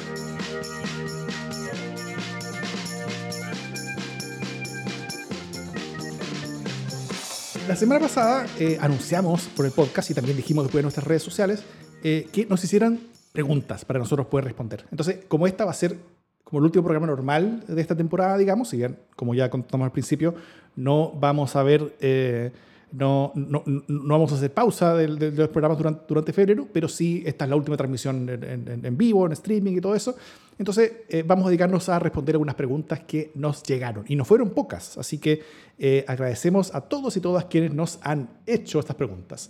La 7.67 7.75
semana 7.75 7.99
pasada 7.99 8.45
eh, 8.59 8.77
anunciamos 8.79 9.47
por 9.55 9.65
el 9.65 9.71
podcast 9.71 10.11
y 10.11 10.13
también 10.13 10.37
dijimos 10.37 10.65
después 10.65 10.81
en 10.81 10.85
nuestras 10.85 11.07
redes 11.07 11.23
sociales 11.23 11.63
eh, 12.03 12.27
que 12.31 12.45
nos 12.45 12.63
hicieran 12.63 12.99
preguntas 13.31 13.85
para 13.85 13.99
nosotros 13.99 14.27
poder 14.27 14.45
responder. 14.45 14.85
Entonces, 14.91 15.19
como 15.27 15.47
esta 15.47 15.65
va 15.65 15.71
a 15.71 15.75
ser 15.75 15.97
como 16.43 16.59
el 16.59 16.65
último 16.65 16.83
programa 16.83 17.07
normal 17.07 17.63
de 17.65 17.81
esta 17.81 17.95
temporada, 17.95 18.37
digamos, 18.37 18.69
si 18.69 18.77
bien, 18.77 18.97
como 19.15 19.33
ya 19.33 19.49
contamos 19.49 19.85
al 19.85 19.91
principio, 19.91 20.35
no 20.75 21.11
vamos 21.11 21.55
a 21.55 21.63
ver, 21.63 21.95
eh, 22.01 22.51
no, 22.91 23.31
no, 23.35 23.63
no, 23.65 24.13
vamos 24.13 24.33
a 24.33 24.35
hacer 24.35 24.53
pausa 24.53 24.95
de, 24.95 25.07
los 25.07 25.47
programas 25.47 25.77
durante, 25.77 26.03
durante, 26.09 26.33
febrero, 26.33 26.67
pero 26.73 26.89
sí 26.89 27.23
esta 27.25 27.45
es 27.45 27.49
la 27.49 27.55
última 27.55 27.77
transmisión 27.77 28.27
en, 28.27 28.81
en, 28.83 28.97
vivo, 28.97 29.25
en 29.25 29.31
streaming 29.31 29.77
y 29.77 29.81
todo 29.81 29.95
eso. 29.95 30.13
Entonces, 30.59 30.91
eh, 31.07 31.23
vamos 31.25 31.45
a 31.45 31.49
dedicarnos 31.49 31.87
a 31.87 31.99
responder 31.99 32.35
algunas 32.35 32.55
preguntas 32.55 32.99
que 33.07 33.31
nos 33.35 33.63
llegaron. 33.63 34.03
Y 34.09 34.17
no 34.17 34.25
fueron 34.25 34.49
pocas, 34.49 34.97
así 34.97 35.19
que 35.19 35.41
eh, 35.79 36.03
agradecemos 36.05 36.75
a 36.75 36.81
todos 36.81 37.15
y 37.15 37.21
todas 37.21 37.45
quienes 37.45 37.73
nos 37.73 37.97
han 38.03 38.29
hecho 38.45 38.79
estas 38.79 38.97
preguntas. 38.97 39.49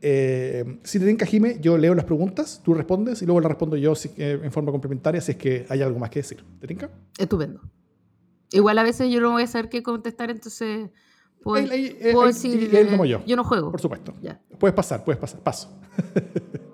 Eh, 0.00 0.78
si 0.84 0.98
te 0.98 1.06
tinca, 1.06 1.26
Jime, 1.26 1.58
yo 1.60 1.76
leo 1.76 1.94
las 1.94 2.04
preguntas, 2.04 2.60
tú 2.64 2.74
respondes 2.74 3.20
y 3.22 3.26
luego 3.26 3.40
las 3.40 3.50
respondo 3.50 3.76
yo 3.76 3.94
en 4.16 4.52
forma 4.52 4.70
complementaria 4.70 5.20
si 5.20 5.32
es 5.32 5.38
que 5.38 5.66
hay 5.68 5.82
algo 5.82 5.98
más 5.98 6.10
que 6.10 6.20
decir. 6.20 6.44
¿Te 6.60 6.66
tinca? 6.66 6.90
Estupendo. 7.18 7.60
Igual 8.50 8.78
a 8.78 8.82
veces 8.82 9.10
yo 9.10 9.20
no 9.20 9.32
voy 9.32 9.42
a 9.42 9.46
saber 9.46 9.68
qué 9.68 9.82
contestar, 9.82 10.30
entonces 10.30 10.90
puedo, 11.42 11.60
decir, 11.62 12.70
como 12.90 13.04
yo. 13.04 13.22
yo 13.26 13.36
no 13.36 13.44
juego. 13.44 13.70
Por 13.70 13.80
supuesto. 13.80 14.14
Ya. 14.22 14.40
Puedes 14.58 14.74
pasar, 14.74 15.04
puedes 15.04 15.20
pasar. 15.20 15.40
Paso. 15.40 15.70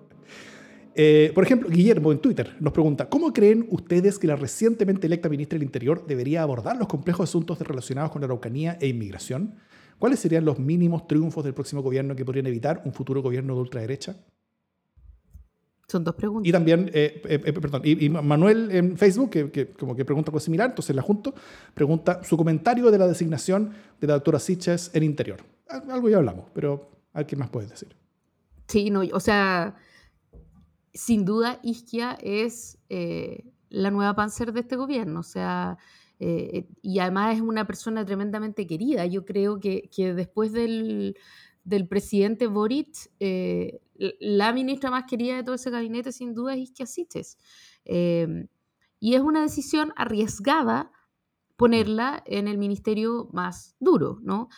Eh, 0.96 1.32
por 1.34 1.42
ejemplo, 1.42 1.68
Guillermo 1.68 2.12
en 2.12 2.20
Twitter 2.20 2.54
nos 2.60 2.72
pregunta, 2.72 3.08
¿cómo 3.08 3.32
creen 3.32 3.66
ustedes 3.70 4.16
que 4.16 4.28
la 4.28 4.36
recientemente 4.36 5.08
electa 5.08 5.28
ministra 5.28 5.56
del 5.56 5.64
Interior 5.64 6.06
debería 6.06 6.42
abordar 6.42 6.76
los 6.76 6.86
complejos 6.86 7.28
asuntos 7.28 7.58
relacionados 7.58 8.12
con 8.12 8.20
la 8.20 8.26
Araucanía 8.26 8.78
e 8.80 8.86
inmigración? 8.86 9.56
¿Cuáles 9.98 10.20
serían 10.20 10.44
los 10.44 10.58
mínimos 10.58 11.06
triunfos 11.06 11.44
del 11.44 11.54
próximo 11.54 11.82
gobierno 11.82 12.14
que 12.16 12.24
podrían 12.24 12.46
evitar 12.46 12.82
un 12.84 12.92
futuro 12.92 13.22
gobierno 13.22 13.54
de 13.54 13.60
ultraderecha? 13.60 14.16
Son 15.86 16.02
dos 16.02 16.14
preguntas. 16.14 16.48
Y 16.48 16.52
también, 16.52 16.90
eh, 16.94 17.22
eh, 17.24 17.42
eh, 17.44 17.52
perdón, 17.52 17.82
y, 17.84 18.08
Manuel 18.08 18.70
en 18.70 18.96
Facebook, 18.96 19.30
que, 19.30 19.72
como 19.78 19.94
que 19.94 20.04
pregunta 20.04 20.30
algo 20.30 20.40
similar, 20.40 20.70
entonces 20.70 20.96
la 20.96 21.02
junto, 21.02 21.34
pregunta 21.74 22.24
su 22.24 22.36
comentario 22.36 22.90
de 22.90 22.98
la 22.98 23.06
designación 23.06 23.74
de 24.00 24.06
la 24.06 24.14
doctora 24.14 24.38
Siches 24.38 24.90
en 24.94 25.02
Interior. 25.02 25.40
Algo 25.68 26.08
ya 26.08 26.16
hablamos, 26.16 26.46
pero 26.54 26.90
a 27.12 27.18
ver 27.18 27.26
qué 27.26 27.36
más 27.36 27.50
puedes 27.50 27.70
decir. 27.70 27.94
Sí, 28.66 28.90
no, 28.90 29.02
o 29.12 29.20
sea, 29.20 29.76
sin 30.92 31.24
duda 31.24 31.60
Isquia 31.62 32.16
es 32.22 32.78
la 33.68 33.90
nueva 33.90 34.14
Panzer 34.14 34.52
de 34.52 34.60
este 34.60 34.76
gobierno, 34.76 35.20
o 35.20 35.24
sea, 35.24 35.76
eh, 36.20 36.68
y 36.80 36.98
además 37.00 37.36
es 37.36 37.42
una 37.42 37.66
persona 37.66 38.04
tremendamente 38.04 38.66
querida. 38.66 39.06
Yo 39.06 39.24
creo 39.24 39.58
que, 39.58 39.88
que 39.94 40.14
después 40.14 40.52
del, 40.52 41.16
del, 41.64 41.88
presidente 41.88 42.46
Boric, 42.46 43.10
eh, 43.20 43.80
la 43.96 44.52
ministra 44.52 44.90
más 44.90 45.04
querida 45.04 45.36
de 45.36 45.42
todo 45.42 45.54
ese 45.54 45.70
gabinete 45.70 46.12
sin 46.12 46.34
duda 46.34 46.54
es 46.54 46.60
Isquia 46.60 46.86
Siches. 46.86 47.38
Eh, 47.84 48.46
y 49.00 49.14
es 49.14 49.20
una 49.20 49.42
decisión 49.42 49.92
arriesgada 49.96 50.92
ponerla 51.56 52.22
en 52.26 52.48
el 52.48 52.58
ministerio 52.58 53.28
más 53.32 53.76
duro, 53.78 54.18
¿no? 54.22 54.48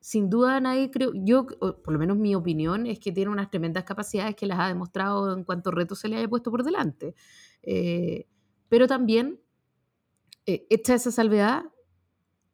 sin 0.00 0.30
duda 0.30 0.58
nadie 0.58 0.90
creo, 0.90 1.12
yo, 1.14 1.46
por 1.46 1.92
lo 1.92 1.98
menos 1.98 2.16
mi 2.16 2.34
opinión, 2.34 2.86
es 2.86 2.98
que 2.98 3.12
tiene 3.12 3.30
unas 3.30 3.50
tremendas 3.50 3.84
capacidades 3.84 4.34
que 4.36 4.46
las 4.46 4.58
ha 4.58 4.68
demostrado 4.68 5.36
en 5.36 5.44
cuanto 5.44 5.70
reto 5.70 5.94
se 5.94 6.08
le 6.08 6.16
haya 6.16 6.28
puesto 6.28 6.50
por 6.50 6.64
delante. 6.64 7.14
pero 8.68 8.86
también 8.86 9.38
eh, 10.48 10.66
hecha 10.70 10.94
esa 10.94 11.12
salvedad, 11.12 11.64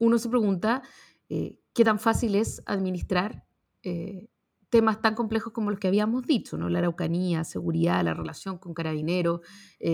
uno 0.01 0.19
se 0.19 0.29
pregunta 0.29 0.83
eh, 1.29 1.61
qué 1.73 1.85
tan 1.85 2.01
fácil 2.01 2.35
es 2.35 2.61
administrar 2.67 3.47
eh, 3.85 4.27
temas 4.69 5.01
tan 5.01 5.15
complejos 5.15 5.53
como 5.53 5.71
los 5.71 5.79
que 5.79 5.87
habíamos 5.87 6.27
dicho, 6.27 6.59
¿no? 6.59 6.69
la 6.69 6.81
araucanía, 6.81 7.45
seguridad, 7.45 8.03
la 8.03 8.13
relación 8.13 8.59
con 8.59 8.75
carabineros, 8.75 9.43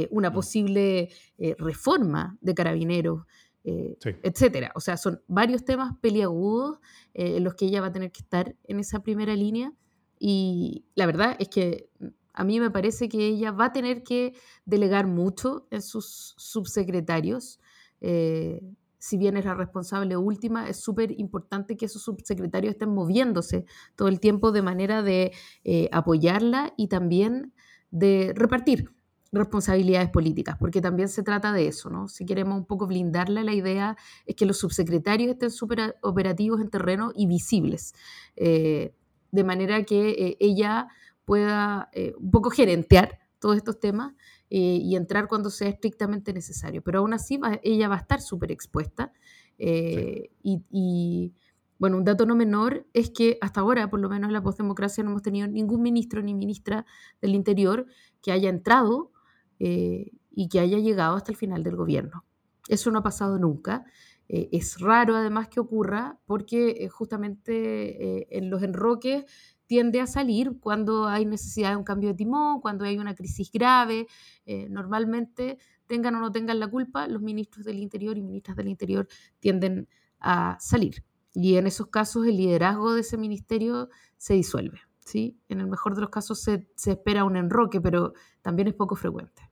una 0.09 0.33
posible 0.33 1.11
reforma 1.59 2.39
de 2.41 2.55
carabineros, 2.55 3.27
etcétera. 3.63 4.73
O 4.75 4.81
sea, 4.81 4.97
son 4.97 5.21
varios 5.27 5.67
temas 5.67 5.93
peliagudos 6.01 6.79
en 7.13 7.45
los 7.45 7.55
que 7.55 7.67
ella 7.67 7.83
va 7.83 7.89
a 7.89 7.93
tener 7.93 8.11
que 8.11 8.23
estar 8.23 8.57
en 8.65 8.81
esa 8.81 9.03
primera 9.03 9.37
línea 9.37 9.75
y 10.19 10.87
la 10.95 11.05
verdad 11.05 11.37
es 11.39 11.51
que 11.51 11.91
a 12.33 12.45
mí 12.45 12.59
me 12.59 12.71
parece 12.71 13.11
que 13.11 13.27
ella 13.27 13.51
va 13.53 13.67
a 13.67 13.73
tener 13.75 14.03
que 14.03 14.33
delegar 14.65 15.07
mucho 15.07 15.67
en 15.71 15.83
sus 15.83 16.35
subsecretarios 16.39 17.61
eh, 18.01 18.61
si 19.01 19.17
bien 19.17 19.37
es 19.39 19.47
la 19.47 19.55
responsable 19.55 20.17
última, 20.17 20.69
es 20.69 20.79
súper 20.79 21.19
importante 21.19 21.77
que 21.77 21.87
esos 21.87 22.03
subsecretarios 22.03 22.73
estén 22.73 22.91
moviéndose 22.91 23.65
todo 23.97 24.09
el 24.09 24.21
tiempo 24.21 24.53
de 24.53 24.63
manera 24.63 25.03
de 25.03 25.33
eh, 25.65 25.89
apoyarla 25.91 26.75
y 26.77 26.89
también 26.89 27.55
de 27.91 28.33
repartir 28.37 28.93
responsabilidades 29.33 30.11
políticas, 30.11 30.57
porque 30.59 30.83
también 30.83 31.09
se 31.09 31.23
trata 31.23 31.53
de 31.53 31.67
eso, 31.67 31.89
¿no? 31.89 32.09
Si 32.09 32.27
queremos 32.27 32.59
un 32.59 32.67
poco 32.67 32.87
blindarle 32.87 33.43
la 33.43 33.55
idea, 33.55 33.97
es 34.27 34.37
que 34.37 34.45
los 34.45 34.59
subsecretarios 34.59 35.31
estén 35.31 35.51
súper 35.51 35.97
operativos 36.03 36.61
en 36.61 36.69
terreno 36.69 37.11
y 37.15 37.27
visibles, 37.27 37.95
eh, 38.37 38.93
de 39.31 39.45
manera 39.45 39.83
que 39.85 40.11
eh, 40.11 40.37
ella 40.41 40.89
pueda 41.25 41.91
un 42.19 42.31
poco 42.33 42.51
gerentear 42.51 43.21
todos 43.39 43.57
estos 43.57 43.79
temas 43.79 44.15
eh, 44.53 44.81
y 44.83 44.97
entrar 44.97 45.29
cuando 45.29 45.49
sea 45.49 45.69
estrictamente 45.69 46.33
necesario. 46.33 46.83
Pero 46.83 46.99
aún 46.99 47.13
así 47.13 47.39
ella 47.63 47.89
va 47.89 47.95
a 47.95 47.99
estar 47.99 48.21
súper 48.21 48.51
expuesta. 48.51 49.13
Eh, 49.59 50.33
y, 50.43 51.33
bueno, 51.79 51.97
un 51.97 52.05
dato 52.05 52.27
no 52.27 52.35
menor 52.35 52.85
es 52.93 53.11
que 53.11 53.39
hasta 53.41 53.61
ahora, 53.61 53.89
por 53.89 54.01
lo 54.01 54.09
menos 54.09 54.27
en 54.27 54.33
la 54.33 54.43
postdemocracia, 54.43 55.05
no 55.05 55.11
hemos 55.11 55.23
tenido 55.23 55.47
ningún 55.47 55.83
ministro 55.83 56.21
ni 56.21 56.35
ministra 56.35 56.85
del 57.23 57.37
Interior 57.37 57.87
que 58.21 58.33
haya 58.33 58.49
entrado 58.49 59.13
eh, 59.61 60.11
y 60.33 60.49
que 60.49 60.59
haya 60.59 60.79
llegado 60.79 61.15
hasta 61.15 61.31
el 61.31 61.37
final 61.37 61.63
del 61.63 61.77
gobierno. 61.77 62.25
Eso 62.69 62.91
no 62.91 62.99
ha 62.99 63.03
pasado 63.05 63.39
nunca. 63.39 63.85
es 64.27 64.81
raro 64.81 65.15
además 65.15 65.49
que 65.49 65.61
ocurra 65.61 66.19
porque 66.27 66.89
justamente 66.91 68.37
en 68.37 68.51
los 68.51 68.63
enroques 68.63 69.25
tiende 69.71 70.01
a 70.01 70.09
salir 70.09 70.59
cuando 70.59 71.07
hay 71.07 71.25
necesidad 71.25 71.71
de 71.71 71.77
un 71.77 71.85
cambio 71.85 72.09
de 72.09 72.17
timón, 72.17 72.61
cuando 72.61 72.85
hay 72.85 72.99
una 72.99 73.15
crisis 73.15 73.53
grave. 73.53 74.09
Eh, 74.45 74.67
normalmente, 74.69 75.59
tengan 75.87 76.17
o 76.17 76.19
no 76.19 76.33
tengan 76.33 76.59
la 76.59 76.67
culpa, 76.67 77.07
los 77.07 77.23
ministros 77.23 77.65
del 77.67 77.79
Interior 77.79 78.19
y 78.19 78.23
ministras 78.23 78.57
del 78.57 78.67
Interior 78.67 79.07
tienden 79.39 79.87
a 80.19 80.57
salir. 80.59 81.05
Y 81.35 81.55
en 81.55 81.69
esos 81.69 81.87
casos 81.87 82.27
el 82.27 82.39
liderazgo 82.39 82.95
de 82.95 83.03
ese 83.03 83.17
ministerio 83.17 83.91
se 84.17 84.35
disuelve. 84.35 84.81
¿sí? 85.05 85.39
En 85.49 85.61
el 85.61 85.69
mejor 85.69 85.95
de 85.95 86.01
los 86.01 86.11
casos 86.11 86.41
se, 86.43 86.67
espera 86.91 87.23
un 87.23 87.37
enroque, 87.37 87.81
pero 87.81 88.15
también 88.43 88.67
es 88.67 88.75
poco 88.75 88.97
frecuente. 88.97 89.49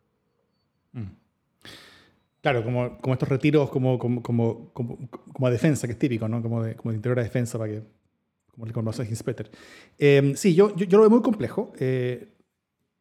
Mm. 0.95 1.13
Claro, 2.41 2.65
como, 2.65 2.99
como 2.99 3.15
estos 3.15 3.29
retiros 3.29 3.71
como, 3.71 4.01
como, 4.01 4.21
como, 4.25 4.73
como, 4.73 5.47
a 5.47 5.51
defensa, 5.53 5.87
que 5.87 5.93
es 5.93 5.99
típico, 6.01 6.27
¿no? 6.27 6.43
Como 6.43 6.65
de, 6.65 6.75
como 6.75 6.91
de 6.91 6.97
interior 6.97 7.21
a 7.21 7.23
defensa 7.23 7.57
para 7.57 7.71
que 7.71 7.98
como 8.59 8.67
le 8.67 8.73
conoce 8.73 9.05
Hinspeter. 9.05 9.53
Eh, 9.99 10.33
sí, 10.35 10.53
yo, 10.53 10.75
yo, 10.75 10.87
lo 10.91 11.03
veo 11.03 11.11
muy 11.11 11.23
complejo. 11.23 11.73
Eh, 11.79 12.35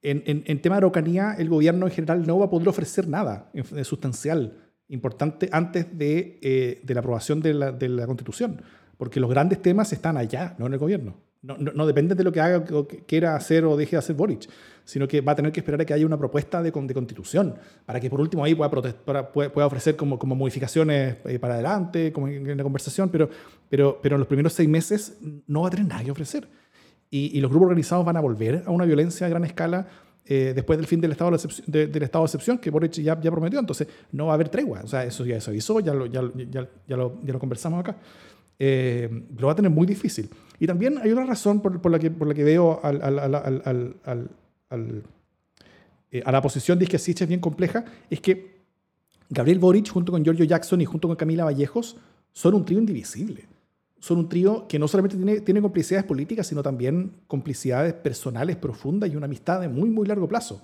en, 0.03 0.21
en, 0.23 0.61
tema 0.61 0.75
de 0.75 0.77
Araucanía, 0.77 1.33
el 1.33 1.49
gobierno 1.49 1.87
en 1.87 1.91
general 1.91 2.27
no 2.27 2.37
va 2.37 2.45
a 2.45 2.49
poder 2.51 2.69
ofrecer 2.69 3.07
nada 3.07 3.51
sustancial, 3.83 4.53
importante, 4.87 5.49
antes 5.51 5.97
de, 5.97 6.39
eh, 6.43 6.81
de 6.83 6.93
la 6.93 6.99
aprobación 6.99 7.41
de 7.41 7.55
la, 7.55 7.71
de 7.71 7.89
la, 7.89 8.05
Constitución, 8.05 8.61
porque 8.97 9.19
los 9.19 9.31
grandes 9.31 9.59
temas 9.59 9.91
están 9.93 10.15
allá, 10.15 10.55
no 10.59 10.67
en 10.67 10.73
el 10.73 10.79
gobierno. 10.79 11.15
No, 11.41 11.85
depende 11.85 12.15
de 12.15 12.23
lo 12.23 12.31
que 12.31 12.41
haga, 12.41 12.65
o 12.73 12.87
quiera 12.87 13.35
hacer 13.35 13.63
o 13.63 13.77
deje 13.77 13.91
de 13.91 13.97
hacer 13.97 14.15
Boric 14.15 14.49
sino 14.87 15.05
que 15.05 15.19
va 15.19 15.33
a 15.33 15.35
tener 15.35 15.51
que 15.51 15.59
esperar 15.59 15.81
a 15.81 15.85
que 15.85 15.93
haya 15.93 16.05
una 16.05 16.17
propuesta 16.17 16.63
de, 16.63 16.71
constitución, 16.71 17.55
para 17.85 17.99
que 17.99 18.09
por 18.09 18.21
último 18.21 18.45
ahí 18.45 18.55
pueda, 18.55 18.71
pueda, 19.33 19.67
ofrecer 19.67 19.97
como, 19.97 20.17
modificaciones 20.17 21.17
eh, 21.25 21.39
para 21.39 21.55
adelante, 21.55 22.13
como 22.13 22.29
en, 22.29 22.55
la 22.55 22.63
conversación, 22.63 23.09
pero, 23.09 23.29
pero, 23.67 23.99
pero 24.01 24.15
en 24.15 24.19
los 24.19 24.27
primeros 24.29 24.53
seis 24.53 24.69
meses 24.69 25.17
no 25.45 25.63
va 25.63 25.67
a 25.67 25.71
tener 25.71 25.87
nada 25.87 26.05
que 26.05 26.11
ofrecer. 26.11 26.47
Y, 27.09 27.37
los 27.41 27.51
grupos 27.51 27.67
organizados 27.67 28.05
van 28.05 28.15
a 28.15 28.21
volver 28.21 28.63
a 28.65 28.71
una 28.71 28.85
violencia 28.85 29.27
a 29.27 29.29
gran 29.29 29.43
escala 29.43 29.87
eh, 30.25 30.53
después 30.55 30.79
del 30.79 30.87
fin 30.87 31.01
del 31.01 31.11
estado 31.11 31.31
de, 31.67 31.99
estado 32.01 32.23
excepción 32.23 32.57
que 32.57 32.69
Boric 32.69 32.93
ya, 32.93 33.19
prometió. 33.19 33.59
Entonces, 33.59 33.89
no 34.13 34.27
va 34.27 34.31
a 34.31 34.35
haber 34.35 34.47
tregua. 34.47 34.83
O 34.85 34.87
sea, 34.87 35.03
eso 35.03 35.25
ya 35.25 35.41
se 35.41 35.49
avisó, 35.49 35.81
ya 35.81 35.93
lo, 35.93 36.05
ya, 36.05 36.21
ya, 36.49 36.65
ya 36.87 36.95
lo 36.95 37.39
conversamos 37.39 37.81
acá. 37.81 37.97
Eh, 38.59 39.09
lo 39.37 39.47
va 39.47 39.53
a 39.53 39.55
tener 39.55 39.71
muy 39.71 39.85
difícil. 39.85 40.29
Y 40.59 40.67
también 40.67 40.97
hay 40.97 41.11
una 41.11 41.25
razón 41.25 41.61
por, 41.61 41.79
por 41.81 41.91
la, 41.91 41.99
que, 41.99 42.09
por 42.09 42.27
la 42.27 42.33
que 42.33 42.43
veo 42.43 42.79
al, 42.83 43.01
al, 43.01 43.19
al, 44.69 45.03
eh, 46.11 46.23
a 46.25 46.31
la 46.31 46.41
posición 46.41 46.79
de 46.79 46.85
Isquiasiche 46.85 47.25
es 47.25 47.27
bien 47.27 47.39
compleja, 47.39 47.85
es 48.09 48.19
que 48.21 48.57
Gabriel 49.29 49.59
Boric 49.59 49.89
junto 49.89 50.11
con 50.11 50.23
Giorgio 50.23 50.45
Jackson 50.45 50.81
y 50.81 50.85
junto 50.85 51.07
con 51.07 51.17
Camila 51.17 51.43
Vallejos 51.43 51.97
son 52.33 52.55
un 52.55 52.65
trío 52.65 52.79
indivisible. 52.79 53.45
Son 53.99 54.17
un 54.19 54.29
trío 54.29 54.67
que 54.67 54.79
no 54.79 54.87
solamente 54.87 55.17
tiene, 55.17 55.41
tiene 55.41 55.61
complicidades 55.61 56.05
políticas, 56.05 56.47
sino 56.47 56.63
también 56.63 57.11
complicidades 57.27 57.93
personales 57.93 58.55
profundas 58.55 59.11
y 59.11 59.15
una 59.15 59.25
amistad 59.25 59.59
de 59.61 59.67
muy, 59.67 59.89
muy 59.89 60.07
largo 60.07 60.27
plazo. 60.27 60.63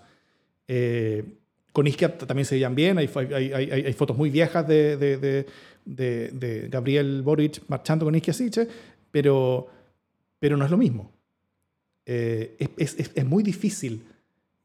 Eh, 0.68 1.40
con 1.74 1.88
Isquia 1.88 2.18
también 2.18 2.46
se 2.46 2.56
veían 2.56 2.76
bien, 2.76 3.00
hay, 3.00 3.10
hay, 3.34 3.52
hay, 3.52 3.72
hay 3.72 3.94
fotos 3.94 4.16
muy 4.16 4.30
viejas 4.30 4.66
de, 4.68 4.96
de, 4.96 5.46
de, 5.86 6.68
Gabriel 6.72 7.24
Boric 7.24 7.64
marchando 7.68 8.06
con 8.06 8.16
Isquia 8.16 8.34
pero, 9.12 9.68
pero 10.40 10.56
no 10.56 10.66
es 10.66 10.72
lo 10.72 10.78
mismo. 10.78 11.12
Eh, 12.06 12.56
es, 12.78 12.96
es, 13.00 13.12
es, 13.16 13.26
muy 13.26 13.44
difícil 13.44 14.04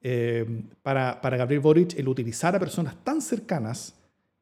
eh, 0.02 0.44
para, 0.82 1.20
para, 1.20 1.36
Gabriel 1.36 1.60
Boric 1.60 1.98
el 1.98 2.08
utilizar 2.08 2.54
a 2.54 2.58
personas 2.58 2.94
tan 3.02 3.22
cercanas, 3.22 3.94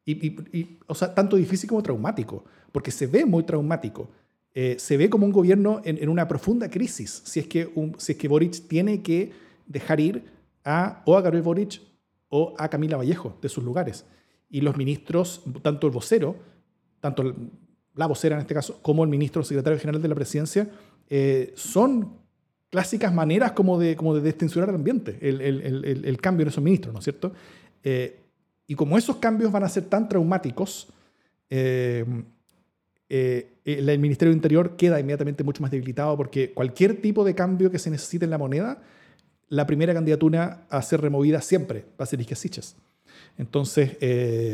y, 0.03 0.27
y, 0.27 0.77
o 0.87 0.95
sea, 0.95 1.13
tanto 1.13 1.35
difícil 1.35 1.69
como 1.69 1.81
traumático, 1.81 2.43
porque 2.71 2.91
se 2.91 3.07
ve 3.07 3.25
muy 3.25 3.43
traumático. 3.43 4.09
Eh, 4.53 4.75
se 4.79 4.97
ve 4.97 5.09
como 5.09 5.25
un 5.25 5.31
gobierno 5.31 5.81
en, 5.85 5.97
en, 6.01 6.09
una 6.09 6.27
profunda 6.27 6.69
crisis, 6.69 7.21
si 7.23 7.39
es, 7.39 7.47
que 7.47 7.69
un, 7.75 7.95
si 7.97 8.13
es 8.13 8.17
que 8.17 8.27
Boric 8.27 8.67
tiene 8.67 9.01
que 9.01 9.31
dejar 9.67 9.99
ir 9.99 10.23
a, 10.65 11.03
o 11.05 11.15
a 11.15 11.21
Gabriel 11.21 11.43
Boric 11.43 11.81
o 12.29 12.55
a 12.57 12.69
Camila 12.69 12.97
Vallejo 12.97 13.37
de 13.41 13.49
sus 13.49 13.63
lugares. 13.63 14.05
Y 14.49 14.61
los 14.61 14.77
ministros, 14.77 15.43
tanto 15.61 15.87
el 15.87 15.93
vocero, 15.93 16.35
tanto 16.99 17.35
la 17.95 18.07
vocera 18.07 18.35
en 18.35 18.41
este 18.41 18.53
caso, 18.53 18.79
como 18.81 19.03
el 19.03 19.09
ministro 19.09 19.43
secretario 19.43 19.79
general 19.79 20.01
de 20.01 20.07
la 20.07 20.15
presidencia, 20.15 20.69
son 21.55 22.17
clásicas 22.69 23.13
maneras 23.13 23.53
como 23.53 23.79
de, 23.79 23.95
como 23.95 24.15
de 24.15 24.29
el 24.29 24.69
ambiente, 24.69 25.17
el, 25.21 25.41
el, 25.41 26.05
el, 26.05 26.21
cambio 26.21 26.43
en 26.43 26.49
esos 26.49 26.63
ministros, 26.63 26.93
¿no 26.93 26.99
es 26.99 27.03
cierto? 27.03 27.33
Eh, 27.83 28.19
y 28.67 28.75
como 28.75 28.97
esos 28.97 29.17
cambios 29.17 29.51
van 29.51 29.63
a 29.63 29.69
ser 29.69 29.85
tan 29.85 30.09
traumáticos, 30.09 30.91
eh, 31.49 32.05
eh, 33.09 33.53
el 33.63 33.99
Ministerio 33.99 34.31
del 34.31 34.37
Interior 34.37 34.75
queda 34.75 34.99
inmediatamente 34.99 35.43
mucho 35.43 35.61
más 35.61 35.71
debilitado 35.71 36.17
porque 36.17 36.53
cualquier 36.53 37.01
tipo 37.01 37.23
de 37.23 37.33
cambio 37.33 37.71
que 37.71 37.79
se 37.79 37.89
necesite 37.89 38.25
en 38.25 38.31
la 38.31 38.37
moneda, 38.37 38.81
la 39.49 39.65
primera 39.65 39.93
candidatura 39.93 40.65
a 40.69 40.81
ser 40.81 41.01
removida 41.01 41.41
siempre 41.41 41.85
va 41.99 42.03
a 42.03 42.05
ser 42.05 42.23
Siches. 42.35 42.75
Entonces, 43.37 43.97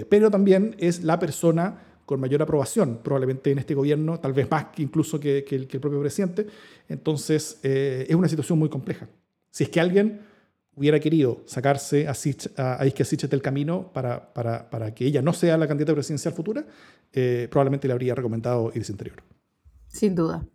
pero 0.09 0.29
también 0.29 0.75
es 0.77 1.03
la 1.03 1.19
persona 1.19 1.81
con 2.05 2.19
mayor 2.19 2.41
aprobación, 2.41 2.99
probablemente 3.01 3.51
en 3.51 3.59
este 3.59 3.75
gobierno, 3.75 4.19
tal 4.19 4.33
vez 4.33 4.49
más 4.49 4.67
incluso 4.77 5.19
que, 5.19 5.45
el, 5.49 5.67
propio 5.67 5.99
presidente. 5.99 6.47
Entonces, 6.89 7.59
eh, 7.63 8.05
es 8.09 8.15
una 8.15 8.27
situación 8.27 8.59
muy 8.59 8.69
compleja. 8.69 9.07
Si 9.49 9.63
es 9.63 9.69
que 9.69 9.79
alguien 9.79 10.21
hubiera 10.75 10.99
querido 10.99 11.41
sacarse 11.45 12.07
a, 12.07 12.13
Sich, 12.13 12.49
a, 12.57 12.83
del 12.83 13.41
camino 13.41 13.91
para, 13.93 14.33
para, 14.33 14.69
para, 14.69 14.93
que 14.93 15.05
ella 15.05 15.21
no 15.21 15.31
sea 15.31 15.57
la 15.57 15.67
candidata 15.67 15.93
presidencial 15.93 16.33
futura, 16.33 16.65
eh, 17.13 17.47
probablemente 17.49 17.87
le 17.87 17.93
habría 17.93 18.15
recomendado 18.15 18.71
irse 18.73 18.91
interior. 18.91 19.23
Sin 19.87 20.15
duda. 20.15 20.45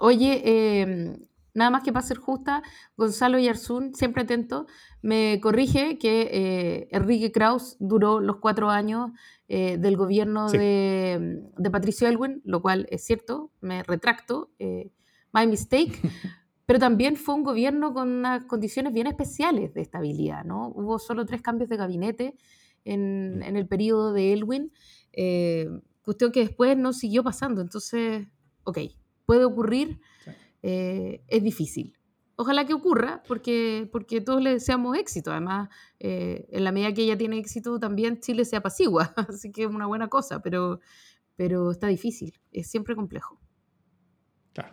Oye, 0.00 0.42
eh, 0.44 1.16
nada 1.54 1.70
más 1.70 1.82
que 1.82 1.92
para 1.92 2.06
ser 2.06 2.18
justa, 2.18 2.62
Gonzalo 2.96 3.38
Yarzún, 3.38 3.94
siempre 3.94 4.22
atento, 4.22 4.66
me 5.02 5.40
corrige 5.40 5.98
que 5.98 6.88
Enrique 6.90 7.32
Kraus 7.32 7.76
duró 7.78 8.20
los 8.20 8.36
cuatro 8.36 8.70
años 8.70 9.10
eh, 9.52 9.78
del 9.78 9.96
gobierno 9.96 10.48
de, 10.48 11.42
de, 11.58 11.70
Patricio 11.72 12.06
Elwin, 12.06 12.40
lo 12.44 12.62
cual 12.62 12.86
es 12.88 13.02
cierto, 13.02 13.50
me 13.60 13.82
retracto, 13.82 14.52
eh, 14.60 14.92
my 15.32 15.44
mistake, 15.48 16.00
pero 16.66 16.78
también 16.78 17.16
fue 17.16 17.34
un 17.34 17.42
gobierno 17.42 17.92
con 17.92 18.08
unas 18.10 18.44
condiciones 18.44 18.92
bien 18.92 19.08
especiales 19.08 19.74
de 19.74 19.80
estabilidad, 19.80 20.44
¿no? 20.44 20.68
Hubo 20.68 21.00
solo 21.00 21.26
tres 21.26 21.42
cambios 21.42 21.68
de 21.68 21.76
gabinete 21.76 22.36
en, 22.84 23.42
en 23.42 23.56
el 23.56 23.66
periodo 23.66 24.12
de 24.12 24.34
Elwin, 24.34 24.72
eh, 25.12 25.68
cuestión 26.02 26.30
que 26.30 26.44
después 26.46 26.76
no 26.76 26.92
siguió 26.92 27.24
pasando, 27.24 27.60
entonces, 27.60 28.28
ok, 28.62 28.78
puede 29.26 29.44
ocurrir, 29.44 30.00
eh, 30.62 31.22
es 31.28 31.42
difícil. 31.42 31.96
Ojalá 32.36 32.64
que 32.64 32.72
ocurra, 32.72 33.22
porque, 33.28 33.86
porque 33.92 34.22
todos 34.22 34.42
le 34.42 34.52
deseamos 34.52 34.96
éxito. 34.96 35.30
Además, 35.30 35.68
eh, 35.98 36.46
en 36.50 36.64
la 36.64 36.72
medida 36.72 36.94
que 36.94 37.02
ella 37.02 37.18
tiene 37.18 37.38
éxito, 37.38 37.78
también 37.78 38.20
Chile 38.20 38.46
se 38.46 38.56
apacigua, 38.56 39.12
así 39.28 39.52
que 39.52 39.64
es 39.64 39.68
una 39.68 39.86
buena 39.86 40.08
cosa, 40.08 40.40
pero, 40.40 40.80
pero 41.36 41.70
está 41.70 41.88
difícil, 41.88 42.40
es 42.50 42.70
siempre 42.70 42.96
complejo. 42.96 43.38
Claro. 44.54 44.72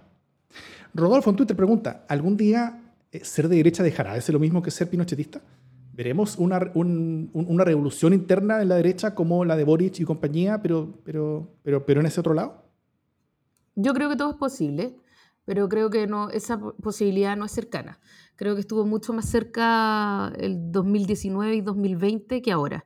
Rodolfo 0.93 1.29
en 1.29 1.35
Twitter 1.35 1.57
pregunta, 1.57 2.05
¿algún 2.07 2.37
día 2.37 2.93
eh, 3.11 3.25
ser 3.25 3.49
de 3.49 3.57
derecha 3.57 3.83
dejará 3.83 4.13
de 4.13 4.21
ser 4.21 4.31
lo 4.31 4.39
mismo 4.39 4.61
que 4.61 4.71
ser 4.71 4.89
pinochetista? 4.89 5.41
¿Veremos 5.91 6.37
una, 6.37 6.71
una 6.73 7.63
revolución 7.65 8.13
interna 8.13 8.61
en 8.61 8.69
la 8.69 8.75
derecha 8.75 9.13
como 9.13 9.43
la 9.43 9.57
de 9.57 9.65
Boric 9.65 9.99
y 9.99 10.05
compañía, 10.05 10.61
pero, 10.61 10.93
pero, 11.03 11.49
pero, 11.63 11.85
pero 11.85 11.99
en 11.99 12.05
ese 12.05 12.21
otro 12.21 12.33
lado? 12.33 12.63
Yo 13.75 13.93
creo 13.93 14.07
que 14.07 14.15
todo 14.15 14.29
es 14.29 14.37
posible 14.37 14.95
pero 15.47 15.69
creo 15.69 15.89
que 15.89 16.05
esa 16.33 16.59
posibilidad 16.59 17.37
no 17.37 17.45
es 17.45 17.53
cercana. 17.53 18.01
Creo 18.35 18.53
que 18.53 18.59
estuvo 18.59 18.85
mucho 18.85 19.13
más 19.13 19.29
cerca 19.29 20.33
el 20.35 20.73
2019 20.73 21.55
y 21.55 21.61
2020 21.61 22.41
que 22.41 22.51
ahora. 22.51 22.83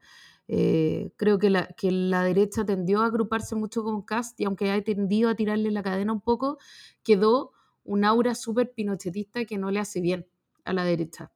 Eh, 0.47 1.11
creo 1.15 1.39
que 1.39 1.49
la, 1.49 1.69
que 1.75 1.89
la 1.89 2.23
derecha 2.23 2.63
tendió 2.63 3.01
a 3.01 3.07
agruparse 3.07 3.55
mucho 3.55 3.83
con 3.83 4.03
Cast 4.03 4.39
y 4.39 4.45
aunque 4.45 4.69
ha 4.69 4.79
tendido 4.83 5.29
a 5.29 5.35
tirarle 5.35 5.71
la 5.71 5.81
cadena 5.81 6.13
un 6.13 6.21
poco, 6.21 6.59
quedó 7.01 7.51
un 7.83 8.05
aura 8.05 8.35
súper 8.35 8.73
pinochetista 8.75 9.43
que 9.45 9.57
no 9.57 9.71
le 9.71 9.79
hace 9.79 9.99
bien 9.99 10.27
a 10.63 10.73
la 10.73 10.83
derecha. 10.83 11.31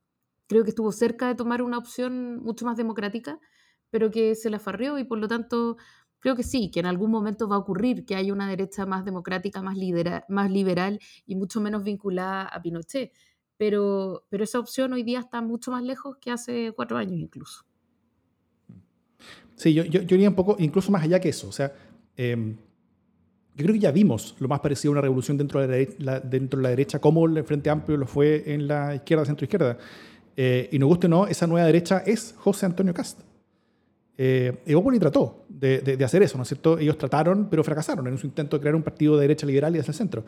Creo 0.46 0.64
que 0.64 0.70
estuvo 0.70 0.92
cerca 0.92 1.28
de 1.28 1.34
tomar 1.34 1.64
una 1.64 1.80
opción 1.80 2.38
mucho 2.44 2.66
más 2.66 2.78
democrática, 2.78 3.40
pero 3.90 4.12
que 4.12 4.36
se 4.36 4.52
la 4.52 4.60
farrió 4.60 5.00
y 5.00 5.06
por 5.06 5.18
lo 5.18 5.28
tanto 5.28 5.78
creo 6.20 6.36
que 6.36 6.44
sí, 6.44 6.72
que 6.72 6.80
en 6.80 6.86
algún 6.86 7.12
momento 7.12 7.48
va 7.48 7.56
a 7.56 7.60
ocurrir 7.60 8.06
que 8.06 8.16
haya 8.16 8.34
una 8.34 8.50
derecha 8.50 8.86
más 8.86 9.06
democrática, 9.06 9.62
más, 9.62 9.78
más 10.30 10.52
liberal 10.52 11.00
y 11.26 11.36
mucho 11.36 11.62
menos 11.62 11.84
vinculada 11.84 12.44
a 12.44 12.62
Pinochet. 12.62 13.12
Pero, 13.58 14.26
pero 14.30 14.44
esa 14.44 14.60
opción 14.60 14.92
hoy 14.94 15.04
día 15.04 15.20
está 15.20 15.42
mucho 15.42 15.72
más 15.72 15.84
lejos 15.84 16.18
que 16.18 16.32
hace 16.32 16.74
cuatro 16.76 16.98
años 16.98 17.20
incluso. 17.20 17.66
Sí, 19.56 19.74
yo, 19.74 19.84
yo, 19.84 20.02
yo 20.02 20.16
iría 20.16 20.30
un 20.30 20.36
poco, 20.36 20.58
incluso 20.60 20.92
más 20.92 21.04
allá 21.04 21.20
que 21.20 21.30
eso. 21.30 21.48
O 21.48 21.52
sea, 21.52 21.74
em, 22.18 22.58
yo 23.56 23.64
creo 23.64 23.74
que 23.74 23.80
ya 23.80 23.92
vimos 23.92 24.36
lo 24.40 24.50
más 24.50 24.60
parecido 24.60 24.92
a 24.92 24.94
una 24.94 25.02
revolución 25.02 25.38
dentro 25.38 25.62
de 25.62 25.68
la, 25.68 25.74
derecha, 25.74 26.20
dentro 26.20 26.58
de 26.58 26.64
la 26.64 26.70
derecha, 26.70 27.00
como 27.00 27.26
el 27.26 27.44
Frente 27.46 27.70
Amplio 27.70 27.98
lo 27.98 28.06
fue 28.06 28.44
en 28.54 28.68
la 28.68 28.96
izquierda, 28.96 29.26
centro-izquierda. 29.26 29.78
Eh, 30.36 30.68
y 30.74 30.80
nos 30.80 30.90
guste 30.90 31.08
o 31.08 31.10
no, 31.10 31.28
esa 31.28 31.48
nueva 31.48 31.66
derecha 31.66 32.00
es 32.06 32.36
José 32.38 32.66
Antonio 32.66 32.94
Cast. 32.94 33.22
Eh, 34.18 34.62
Evópoli 34.66 35.00
trató 35.00 35.46
de, 35.50 35.98
hacer 36.04 36.24
eso, 36.24 36.38
¿no 36.38 36.44
es 36.44 36.50
cierto? 36.50 36.80
Ellos 36.80 36.98
trataron, 36.98 37.48
pero 37.50 37.64
fracasaron 37.64 38.08
en 38.08 38.18
su 38.18 38.28
intento 38.28 38.58
de 38.58 38.62
crear 38.62 38.76
un 38.76 38.84
partido 38.84 39.16
de 39.16 39.22
derecha 39.22 39.46
liberal 39.46 39.74
y 39.76 39.78
desde 39.78 39.92
el 39.92 39.98
centro. 39.98 40.26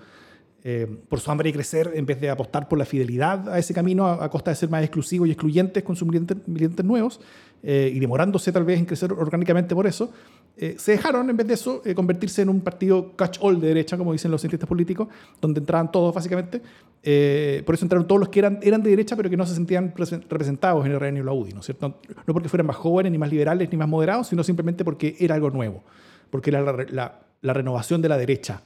Eh, 0.64 0.88
por 1.08 1.20
su 1.20 1.32
hambre 1.32 1.50
de 1.50 1.54
crecer, 1.54 1.92
en 1.94 2.06
vez 2.06 2.20
de 2.20 2.30
apostar 2.30 2.68
por 2.68 2.78
la 2.78 2.86
fidelidad 2.86 3.48
a 3.48 3.60
ese 3.60 3.74
camino 3.74 4.08
a, 4.08 4.30
costa 4.30 4.52
de 4.52 4.56
ser 4.56 4.70
más 4.70 4.84
exclusivos 4.84 5.28
y 5.28 5.32
excluyentes 5.32 5.84
con 5.84 5.96
sus 5.96 6.08
militantes, 6.08 6.84
nuevos, 6.84 7.22
eh, 7.64 7.92
y 7.94 8.00
demorándose 8.00 8.52
tal 8.52 8.66
vez 8.66 8.80
en 8.80 8.86
crecer 8.86 9.14
orgánicamente 9.14 9.74
por 9.74 9.88
eso, 9.88 10.12
eh, 10.60 10.76
se 10.78 10.94
dejaron, 10.94 11.30
en 11.30 11.38
vez 11.38 11.48
de 11.48 11.54
eso, 11.54 11.82
convertirse 11.96 12.42
en 12.42 12.50
un 12.50 12.62
partido 12.62 13.16
catch-all 13.16 13.60
de 13.60 13.68
derecha, 13.68 13.98
como 13.98 14.12
dicen 14.12 14.32
los 14.32 14.42
cientistas 14.42 14.68
políticos, 14.68 15.08
donde 15.40 15.60
entraban 15.60 15.92
todos 15.92 16.14
básicamente. 16.14 16.60
por 16.60 17.76
eso 17.76 17.86
entraron 17.86 18.08
todos 18.08 18.20
los 18.20 18.30
que 18.30 18.40
eran, 18.40 18.60
eran 18.62 18.82
de 18.82 18.90
derecha, 18.90 19.16
pero 19.16 19.30
que 19.30 19.38
no 19.38 19.46
se 19.46 19.54
sentían 19.54 19.94
representados 19.96 20.86
en 20.86 20.92
el 20.92 21.00
RN 21.00 21.18
y 21.18 21.24
la 21.24 21.32
UDI, 21.32 21.54
¿no 21.54 21.60
es 21.60 21.66
cierto? 21.66 22.00
No 22.26 22.34
porque 22.34 22.50
fueran 22.50 22.68
más 22.68 22.76
jóvenes, 22.76 23.12
ni 23.12 23.18
más 23.18 23.30
liberales, 23.30 23.70
ni 23.72 23.78
más 23.78 23.88
moderados, 23.88 24.28
sino 24.28 24.44
simplemente 24.44 24.84
porque 24.84 25.16
era 25.20 25.36
algo 25.36 25.50
nuevo, 25.50 25.84
porque 26.30 26.50
era 26.50 26.62
la, 26.62 27.54
renovación 27.54 28.02
de 28.02 28.10
la 28.10 28.18
derecha. 28.18 28.62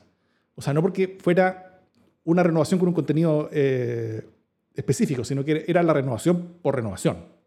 O 0.56 0.62
sea, 0.62 0.74
no 0.74 0.82
porque 0.82 1.18
fuera 1.22 1.82
una 2.24 2.44
renovación 2.44 2.80
con 2.80 2.90
un 2.90 2.94
contenido 2.94 3.50
eh, 3.52 4.26
específico, 4.74 5.24
sino 5.24 5.44
que 5.44 5.66
era 5.68 5.84
la 5.84 5.94
renovación 5.94 6.56
por 6.62 6.76
renovación. 6.76 7.41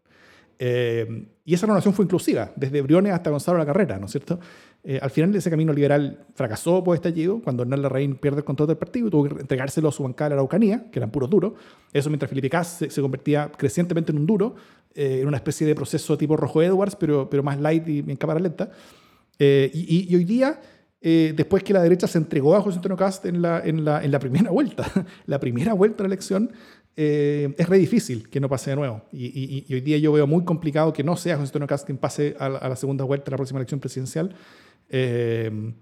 Eh, 0.57 1.27
y 1.43 1.53
esa 1.53 1.65
renovación 1.65 1.93
fue 1.93 2.05
inclusiva, 2.05 2.51
desde 2.55 2.81
Briones 2.81 3.13
hasta 3.13 3.29
Gonzalo 3.29 3.57
la 3.57 3.65
Carrera, 3.65 3.99
¿no 3.99 4.05
es 4.05 4.11
cierto? 4.11 4.39
Eh, 4.83 4.99
al 5.01 5.09
final 5.09 5.35
ese 5.35 5.49
camino 5.49 5.73
liberal 5.73 6.25
fracasó 6.33 6.83
por 6.83 6.95
estallido, 6.95 7.41
cuando 7.41 7.63
Hernán 7.63 7.81
Larraín 7.81 8.15
pierde 8.15 8.39
el 8.39 8.43
control 8.43 8.67
del 8.67 8.77
partido 8.77 9.07
y 9.07 9.11
tuvo 9.11 9.27
que 9.27 9.41
entregárselo 9.41 9.89
a 9.89 9.91
su 9.91 10.03
bancada 10.03 10.29
de 10.29 10.35
la 10.35 10.41
Araucanía, 10.41 10.89
que 10.91 10.99
eran 10.99 11.11
puros 11.11 11.29
duros. 11.29 11.53
Eso 11.91 12.09
mientras 12.09 12.29
Felipe 12.29 12.49
Cas 12.49 12.83
se, 12.89 13.01
convertía 13.01 13.51
crecientemente 13.57 14.11
en 14.11 14.19
un 14.19 14.25
duro, 14.25 14.55
en 14.93 15.27
una 15.27 15.37
especie 15.37 15.67
de 15.67 15.75
proceso 15.75 16.17
tipo 16.17 16.37
Rojo 16.37 16.61
Edwards, 16.61 16.95
pero, 16.95 17.29
pero 17.29 17.43
más 17.43 17.59
light 17.59 17.87
y 17.87 17.99
en 17.99 18.15
cámara 18.15 18.39
lenta. 18.39 18.69
y, 19.39 20.07
y 20.09 20.15
hoy 20.15 20.23
día 20.23 20.59
eh, 21.07 21.33
después 21.35 21.63
que 21.63 21.71
la 21.71 21.83
derecha 21.83 22.07
se 22.07 22.17
entregó 22.17 22.55
a 22.55 22.61
José 22.61 22.77
Antonio 22.77 22.97
Cast 22.97 23.27
en 23.27 23.39
la, 23.39 23.59
en 23.63 23.85
la, 23.85 24.03
en 24.03 24.09
la 24.09 24.17
primera 24.17 24.49
vuelta. 24.51 24.91
la 25.27 25.39
primera 25.39 25.73
vuelta 25.73 25.97
de 25.97 26.09
la 26.09 26.15
elección 26.15 26.51
eh, 26.95 27.53
es 27.57 27.69
re 27.69 27.77
difícil 27.77 28.29
que 28.29 28.39
no 28.39 28.49
pase 28.49 28.71
de 28.71 28.75
nuevo. 28.75 29.03
Y, 29.11 29.65
hoy 29.73 29.81
día 29.81 29.97
yo 29.97 30.11
veo 30.11 30.27
muy 30.27 30.43
complicado 30.43 30.93
que 30.93 31.03
no 31.03 31.15
sea 31.15 31.35
José 31.35 31.49
Antonio 31.49 31.67
Cast 31.67 31.85
quien 31.85 31.97
pase 31.97 32.35
a 32.39 32.49
la, 32.49 32.75
segunda 32.75 33.03
vuelta 33.03 33.25
de 33.25 33.31
la 33.31 33.37
próxima 33.37 33.59
elección 33.59 33.79
presidencial. 33.79 34.35
Eh, 34.89 35.73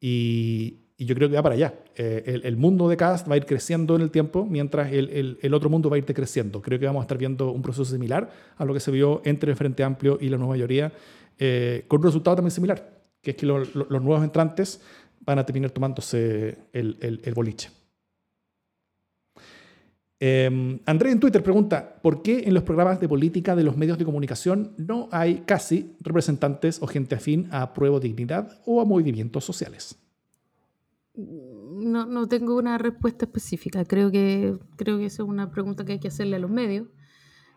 y, 0.00 0.76
yo 0.98 1.14
creo 1.14 1.30
que 1.30 1.36
va 1.36 1.42
para 1.42 1.54
allá. 1.54 1.74
el, 1.96 2.56
mundo 2.58 2.86
de 2.86 2.98
Cast 2.98 3.26
va 3.26 3.32
a 3.34 3.36
ir 3.38 3.46
creciendo 3.46 3.96
en 3.96 4.02
el 4.02 4.10
tiempo, 4.10 4.44
mientras 4.44 4.92
el, 4.92 5.38
el, 5.40 5.54
otro 5.54 5.70
mundo 5.70 5.88
va 5.88 5.96
a 5.96 5.98
ir 5.98 6.04
decreciendo. 6.04 6.60
Creo 6.60 6.78
que 6.78 6.84
vamos 6.84 7.00
a 7.00 7.04
estar 7.04 7.16
viendo 7.16 7.52
un 7.52 7.62
proceso 7.62 7.86
similar 7.86 8.30
a 8.58 8.64
lo 8.66 8.74
que 8.74 8.80
se 8.80 8.90
vio 8.90 9.22
entre 9.24 9.50
el 9.50 9.56
Frente 9.56 9.82
Amplio 9.82 10.18
y 10.20 10.28
la 10.28 10.36
nueva 10.36 10.52
mayoría, 10.52 10.92
con 11.88 12.00
un 12.00 12.04
resultado 12.04 12.36
también 12.36 12.50
similar 12.50 13.00
que 13.22 13.32
es 13.32 13.36
que 13.36 13.46
los 13.46 13.74
nuevos 13.74 14.22
entrantes 14.22 14.80
van 15.20 15.38
a 15.38 15.44
terminar 15.46 15.70
tomándose 15.70 16.58
el, 16.72 17.20
el, 17.22 17.34
boliche. 17.34 17.70
Eh, 20.22 20.78
André 20.84 21.10
en 21.10 21.18
Twitter 21.18 21.42
pregunta, 21.42 21.96
¿por 22.02 22.20
qué 22.22 22.44
en 22.46 22.52
los 22.52 22.62
programas 22.62 23.00
de 23.00 23.08
política 23.08 23.56
de 23.56 23.64
los 23.64 23.78
medios 23.78 23.96
de 23.96 24.04
comunicación 24.04 24.74
no 24.76 25.08
hay 25.10 25.42
casi 25.46 25.96
representantes 26.00 26.82
o 26.82 26.86
gente 26.86 27.14
afín 27.14 27.48
a 27.50 27.72
Prueba 27.72 27.98
Dignidad 27.98 28.60
o 28.66 28.82
a 28.82 28.84
movimientos 28.84 29.44
sociales? 29.44 29.98
No, 31.14 32.04
no, 32.04 32.28
tengo 32.28 32.56
una 32.56 32.76
respuesta 32.76 33.24
específica. 33.24 33.84
Creo 33.86 34.10
que, 34.10 34.58
creo 34.76 34.98
que 34.98 35.06
esa 35.06 35.22
es 35.22 35.28
una 35.28 35.50
pregunta 35.50 35.86
que 35.86 35.92
hay 35.92 35.98
que 35.98 36.08
hacerle 36.08 36.36
a 36.36 36.38
los 36.38 36.50
medios. 36.50 36.86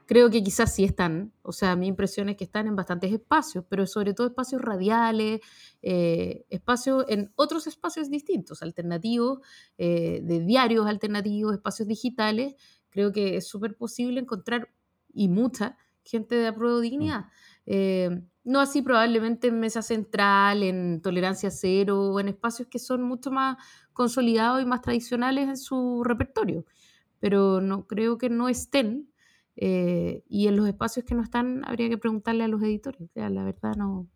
Creo 0.06 0.30
que 0.30 0.44
quizás 0.44 0.76
sí 0.76 0.84
están, 0.84 1.32
o 1.44 1.52
sea, 1.52 1.76
mi 1.76 1.88
impresión 1.88 2.28
es 2.30 2.36
que 2.36 2.44
están 2.44 2.68
en 2.68 2.76
bastantes 2.76 3.12
espacios, 3.12 3.64
pero 3.70 3.88
sobre 3.88 4.14
todo 4.14 4.28
espacios 4.28 4.62
radiales, 4.62 5.40
eh, 5.82 6.46
espacios 6.50 7.06
en 7.08 7.32
otros 7.36 7.68
espacios 7.68 8.10
distintos, 8.10 8.62
alternativos, 8.62 9.40
eh, 9.78 10.20
de 10.24 10.42
diarios 10.42 10.88
alternativos, 10.88 11.54
espacios 11.54 11.88
digitales. 11.88 12.56
Creo 12.90 13.12
que 13.12 13.38
es 13.38 13.48
súper 13.48 13.78
posible 13.78 14.20
encontrar, 14.20 14.70
y 15.14 15.30
mucha, 15.30 15.78
gente 16.04 16.36
de 16.36 16.48
apruebo 16.48 16.80
dignidad. 16.82 17.22
Mm. 17.22 17.30
Eh, 17.66 18.22
no 18.44 18.60
así 18.60 18.82
probablemente 18.82 19.48
en 19.48 19.60
mesa 19.60 19.82
central, 19.82 20.64
en 20.64 21.02
tolerancia 21.02 21.50
cero, 21.50 22.12
o 22.12 22.20
en 22.20 22.28
espacios 22.28 22.68
que 22.68 22.80
son 22.80 23.04
mucho 23.04 23.32
más 23.32 23.58
consolidados 23.94 24.62
y 24.62 24.66
más 24.66 24.82
tradicionales 24.82 25.48
en 25.48 25.58
su 25.58 26.04
repertorio. 26.04 26.66
Pero 27.20 27.62
no 27.62 27.88
creo 27.88 28.18
que 28.18 28.30
no 28.30 28.50
estén 28.50 29.13
eh, 29.56 30.24
y 30.28 30.48
en 30.48 30.56
los 30.56 30.68
espacios 30.68 31.06
que 31.06 31.16
no 31.16 31.22
están, 31.22 31.64
habría 31.66 31.90
que 31.90 31.98
preguntarle 31.98 32.44
a 32.44 32.48
los 32.48 32.62
editores. 32.64 33.10
la 33.16 33.44
verdad 33.44 33.76
no. 33.76 34.08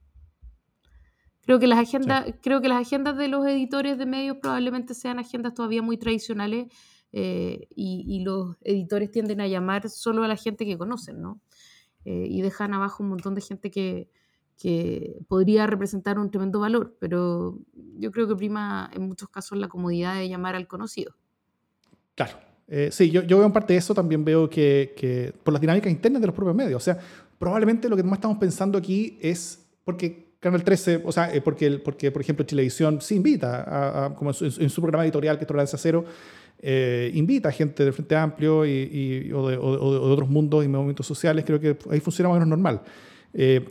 Creo 1.42 1.60
que, 1.60 1.68
las 1.68 1.80
agendas, 1.80 2.26
creo 2.42 2.60
que 2.62 2.68
las 2.68 2.82
agendas 2.82 3.16
de 3.16 3.30
los 3.30 3.48
editores 3.48 3.98
de 3.98 4.06
medios 4.06 4.38
probablemente 4.42 4.94
sean 4.94 5.18
agendas 5.18 5.54
todavía 5.54 5.82
muy 5.82 5.98
tradicionales 5.98 6.68
eh, 7.14 7.68
y, 7.74 8.22
los 8.26 8.58
editores 8.62 9.12
tienden 9.12 9.40
a 9.40 9.48
llamar 9.48 9.90
solo 9.90 10.24
a 10.24 10.28
la 10.28 10.36
gente 10.36 10.66
que 10.66 10.78
conocen, 10.78 11.22
¿no? 11.22 11.40
Eh, 12.04 12.28
y 12.30 12.42
dejan 12.42 12.74
abajo 12.74 13.02
un 13.02 13.10
montón 13.10 13.34
de 13.34 13.42
gente 13.42 13.72
que, 13.72 14.10
que 14.58 15.20
podría 15.30 15.68
representar 15.68 16.20
un 16.20 16.32
tremendo 16.32 16.60
valor, 16.60 16.98
pero 17.00 17.60
yo 17.98 18.12
creo 18.12 18.28
que 18.28 18.36
prima 18.36 18.90
en 18.94 19.04
muchos 19.04 19.30
casos 19.30 19.58
la 19.58 19.70
comodidad 19.70 20.16
de 20.16 20.28
llamar 20.28 20.56
al 20.56 20.68
conocido. 20.68 21.16
Claro, 22.16 22.40
eh, 22.70 22.90
sí, 22.92 23.10
yo, 23.10 23.24
yo, 23.24 23.38
veo 23.38 23.46
en 23.46 23.54
parte 23.54 23.74
de 23.74 23.80
eso, 23.80 23.94
también 23.94 24.26
veo 24.26 24.50
que, 24.50 24.94
que, 24.98 25.34
por 25.44 25.54
las 25.54 25.62
dinámicas 25.62 25.92
internas 25.92 26.22
de 26.22 26.28
los 26.28 26.36
propios 26.36 26.56
medios. 26.56 26.82
O 26.82 26.84
sea, 26.84 26.98
probablemente 27.40 27.88
lo 27.88 27.96
que 27.96 28.04
más 28.04 28.18
estamos 28.18 28.38
pensando 28.38 28.78
aquí 28.78 29.18
es 29.22 29.66
porque 29.86 30.28
Canal 30.40 30.64
13, 30.64 31.02
o 31.06 31.12
sea, 31.12 31.34
eh, 31.34 31.42
porque, 31.42 31.80
porque, 31.80 32.12
por 32.12 32.22
ejemplo, 32.22 32.46
Televisión 32.46 33.02
sí 33.02 33.16
invita, 33.16 34.06
a, 34.06 34.16
como 34.16 34.32
en 34.32 34.70
su, 34.70 34.82
programa 34.82 35.06
editorial, 35.06 35.38
que 35.38 35.46
es 35.46 35.48
Tolerancia 35.48 35.80
Cero, 35.80 36.04
eh, 36.60 37.10
invita 37.14 37.50
a 37.50 37.52
gente 37.52 37.84
del 37.84 37.94
Frente 37.94 38.16
Amplio 38.16 38.66
y, 38.66 39.32
o, 39.34 39.48
de, 39.48 39.58
o, 39.58 39.94
de, 39.94 40.00
otros 40.00 40.30
mundos 40.30 40.66
y 40.66 40.68
movimientos 40.68 41.08
sociales. 41.08 41.46
Creo 41.46 41.60
que 41.60 41.78
ahí 41.90 42.00
funciona 42.02 42.30
más 42.30 42.36
o 42.36 42.40
menos 42.40 42.50
normal. 42.50 42.82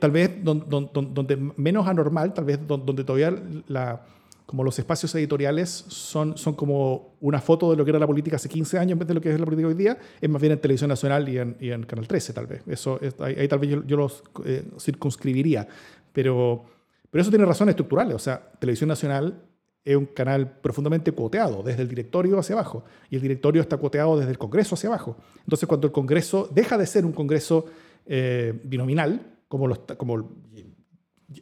tal 0.01 0.11
vez 0.11 0.43
donde, 0.43 0.89
donde, 0.93 1.37
menos 1.57 1.87
anormal, 1.87 2.33
tal 2.33 2.47
vez 2.47 2.59
donde 2.67 3.05
todavía 3.05 3.35
la 3.69 4.01
como 4.47 4.63
los 4.63 4.79
espacios 4.79 5.13
editoriales 5.17 5.69
son, 5.89 6.39
son 6.39 6.55
como 6.55 7.17
una 7.21 7.41
foto 7.41 7.71
de 7.73 7.77
lo 7.77 7.85
que 7.85 7.91
era 7.91 7.99
la 7.99 8.07
política 8.07 8.37
hace 8.37 8.49
15 8.49 8.79
años 8.79 8.93
en 8.93 9.01
vez 9.01 9.09
de 9.09 9.15
lo 9.15 9.21
que 9.21 9.33
es 9.33 9.39
la 9.39 9.45
política 9.45 9.69
hoy 9.69 9.75
día, 9.75 9.99
es 10.21 10.31
más 10.31 10.41
bien 10.41 10.53
en 10.53 10.61
Televisión 10.61 10.89
Nacional 10.89 11.29
y 11.29 11.39
en, 11.39 11.57
y 11.61 11.71
en 11.71 11.83
Canal 11.83 12.07
13 12.07 12.33
tal 12.33 12.47
vez. 12.47 12.63
Eso, 12.69 13.01
ahí, 13.19 13.49
tal 13.49 13.59
vez 13.59 13.71
yo, 13.85 13.97
los 13.97 14.23
eh, 14.45 14.65
circunscribiría. 14.79 15.67
Pero, 16.13 16.65
pero 17.11 17.23
eso 17.23 17.31
tiene 17.31 17.45
razones 17.45 17.73
estructurales. 17.73 18.15
O 18.15 18.19
sea, 18.21 18.41
Televisión 18.61 18.89
Nacional 18.89 19.43
es 19.85 19.97
un 19.97 20.07
canal 20.07 20.59
profundamente 20.61 21.13
cuoteado, 21.13 21.63
desde 21.63 21.83
el 21.83 21.89
directorio 21.89 22.39
hacia 22.39 22.55
abajo, 22.55 22.85
y 23.11 23.17
el 23.17 23.23
directorio 23.23 23.63
está 23.63 23.77
cuoteado 23.77 24.19
desde 24.19 24.31
el 24.31 24.39
Congreso 24.39 24.75
hacia 24.75 24.89
abajo. 24.89 25.17
Entonces, 25.39 25.69
cuando 25.69 25.89
el 25.89 25.93
Congreso 25.93 26.49
deja 26.53 26.79
de 26.79 26.87
ser 26.87 27.05
un 27.05 27.13
Congreso 27.13 27.67
eh, 28.05 28.59
binominal, 28.65 29.35
como, 29.49 29.69
los, 29.69 29.81
como 29.97 30.29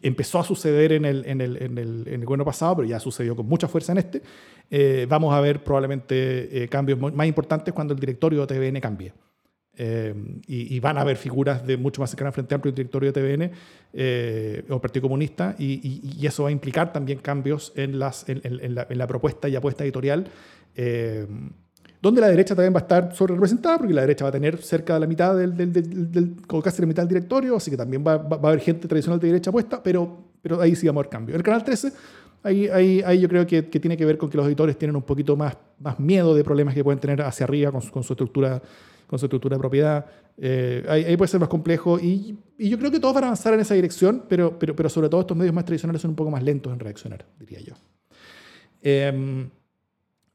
empezó 0.03 0.39
a 0.39 0.45
suceder 0.45 0.93
en 0.93 1.05
el, 1.05 1.25
en, 1.27 1.41
el, 1.41 1.63
en, 1.63 1.79
el, 1.79 2.05
en 2.07 2.15
el 2.21 2.25
gobierno 2.25 2.45
pasado, 2.45 2.77
pero 2.77 2.89
ya 2.89 2.99
sucedió 3.01 3.37
con 3.37 3.47
mucha 3.47 3.69
fuerza 3.69 3.93
en 3.93 3.99
este, 3.99 4.23
eh, 4.71 5.07
vamos 5.09 5.35
a 5.35 5.41
ver 5.41 5.63
probablemente 5.63 6.65
eh, 6.65 6.69
cambios 6.69 6.99
más 6.99 7.27
importantes 7.27 7.75
cuando 7.75 7.95
el 7.95 8.01
directorio 8.01 8.47
de 8.47 8.55
TVN 8.55 8.81
cambie. 8.81 9.13
Eh, 9.77 10.15
y, 10.47 10.79
van 10.79 10.99
a 10.99 11.01
haber 11.01 11.17
figuras 11.17 11.67
de 11.67 11.77
mucho 11.77 12.01
más 12.01 12.09
cercanas 12.09 12.33
frente 12.33 12.55
amplio 12.55 12.71
del 12.71 12.77
directorio 12.77 13.13
de 13.13 13.51
TVN 13.93 14.71
o 14.71 14.81
Partido 14.81 15.03
Comunista, 15.03 15.57
y, 15.59 16.25
eso 16.25 16.45
va 16.45 16.51
a 16.51 16.53
implicar 16.53 16.93
también 16.93 17.19
cambios 17.19 17.73
en, 17.75 17.99
las, 17.99 18.25
en, 18.29 18.41
la, 18.75 18.87
en 18.89 18.99
la, 18.99 19.07
propuesta 19.09 19.49
y 19.49 19.57
apuesta 19.57 19.83
editorial 19.83 20.29
donde 22.05 22.21
la 22.21 22.29
derecha 22.29 22.55
también 22.55 22.75
va 22.75 22.81
a 22.81 22.83
estar 22.83 23.15
sobre 23.17 23.33
representada, 23.33 23.79
porque 23.79 23.95
la 23.95 24.03
derecha 24.03 24.27
va 24.27 24.29
a 24.29 24.33
tener 24.33 24.59
cerca 24.59 24.93
de 24.93 25.01
la 25.01 25.07
mitad 25.07 25.35
del, 25.35 25.57
del, 25.57 25.73
del, 25.73 26.37
la 26.47 26.87
mitad 26.87 27.03
del 27.03 27.09
directorio, 27.09 27.57
así 27.57 27.71
que 27.71 27.79
también 27.79 28.05
va, 28.07 28.19
va, 28.19 28.37
a 28.37 28.49
haber 28.49 28.61
gente 28.61 28.87
tradicional 28.87 29.19
de 29.19 29.29
derecha 29.29 29.51
puesta, 29.51 29.83
pero, 29.83 30.19
pero 30.43 30.61
ahí 30.61 30.77
sí 30.77 30.87
vamos 30.87 31.01
a 31.01 31.03
haber 31.05 31.11
cambio. 31.11 31.35
El 31.35 31.43
canal 31.43 31.65
13, 31.65 31.93
ahí, 32.43 32.69
ahí, 32.69 33.03
ahí 33.07 33.21
yo 33.21 33.27
creo 33.27 33.47
que, 33.47 33.71
que, 33.71 33.81
tiene 33.81 33.97
que 33.97 34.05
ver 34.05 34.19
con 34.19 34.29
que 34.29 34.37
los 34.37 34.47
editores 34.47 34.77
tienen 34.77 34.97
un 34.97 35.03
poquito 35.03 35.35
más, 35.35 35.57
más 35.81 35.99
miedo 35.99 36.35
de 36.35 36.45
problemas 36.45 36.75
que 36.75 36.85
pueden 36.85 37.01
tener 37.01 37.23
hacia 37.23 37.45
arriba 37.45 37.73
con, 37.73 37.81
con 37.81 38.03
su 38.03 38.13
estructura 38.13 38.61
con 39.07 39.19
su 39.19 39.27
estructura 39.27 39.57
de 39.57 39.61
propiedad. 39.61 40.07
Eh, 40.37 40.85
ahí, 40.89 41.17
puede 41.17 41.29
ser 41.29 41.39
más 41.39 41.49
complejo 41.49 41.99
y, 41.99 42.39
y, 42.59 42.69
yo 42.69 42.79
creo 42.79 42.91
que 42.91 42.99
todos 42.99 43.15
van 43.15 43.25
a 43.25 43.27
avanzar 43.29 43.55
en 43.55 43.61
esa 43.61 43.75
dirección, 43.75 44.25
pero, 44.29 44.59
pero, 44.59 44.75
pero 44.75 44.89
sobre 44.89 45.09
todo 45.09 45.21
estos 45.21 45.37
medios 45.37 45.55
más 45.55 45.65
tradicionales 45.65 46.03
son 46.03 46.11
un 46.11 46.17
poco 46.17 46.31
más 46.31 46.43
lentos 46.43 46.73
en 46.73 46.81
reaccionar, 46.81 47.25
diría 47.39 47.61
yo. 47.61 47.75
Eh, 48.83 49.49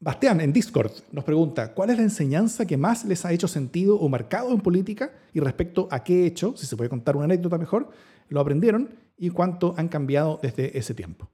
Bastián, 0.02 0.40
en 0.40 0.50
Discord, 0.50 0.92
nos 1.12 1.24
pregunta, 1.24 1.74
¿cuál 1.74 1.90
es 1.90 1.98
la 1.98 2.02
enseñanza 2.02 2.66
que 2.66 2.78
más 2.78 3.04
les 3.04 3.26
ha 3.26 3.32
hecho 3.32 3.46
sentido 3.46 3.96
o 3.96 4.08
marcado 4.08 4.50
en 4.50 4.62
política 4.62 5.12
y 5.34 5.40
respecto 5.40 5.88
a 5.90 6.02
qué 6.02 6.24
hecho, 6.24 6.56
si 6.56 6.66
se 6.66 6.74
puede 6.74 6.88
contar 6.88 7.16
una 7.16 7.26
anécdota 7.26 7.58
mejor, 7.58 7.90
lo 8.30 8.40
aprendieron 8.40 8.94
y 9.18 9.28
cuánto 9.28 9.74
han 9.76 9.88
cambiado 9.88 10.40
desde 10.42 10.78
ese 10.78 10.94
tiempo? 10.94 11.28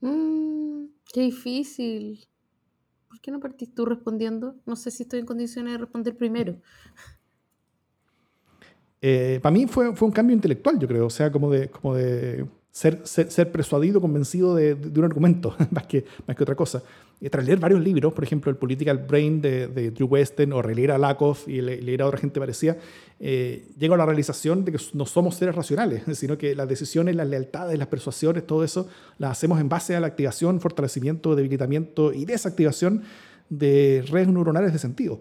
Mm, 0.00 0.84
qué 1.12 1.22
difícil. 1.22 2.24
¿Por 3.08 3.20
qué 3.20 3.32
no 3.32 3.40
partís 3.40 3.74
tú 3.74 3.84
respondiendo? 3.84 4.54
No 4.64 4.76
sé 4.76 4.92
si 4.92 5.02
estoy 5.02 5.18
en 5.18 5.26
condiciones 5.26 5.72
de 5.72 5.78
responder 5.78 6.16
primero. 6.16 6.60
Eh, 9.00 9.40
para 9.42 9.52
mí 9.52 9.66
fue, 9.66 9.94
fue 9.94 10.06
un 10.06 10.12
cambio 10.12 10.34
intelectual, 10.34 10.78
yo 10.78 10.86
creo, 10.86 11.06
o 11.06 11.10
sea, 11.10 11.32
como 11.32 11.50
de, 11.50 11.68
como 11.68 11.94
de 11.94 12.46
ser, 12.78 13.50
persuadido, 13.50 14.00
convencido 14.00 14.54
de, 14.54 14.74
un 14.74 15.04
argumento, 15.04 15.56
más 15.70 15.86
que, 15.86 16.04
otra 16.28 16.54
cosa. 16.54 16.82
Y 17.20 17.28
tras 17.28 17.44
leer 17.44 17.58
varios 17.58 17.80
libros, 17.80 18.12
por 18.12 18.22
ejemplo, 18.22 18.50
el 18.50 18.56
Political 18.56 18.98
Brain 18.98 19.40
de, 19.40 19.66
de 19.66 19.90
Drew 19.90 20.06
Westen 20.06 20.52
o 20.52 20.62
releer 20.62 20.92
a 20.92 20.98
Lakoff 20.98 21.48
y 21.48 21.60
leer 21.60 22.02
a 22.02 22.06
otra 22.06 22.20
gente 22.20 22.38
parecía, 22.38 22.78
eh, 23.18 23.66
llego 23.76 23.94
a 23.94 23.96
la 23.96 24.06
realización 24.06 24.64
de 24.64 24.72
que 24.72 24.78
no 24.94 25.06
somos 25.06 25.34
seres 25.34 25.56
racionales, 25.56 26.04
sino 26.16 26.38
que 26.38 26.54
las 26.54 26.68
decisiones, 26.68 27.16
las 27.16 27.26
lealtades, 27.26 27.76
las 27.76 27.88
persuasiones, 27.88 28.46
todo 28.46 28.62
eso, 28.62 28.88
las 29.18 29.32
hacemos 29.32 29.60
en 29.60 29.68
base 29.68 29.96
a 29.96 30.00
la 30.00 30.06
activación, 30.06 30.60
fortalecimiento, 30.60 31.34
debilitamiento 31.34 32.12
y 32.12 32.26
desactivación 32.26 33.02
de 33.48 34.04
redes 34.08 34.28
neuronales 34.28 34.72
de 34.72 34.78
sentido. 34.78 35.20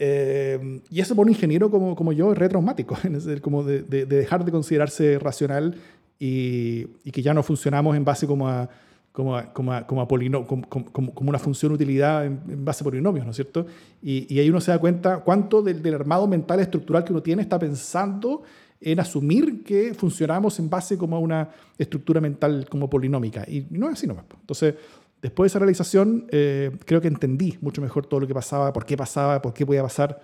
Eh, 0.00 0.80
y 0.90 1.00
eso 1.00 1.16
por 1.16 1.26
un 1.26 1.32
ingeniero 1.32 1.70
como, 1.70 1.96
como 1.96 2.12
yo 2.12 2.32
es 2.32 2.38
retraumático, 2.38 2.96
como 3.42 3.62
de, 3.64 3.82
de, 3.82 4.06
dejar 4.06 4.44
de 4.44 4.52
considerarse 4.52 5.18
racional 5.18 5.74
y, 6.18 6.84
que 7.10 7.22
ya 7.22 7.32
no 7.34 7.42
funcionamos 7.42 7.96
en 7.96 8.04
base 8.04 8.26
como 8.26 8.48
a, 8.48 8.68
como, 9.12 9.40
como, 9.52 9.86
como, 9.86 10.90
como, 10.92 11.28
una 11.30 11.38
función 11.38 11.72
utilidad 11.72 12.26
en, 12.26 12.64
base 12.64 12.82
a 12.82 12.84
polinomios, 12.84 13.24
¿no 13.24 13.30
es 13.30 13.36
cierto? 13.36 13.66
Y, 14.02 14.32
y, 14.32 14.38
ahí 14.38 14.48
uno 14.50 14.60
se 14.60 14.70
da 14.70 14.78
cuenta 14.78 15.18
cuánto 15.18 15.62
del, 15.62 15.82
del, 15.82 15.94
armado 15.94 16.26
mental 16.26 16.60
estructural 16.60 17.04
que 17.04 17.12
uno 17.12 17.22
tiene 17.22 17.42
está 17.42 17.58
pensando 17.58 18.42
en 18.80 19.00
asumir 19.00 19.64
que 19.64 19.92
funcionamos 19.94 20.58
en 20.58 20.70
base 20.70 20.96
como 20.96 21.16
a 21.16 21.18
una 21.18 21.48
estructura 21.76 22.20
mental 22.20 22.66
como 22.70 22.88
polinómica. 22.88 23.44
Y 23.48 23.66
no 23.70 23.88
es 23.88 23.94
así 23.94 24.06
nomás. 24.06 24.24
Entonces, 24.40 24.74
después 25.20 25.46
de 25.46 25.52
esa 25.52 25.58
realización, 25.58 26.26
eh, 26.30 26.70
creo 26.84 27.00
que 27.00 27.08
entendí 27.08 27.58
mucho 27.60 27.82
mejor 27.82 28.06
todo 28.06 28.20
lo 28.20 28.26
que 28.26 28.34
pasaba, 28.34 28.72
por 28.72 28.84
qué 28.84 28.96
pasaba, 28.96 29.42
por 29.42 29.52
qué 29.52 29.66
podía 29.66 29.82
pasar. 29.82 30.20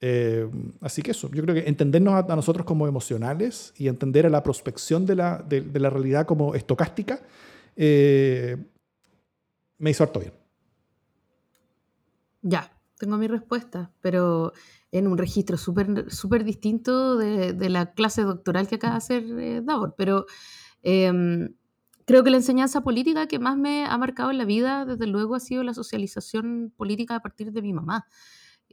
Eh, 0.00 0.48
así 0.82 1.02
que 1.02 1.12
eso, 1.12 1.30
yo 1.30 1.42
creo 1.42 1.54
que 1.54 1.68
entendernos 1.68 2.14
a, 2.14 2.36
nosotros 2.36 2.66
como 2.66 2.86
emocionales 2.86 3.72
y 3.76 3.88
entender 3.88 4.26
a 4.26 4.30
la 4.30 4.42
prospección 4.42 5.06
de 5.06 5.16
la, 5.16 5.38
de, 5.38 5.80
la 5.80 5.88
realidad 5.88 6.26
como 6.26 6.54
estocástica 6.54 7.20
eh, 7.76 8.56
me 9.78 9.90
hizo 9.90 10.04
harto 10.04 10.20
bien. 10.20 10.32
Ya, 12.42 12.70
tengo 12.98 13.16
mi 13.16 13.26
respuesta, 13.26 13.90
pero 14.00 14.52
en 14.92 15.06
un 15.06 15.18
registro 15.18 15.56
súper 15.56 16.10
super 16.10 16.44
distinto 16.44 17.16
de, 17.16 17.52
de, 17.52 17.68
la 17.68 17.92
clase 17.92 18.22
doctoral 18.22 18.68
que 18.68 18.76
acaba 18.76 18.94
de 18.94 18.98
hacer 18.98 19.24
eh, 19.38 19.60
Davor. 19.62 19.94
Pero 19.96 20.26
em, 20.82 21.54
creo 22.06 22.22
que 22.22 22.30
la 22.30 22.36
enseñanza 22.36 22.82
política 22.82 23.26
que 23.26 23.38
más 23.38 23.56
me 23.56 23.84
ha 23.84 23.98
marcado 23.98 24.30
en 24.30 24.38
la 24.38 24.44
vida, 24.44 24.84
desde 24.84 25.06
luego, 25.06 25.34
ha 25.34 25.40
sido 25.40 25.62
la 25.64 25.74
socialización 25.74 26.72
política 26.76 27.16
a 27.16 27.20
partir 27.20 27.52
de 27.52 27.62
mi 27.62 27.72
mamá. 27.72 28.06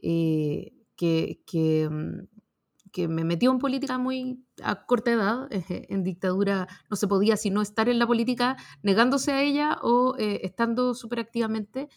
Eh, 0.00 0.72
que, 0.96 1.40
mm, 1.90 2.26
que, 2.92 3.08
me 3.08 3.24
metió 3.24 3.50
en 3.50 3.58
política 3.58 3.98
muy 3.98 4.44
a 4.62 4.86
corta 4.86 5.12
edad, 5.12 5.48
eh, 5.50 5.64
en 5.90 6.04
dictadura 6.04 6.68
no 6.90 6.96
se 6.96 7.08
podía 7.08 7.36
sino 7.36 7.62
estar 7.62 7.88
en 7.88 7.98
la 7.98 8.06
política 8.06 8.56
negándose 8.82 9.32
a 9.32 9.42
ella 9.42 9.78
o 9.82 10.16
eh, 10.18 10.40
estando 10.44 10.94
súper 10.94 11.20
activamente. 11.20 11.88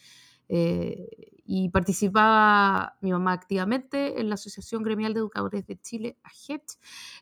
Eh, 0.50 1.08
y 1.44 1.70
participaba 1.70 2.96
mi 3.00 3.10
mamá 3.10 3.32
activamente 3.32 4.20
en 4.20 4.28
la 4.28 4.34
Asociación 4.34 4.82
Gremial 4.82 5.14
de 5.14 5.20
Educadores 5.20 5.66
de 5.66 5.80
Chile, 5.80 6.18
AGET. 6.22 6.62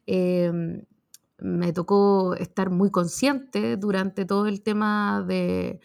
Em, 0.06 0.82
me 1.38 1.72
tocó 1.72 2.34
estar 2.34 2.70
muy 2.70 2.90
consciente 2.90 3.76
durante 3.76 4.24
todo 4.24 4.46
el 4.46 4.62
tema 4.62 5.24
de, 5.26 5.80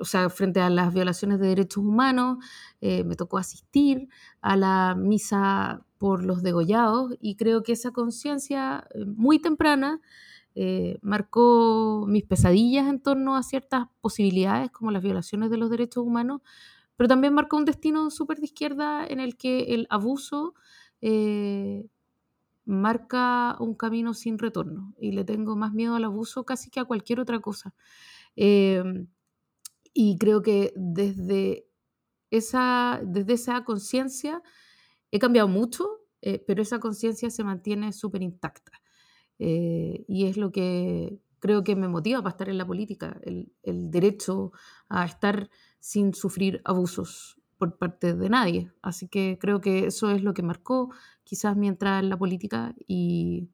o 0.00 0.04
sea, 0.04 0.30
frente 0.30 0.60
a 0.60 0.70
las 0.70 0.94
violaciones 0.94 1.40
de 1.40 1.48
derechos 1.48 1.84
humanos, 1.84 2.38
eh, 2.80 3.04
me 3.04 3.16
tocó 3.16 3.38
asistir 3.38 4.08
a 4.40 4.56
la 4.56 4.94
misa 4.96 5.84
por 5.98 6.24
los 6.24 6.42
degollados 6.42 7.14
y 7.20 7.36
creo 7.36 7.62
que 7.62 7.72
esa 7.72 7.90
conciencia 7.90 8.86
eh, 8.94 9.04
muy 9.04 9.38
temprana 9.38 10.00
eh, 10.54 10.98
marcó 11.02 12.06
mis 12.08 12.24
pesadillas 12.24 12.88
en 12.88 13.00
torno 13.00 13.36
a 13.36 13.42
ciertas 13.42 13.88
posibilidades 14.00 14.70
como 14.70 14.90
las 14.90 15.02
violaciones 15.02 15.50
de 15.50 15.56
los 15.58 15.70
derechos 15.70 16.04
humanos, 16.04 16.42
pero 16.96 17.08
también 17.08 17.34
marcó 17.34 17.56
un 17.56 17.64
destino 17.64 18.10
súper 18.10 18.38
de 18.38 18.46
izquierda 18.46 19.06
en 19.06 19.20
el 19.20 19.36
que 19.36 19.74
el 19.74 19.86
abuso 19.90 20.54
marca 22.64 23.56
un 23.60 23.74
camino 23.74 24.12
sin 24.12 24.38
retorno 24.38 24.92
y 24.98 25.12
le 25.12 25.24
tengo 25.24 25.54
más 25.56 25.72
miedo 25.72 25.94
al 25.94 26.04
abuso 26.04 26.44
casi 26.44 26.68
que 26.70 26.80
a 26.80 26.84
cualquier 26.84 27.20
otra 27.20 27.40
cosa. 27.40 27.74
Y 29.98 30.18
creo 30.18 30.42
que 30.42 30.74
desde 30.76 31.70
esa, 32.30 33.00
desde 33.02 33.32
esa 33.32 33.64
conciencia 33.64 34.42
he 35.10 35.18
cambiado 35.18 35.48
mucho, 35.48 35.88
eh, 36.20 36.44
pero 36.46 36.60
esa 36.60 36.80
conciencia 36.80 37.30
se 37.30 37.42
mantiene 37.42 37.94
súper 37.94 38.20
intacta. 38.20 38.72
Eh, 39.38 40.04
y 40.06 40.26
es 40.26 40.36
lo 40.36 40.52
que 40.52 41.18
creo 41.38 41.64
que 41.64 41.76
me 41.76 41.88
motiva 41.88 42.18
para 42.18 42.32
estar 42.32 42.50
en 42.50 42.58
la 42.58 42.66
política, 42.66 43.18
el, 43.22 43.54
el, 43.62 43.90
derecho 43.90 44.52
a 44.90 45.06
estar 45.06 45.48
sin 45.80 46.12
sufrir 46.12 46.60
abusos 46.66 47.40
por 47.56 47.78
parte 47.78 48.14
de 48.14 48.28
nadie. 48.28 48.70
Así 48.82 49.08
que 49.08 49.38
creo 49.40 49.62
que 49.62 49.86
eso 49.86 50.10
es 50.10 50.22
lo 50.22 50.34
que 50.34 50.42
marcó 50.42 50.90
quizás 51.24 51.56
mi 51.56 51.68
entrada 51.68 52.00
en 52.00 52.10
la 52.10 52.18
política 52.18 52.74
y 52.86 53.48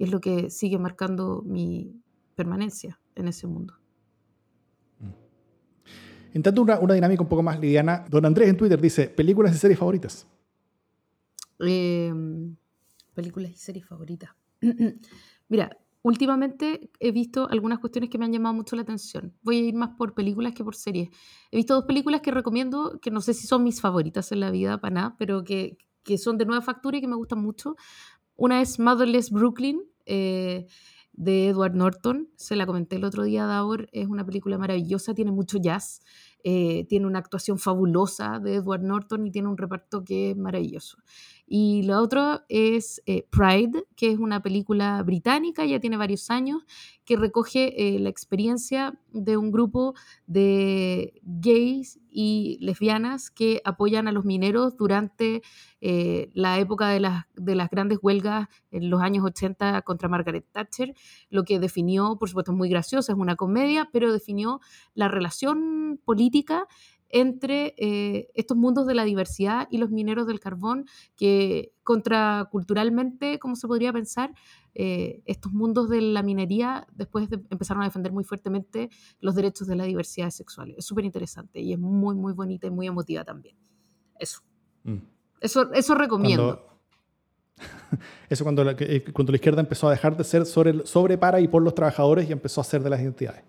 es 0.00 0.10
lo 0.10 0.20
que 0.20 0.50
sigue 0.50 0.78
marcando 0.78 1.42
mi 1.46 2.02
permanencia 2.34 3.00
en 3.14 3.28
ese 3.28 3.46
mundo. 3.46 3.83
En 6.34 6.42
una, 6.58 6.80
una, 6.80 6.94
dinámica 6.94 7.22
un 7.22 7.28
poco 7.28 7.44
más 7.44 7.60
liviana, 7.60 8.04
don 8.10 8.26
Andrés 8.26 8.48
en 8.48 8.56
Twitter 8.56 8.80
dice, 8.80 9.08
películas 9.08 9.54
y 9.54 9.58
series 9.58 9.78
favoritas. 9.78 10.26
Em, 11.60 12.56
películas 13.14 13.52
y 13.52 13.56
series 13.56 13.86
favoritas. 13.86 14.30
Mira, 15.48 15.78
últimamente 16.02 16.90
he 16.98 17.12
visto 17.12 17.48
algunas 17.48 17.78
cuestiones 17.78 18.10
que 18.10 18.18
me 18.18 18.24
han 18.24 18.32
llamado 18.32 18.52
mucho 18.52 18.74
la 18.74 18.82
atención. 18.82 19.32
Voy 19.42 19.58
a 19.58 19.60
ir 19.60 19.74
más 19.74 19.90
por 19.96 20.12
películas 20.12 20.54
que 20.54 20.64
por 20.64 20.74
series. 20.74 21.10
He 21.52 21.56
visto 21.56 21.74
dos 21.74 21.84
películas 21.84 22.20
que 22.20 22.32
recomiendo, 22.32 22.98
que 23.00 23.12
no 23.12 23.20
sé 23.20 23.32
si 23.32 23.46
son 23.46 23.62
mis 23.62 23.80
favoritas 23.80 24.32
en 24.32 24.40
la 24.40 24.50
vida 24.50 24.80
para 24.80 24.94
nada, 24.94 25.16
pero 25.16 25.44
que, 25.44 25.78
que 26.02 26.18
son 26.18 26.36
de 26.36 26.46
nueva 26.46 26.62
factura 26.62 26.98
y 26.98 27.00
que 27.00 27.06
me 27.06 27.14
gustan 27.14 27.40
mucho. 27.40 27.76
Una 28.34 28.60
es 28.60 28.80
Motherless 28.80 29.30
Brooklyn. 29.30 29.82
Eh, 30.04 30.66
de 31.16 31.48
Edward 31.48 31.74
Norton. 31.74 32.28
Se 32.36 32.56
la 32.56 32.66
comenté 32.66 32.96
el 32.96 33.04
otro 33.04 33.24
día, 33.24 33.46
Davor. 33.46 33.88
Es 33.92 34.08
una 34.08 34.24
película 34.24 34.58
maravillosa, 34.58 35.14
tiene 35.14 35.32
mucho 35.32 35.58
jazz, 35.58 36.00
eh, 36.42 36.86
tiene 36.88 37.06
una 37.06 37.20
actuación 37.20 37.58
fabulosa 37.58 38.38
de 38.40 38.56
Edward 38.56 38.82
Norton 38.82 39.26
y 39.26 39.30
tiene 39.30 39.48
un 39.48 39.56
reparto 39.56 40.04
que 40.04 40.30
es 40.30 40.36
maravilloso. 40.36 40.98
Y 41.46 41.82
lo 41.82 42.00
otro 42.00 42.40
es 42.48 43.02
eh, 43.06 43.26
Pride, 43.30 43.84
que 43.96 44.10
es 44.10 44.18
una 44.18 44.42
película 44.42 45.02
británica, 45.02 45.64
ya 45.66 45.78
tiene 45.78 45.96
varios 45.96 46.30
años, 46.30 46.64
que 47.04 47.16
recoge 47.16 47.74
eh, 47.76 47.98
la 47.98 48.08
experiencia 48.08 48.98
de 49.12 49.36
un 49.36 49.52
grupo 49.52 49.94
de 50.26 51.20
gays 51.22 52.00
y 52.10 52.56
lesbianas 52.60 53.30
que 53.30 53.60
apoyan 53.64 54.08
a 54.08 54.12
los 54.12 54.24
mineros 54.24 54.76
durante 54.76 55.42
eh, 55.80 56.30
la 56.32 56.58
época 56.58 56.88
de 56.88 57.00
las, 57.00 57.24
de 57.34 57.54
las 57.54 57.68
grandes 57.68 57.98
huelgas 58.00 58.48
en 58.70 58.88
los 58.88 59.02
años 59.02 59.24
80 59.24 59.82
contra 59.82 60.08
Margaret 60.08 60.46
Thatcher, 60.50 60.94
lo 61.28 61.44
que 61.44 61.58
definió, 61.58 62.16
por 62.18 62.28
supuesto, 62.30 62.52
es 62.52 62.56
muy 62.56 62.70
gracioso, 62.70 63.12
es 63.12 63.18
una 63.18 63.36
comedia, 63.36 63.90
pero 63.92 64.12
definió 64.12 64.60
la 64.94 65.08
relación 65.08 66.00
política 66.04 66.66
entre 67.14 67.76
eh, 67.78 68.28
estos 68.34 68.56
mundos 68.56 68.88
de 68.88 68.94
la 68.94 69.04
diversidad 69.04 69.68
y 69.70 69.78
los 69.78 69.90
mineros 69.90 70.26
del 70.26 70.40
carbón, 70.40 70.86
que 71.14 71.72
contraculturalmente, 71.84 73.38
como 73.38 73.54
se 73.54 73.68
podría 73.68 73.92
pensar, 73.92 74.34
eh, 74.74 75.22
estos 75.24 75.52
mundos 75.52 75.88
de 75.88 76.00
la 76.00 76.24
minería 76.24 76.88
después 76.92 77.28
empezaron 77.50 77.84
a 77.84 77.86
defender 77.86 78.10
muy 78.10 78.24
fuertemente 78.24 78.90
los 79.20 79.36
derechos 79.36 79.68
de 79.68 79.76
la 79.76 79.84
diversidad 79.84 80.30
sexual. 80.30 80.74
Es 80.76 80.86
súper 80.86 81.04
interesante 81.04 81.60
y 81.60 81.72
es 81.72 81.78
muy, 81.78 82.16
muy 82.16 82.32
bonita 82.32 82.66
y 82.66 82.70
muy 82.70 82.88
emotiva 82.88 83.24
también. 83.24 83.56
Eso. 84.18 84.40
Mm. 84.82 84.96
Eso, 85.40 85.72
eso 85.72 85.94
recomiendo. 85.94 86.80
eso 88.28 88.42
cuando 88.42 88.64
la, 88.64 88.74
eh, 88.80 89.04
cuando 89.12 89.30
la 89.30 89.36
izquierda 89.36 89.60
empezó 89.60 89.86
a 89.86 89.92
dejar 89.92 90.16
de 90.16 90.24
ser 90.24 90.46
sobre, 90.46 90.84
sobre, 90.84 91.16
para 91.16 91.40
y 91.40 91.46
por 91.46 91.62
los 91.62 91.76
trabajadores 91.76 92.28
y 92.28 92.32
empezó 92.32 92.60
a 92.60 92.64
ser 92.64 92.82
de 92.82 92.90
las 92.90 93.00
identidades. 93.00 93.44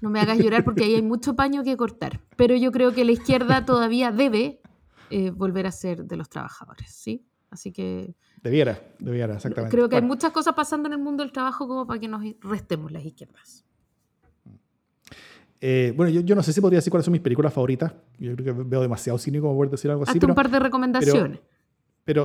No 0.00 0.10
me 0.10 0.20
hagas 0.20 0.38
llorar 0.38 0.64
porque 0.64 0.84
ahí 0.84 0.94
hay 0.94 1.02
mucho 1.02 1.34
paño 1.36 1.62
que 1.62 1.76
cortar. 1.76 2.20
Pero 2.36 2.56
yo 2.56 2.72
creo 2.72 2.92
que 2.92 3.04
la 3.04 3.12
izquierda 3.12 3.64
todavía 3.66 4.10
debe 4.10 4.60
eh, 5.10 5.30
volver 5.30 5.66
a 5.66 5.72
ser 5.72 6.04
de 6.04 6.16
los 6.16 6.28
trabajadores, 6.28 6.90
¿sí? 6.90 7.26
Así 7.50 7.72
que... 7.72 8.14
Debiera, 8.42 8.80
debiera, 8.98 9.34
exactamente. 9.34 9.76
Creo 9.76 9.88
que 9.88 9.96
hay 9.96 10.02
muchas 10.02 10.32
cosas 10.32 10.54
pasando 10.54 10.86
en 10.88 10.94
el 10.94 10.98
mundo 11.00 11.22
del 11.22 11.32
trabajo 11.32 11.66
como 11.66 11.86
para 11.86 11.98
que 11.98 12.08
nos 12.08 12.22
restemos 12.40 12.92
las 12.92 13.04
izquierdas. 13.04 13.64
Eh, 15.60 15.92
bueno, 15.94 16.10
yo, 16.10 16.22
yo, 16.22 16.34
no 16.34 16.42
sé 16.42 16.52
si 16.52 16.60
podría 16.60 16.78
decir 16.78 16.90
cuáles 16.90 17.04
son 17.04 17.12
mis 17.12 17.20
películas 17.20 17.52
favoritas. 17.52 17.92
Yo 18.18 18.34
creo 18.34 18.56
que 18.56 18.62
veo 18.62 18.80
demasiado 18.80 19.18
cínico 19.18 19.46
como 19.46 19.56
poder 19.56 19.70
decir 19.70 19.90
algo 19.90 20.04
así. 20.04 20.12
Hazte 20.12 20.26
un 20.26 20.34
par 20.34 20.50
de 20.50 20.58
recomendaciones. 20.58 21.38
Pero, 21.38 21.59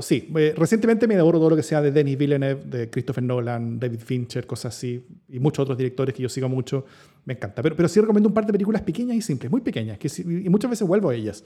sí, 0.01 0.31
eh, 0.35 0.53
recientemente 0.57 1.07
me 1.07 1.15
devoro 1.15 1.37
todo 1.37 1.51
lo 1.51 1.55
que 1.55 1.63
sea 1.63 1.81
de 1.81 1.91
Denis 1.91 2.17
Villeneuve, 2.17 2.63
de 2.65 2.89
Christopher 2.89 3.23
Nolan, 3.23 3.79
David 3.79 3.99
Fincher, 3.99 4.47
cosas 4.47 4.75
así, 4.75 5.05
y 5.29 5.39
muchos 5.39 5.63
otros 5.63 5.77
directores 5.77 6.15
que 6.15 6.23
yo 6.23 6.29
sigo 6.29 6.49
mucho. 6.49 6.85
Me 7.25 7.33
encanta. 7.33 7.61
Pero, 7.61 7.75
pero 7.75 7.87
sí 7.87 7.99
recomiendo 7.99 8.29
un 8.29 8.33
par 8.33 8.45
de 8.45 8.51
películas 8.51 8.81
pequeñas 8.81 9.15
y 9.17 9.21
simples, 9.21 9.51
muy 9.51 9.61
pequeñas, 9.61 9.97
que, 9.97 10.09
y 10.17 10.49
muchas 10.49 10.71
veces 10.71 10.87
vuelvo 10.87 11.09
a 11.09 11.15
ellas, 11.15 11.43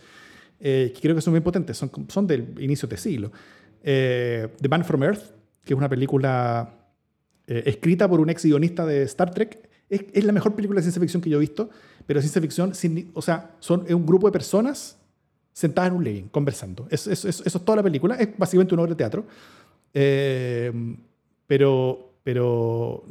eh, 0.59 0.91
que 0.93 1.01
creo 1.01 1.15
que 1.15 1.21
son 1.21 1.33
muy 1.33 1.41
potentes, 1.41 1.77
son, 1.77 1.91
son 2.07 2.27
del 2.27 2.55
inicio 2.59 2.87
de 2.87 2.97
siglo. 2.97 3.31
The 3.81 4.67
Man 4.69 4.83
from 4.83 5.03
Earth, 5.03 5.23
que 5.63 5.73
es 5.73 5.77
una 5.77 5.89
película 5.89 6.75
escrita 7.47 8.07
por 8.07 8.19
un 8.19 8.29
ex 8.29 8.45
guionista 8.45 8.85
de 8.85 9.03
Star 9.03 9.31
Trek 9.31 9.69
es, 9.89 10.23
la 10.23 10.31
mejor 10.31 10.55
película 10.55 10.77
de 10.77 10.83
ciencia 10.83 10.99
ficción 10.99 11.21
que 11.21 11.29
yo 11.29 11.37
he 11.37 11.41
visto, 11.41 11.69
pero 12.05 12.21
ciencia 12.21 12.41
ficción, 12.41 12.75
sin, 12.75 13.09
o 13.13 13.21
sea, 13.21 13.55
son 13.59 13.85
un 13.91 14.05
grupo 14.05 14.27
de 14.27 14.31
personas 14.31 14.98
sentadas 15.53 15.91
en 15.91 15.97
un 15.97 16.03
living, 16.03 16.23
conversando. 16.29 16.87
eso 16.89 17.11
es 17.11 17.53
toda 17.65 17.77
la 17.77 17.83
película, 17.83 18.15
es 18.15 18.29
básicamente 18.37 18.73
una 18.73 18.83
obra 18.83 18.91
de 18.91 18.97
teatro. 18.97 19.25
Eh, 19.93 20.71
pero 21.47 22.09
pero 22.23 23.05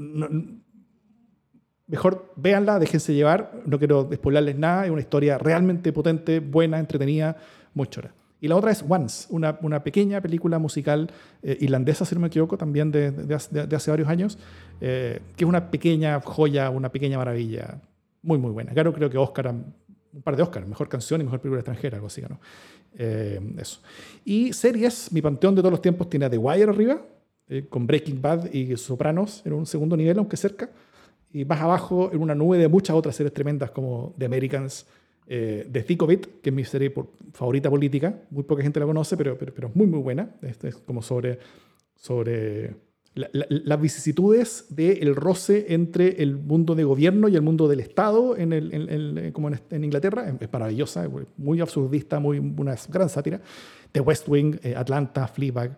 mejor 1.89 2.33
véanla, 2.37 2.79
déjense 2.79 3.15
llevar, 3.15 3.53
no 3.67 3.79
quiero 3.79 4.09
spoilerles 4.15 4.57
nada, 4.57 4.85
es 4.85 4.93
una 4.93 5.01
historia 5.01 5.39
realmente 5.39 5.93
potente, 5.93 6.41
buena, 6.41 6.79
entretenida, 6.79 7.37
muy 7.75 7.89
chora. 7.89 8.13
Y 8.41 8.47
la 8.47 8.55
otra 8.55 8.71
es 8.71 8.85
Once, 8.89 9.27
una, 9.31 9.59
una 9.63 9.83
pequeña 9.83 10.21
película 10.21 10.61
musical 10.61 11.11
eh, 11.43 11.57
irlandesa, 11.61 12.05
si 12.05 12.15
no 12.15 12.21
me 12.21 12.29
equivoco, 12.29 12.57
también 12.57 12.93
de, 12.93 13.11
de, 13.11 13.35
hace 13.35 13.91
varios 13.91 14.09
años, 14.09 14.39
eh, 14.81 15.21
que 15.35 15.43
es 15.43 15.49
una 15.49 15.69
pequeña 15.69 16.21
joya, 16.21 16.71
una 16.71 16.91
pequeña 16.91 17.19
maravilla, 17.19 17.81
muy, 18.23 18.39
muy 18.39 18.53
buena. 18.53 18.73
Claro, 18.73 18.93
creo 18.93 19.11
que 19.11 19.19
Oscar, 19.19 19.53
un 20.13 20.23
par 20.23 20.37
de 20.37 20.43
Oscar, 20.43 20.67
mejor 20.67 20.89
canción 20.89 21.21
y 21.21 21.25
mejor 21.25 21.41
película 21.41 21.61
extranjera, 21.61 21.97
algo 21.97 22.07
así, 22.07 22.23
¿no? 22.23 22.41
Eh, 22.97 23.41
eso. 23.59 23.81
Y 24.25 24.53
series, 24.53 25.13
mi 25.13 25.23
panteón 25.23 25.55
de 25.55 25.61
todos 25.61 25.73
los 25.73 25.83
tiempos 25.83 26.09
tiene 26.09 26.27
a 26.27 26.31
The 26.31 26.39
Wire 26.39 26.71
arriba, 26.71 27.03
con 27.71 27.87
Breaking 27.87 28.21
Bad 28.21 28.53
y 28.53 28.77
Sopranos 28.77 29.41
en 29.47 29.55
un 29.55 29.65
segundo 29.65 29.97
nivel, 29.97 30.19
aunque 30.19 30.37
cerca. 30.37 30.71
Y 31.33 31.47
más 31.47 31.61
abajo, 31.61 32.11
en 32.13 32.21
una 32.21 32.35
nube 32.35 32.59
de 32.59 32.69
muchas 32.69 32.95
otras 32.95 33.17
series 33.17 33.33
tremendas 33.33 33.71
como 33.71 34.15
The 34.19 34.27
Americans, 34.27 34.87
eh, 35.31 35.67
de 35.69 35.83
Zicovit, 35.83 36.41
que 36.41 36.49
es 36.49 36.57
mi 36.57 36.65
serie 36.65 36.91
favorita 37.35 37.69
política. 37.69 38.23
Muy 38.31 38.45
poca 38.45 38.63
gente 38.63 38.81
la 38.81 38.87
conoce, 38.87 39.15
pero, 39.15 39.37
pero, 39.37 39.53
pero 39.53 39.69
es 39.69 39.77
muy, 39.77 39.87
muy 39.87 40.01
buena. 40.01 40.31
Este 40.41 40.69
es 40.69 40.77
como 40.77 41.03
sobre, 41.03 41.39
sobre 41.95 42.75
las 43.19 43.81
vicisitudes 43.81 44.67
del 44.71 45.17
roce 45.17 45.67
entre 45.75 46.23
el 46.23 46.37
mundo 46.37 46.75
de 46.75 46.85
gobierno 46.85 47.29
y 47.29 47.35
el 47.35 47.43
mundo 47.43 47.67
del 47.67 47.81
Estado, 47.81 48.37
en 48.37 48.53
el, 48.53 49.33
como 49.33 49.49
en, 49.49 49.85
Inglaterra. 49.85 50.33
Es 50.41 50.53
maravillosa, 50.53 51.09
muy 51.37 51.61
absurdista, 51.61 52.21
muy, 52.21 52.39
una 52.39 52.77
gran 52.89 53.09
sátira. 53.09 53.41
The 53.93 54.01
West 54.01 54.29
Wing, 54.29 54.59
eh, 54.63 54.75
Atlanta, 54.77 55.27
Fleabag 55.27 55.77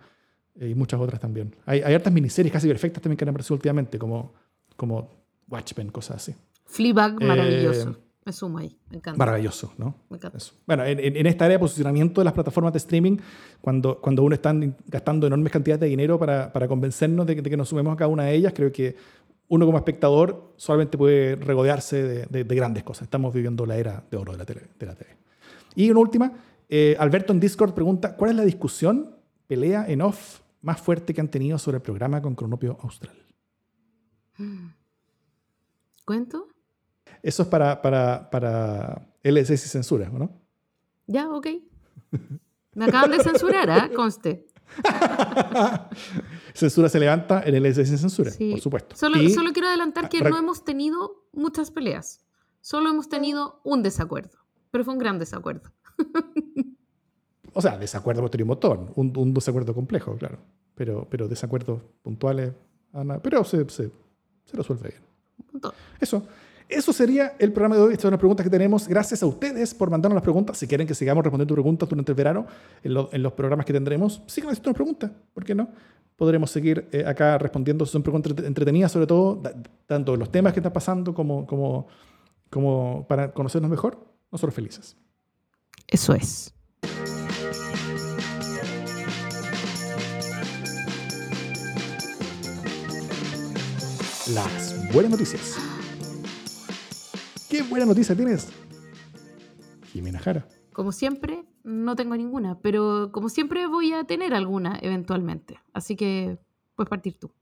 eh, 0.57 0.69
y 0.69 0.75
muchas 0.75 1.01
otras 1.01 1.21
también. 1.21 1.55
Hay, 1.65 1.81
hay 1.81 1.95
hartas 1.95 2.13
miniseries 2.13 2.53
casi 2.53 2.69
perfectas 2.69 3.03
también 3.03 3.17
que 3.17 3.25
han 3.25 3.31
aparecido 3.31 3.55
últimamente, 3.55 3.99
como, 3.99 4.35
como 4.77 5.11
Watchmen, 5.49 5.91
cosas 5.91 6.17
así. 6.17 6.35
Fleabag, 6.67 7.23
maravilloso. 7.23 7.97
Me 8.25 8.33
sumo 8.33 8.59
ahí, 8.59 8.79
me 8.91 8.99
encanta. 8.99 9.19
Maravilloso, 9.19 9.73
¿no? 9.79 9.95
Me 10.11 10.19
encanta. 10.19 10.39
Bueno, 10.67 10.85
en, 10.85 11.27
esta 11.27 11.47
área 11.47 11.57
de 11.57 11.61
posicionamiento 11.61 12.21
de 12.21 12.27
las 12.27 12.35
plataformas 12.35 12.73
de 12.73 12.79
streaming, 12.79 13.17
cuando, 13.61 13.99
cuando 14.01 14.23
uno 14.23 14.35
está 14.35 14.55
gastando 14.87 15.27
enormes 15.27 15.51
cantidades 15.51 15.81
de 15.81 15.87
dinero 15.87 16.19
para, 16.19 16.53
para 16.53 16.69
convencernos 16.69 17.27
de 17.27 17.43
que, 17.43 17.57
nos 17.57 17.71
sumemos 17.71 17.95
a 17.95 17.97
cada 17.97 18.09
una 18.09 18.25
de 18.25 18.35
ellas, 18.35 18.53
creo 18.55 18.71
que 18.71 18.95
uno 19.49 19.65
como 19.65 19.79
espectador 19.79 20.53
solamente 20.57 20.99
puede 20.99 21.37
regodearse 21.37 22.27
de, 22.27 22.45
de, 22.45 22.55
grandes 22.55 22.85
cosas. 22.85 23.05
Estamos 23.05 23.33
viviendo 23.33 23.65
la 23.65 23.77
era 23.79 24.05
de 24.11 24.17
oro 24.19 24.33
de 24.33 24.39
la 24.39 24.45
tele. 24.45 24.63
De 24.79 24.87
la 24.87 24.95
tele. 24.95 25.17
Y 25.75 25.91
una 25.91 26.01
última, 26.01 26.33
eh, 26.69 26.97
Alberto 26.99 27.33
en 27.33 27.41
Discord 27.41 27.73
pregunta, 27.73 28.17
¿cuál 28.17 28.33
es 28.33 28.37
la 28.37 28.45
discusión, 28.45 29.17
pelea 29.47 29.87
en 29.89 30.03
off 30.03 30.41
más 30.61 30.81
fuerte 30.81 31.15
que 31.15 31.21
han 31.23 31.29
tenido 31.29 31.59
sobre 31.59 31.77
el 31.77 31.83
programa 31.83 32.21
con 32.21 32.35
Cronopio 32.35 32.79
Austral? 32.83 33.17
¿Cuento? 36.05 36.50
Eso 37.23 37.43
es 37.43 37.49
para, 37.49 37.81
para, 37.83 38.31
para 38.31 39.07
LSS 39.23 39.51
y 39.53 39.69
censura, 39.69 40.09
¿no? 40.11 40.31
Ya, 41.07 41.29
ok. 41.29 41.47
Me 42.75 42.85
acaban 42.85 43.11
de 43.11 43.23
censurar, 43.23 43.69
¿eh? 43.69 43.95
Conste. 43.95 44.47
censura 46.55 46.89
se 46.89 47.01
levanta 47.01 47.43
en 47.45 47.63
LSS 47.63 47.89
sin 47.89 47.99
censura, 47.99 48.31
por 48.51 48.61
supuesto. 48.61 48.97
Solo, 48.97 49.17
solo 49.31 49.53
quiero 49.53 49.69
adelantar 49.69 50.09
que 50.09 50.21
no 50.21 50.39
hemos 50.39 50.65
tenido 50.65 51.27
muchas 51.33 51.71
peleas. 51.71 52.25
Solo 52.61 52.91
hemos 52.91 53.09
tenido 53.09 53.61
un 53.65 53.83
desacuerdo. 53.83 54.39
Pero 54.71 54.85
fue 54.85 54.95
un 54.95 55.01
gran 55.01 55.19
desacuerdo. 55.19 55.73
o 57.53 57.61
sea, 57.61 57.77
desacuerdo 57.79 58.23
por 58.23 58.41
un 58.41 58.49
montón. 58.49 58.93
Un, 58.95 59.13
un, 59.17 59.35
desacuerdo 59.35 59.75
complejo, 59.75 60.17
claro. 60.17 60.39
Pero, 60.75 61.09
pero 61.11 61.27
desacuerdos 61.27 61.83
puntuales, 62.03 62.53
Ana, 62.93 63.21
pero 63.21 63.45
se, 63.45 63.69
se, 63.69 63.91
se 64.45 64.57
resuelve 64.57 64.91
bien. 64.91 65.63
Eso. 66.01 66.27
Eso 66.71 66.93
sería 66.93 67.35
el 67.41 67.53
programa 67.53 67.75
de 67.75 67.83
hoy. 67.83 67.93
Estas 67.93 68.03
son 68.03 68.13
las 68.13 68.21
preguntas 68.21 68.45
que 68.45 68.51
tenemos. 68.51 68.87
Gracias 68.87 69.23
a 69.25 69.27
ustedes 69.27 69.75
por 69.75 69.91
mandarnos 69.91 70.15
las 70.15 70.23
preguntas. 70.23 70.57
Si 70.57 70.69
quieren 70.69 70.87
que 70.87 70.95
sigamos 70.95 71.25
respondiendo 71.25 71.53
preguntas 71.53 71.89
durante 71.89 72.13
el 72.13 72.17
verano, 72.17 72.47
en, 72.85 73.23
los 73.23 73.33
programas 73.33 73.67
que 73.67 73.73
tendremos, 73.73 74.23
sigan 74.27 74.51
haciendo 74.51 74.73
preguntas. 74.73 75.11
¿Por 75.35 75.45
qué 75.45 75.53
no? 75.53 75.69
Podremos 76.17 76.51
seguir 76.51 76.89
eh, 76.93 77.05
acá 77.05 77.39
respondiendo. 77.39 77.85
Son 77.87 78.05
preguntas 78.05 78.33
entretenidas, 78.45 78.93
sobre 78.93 79.09
todo, 79.09 79.43
tanto 79.87 80.17
los 80.17 80.31
temas 80.31 80.53
que 80.53 80.61
están 80.61 80.73
pasando 80.73 81.13
como, 81.13 81.45
como, 81.45 81.89
como 82.49 83.05
para 83.09 83.33
conocernos 83.33 83.69
mejor. 83.69 83.99
Nosotros 84.31 84.55
felices. 84.55 84.97
Eso 85.89 86.15
es. 86.15 86.55
Las 94.33 94.93
buenas 94.93 95.11
noticias. 95.11 95.59
¿Qué 97.51 97.65
buena 97.65 97.85
noticia 97.85 98.15
tienes? 98.15 98.49
Jimena 99.93 100.21
Jara. 100.21 100.47
Como 100.73 100.93
siempre, 100.93 101.45
no 101.65 101.97
tengo 101.97 102.17
ninguna, 102.17 102.61
pero 102.61 103.11
como 103.11 103.29
siempre 103.29 103.67
voy 103.67 103.93
a 103.93 104.05
tener 104.05 104.35
alguna 104.35 104.79
eventualmente. 104.81 105.59
Así 105.73 105.97
que 105.97 106.39
puedes 106.77 106.89
partir 106.89 107.19
tú. 107.19 107.33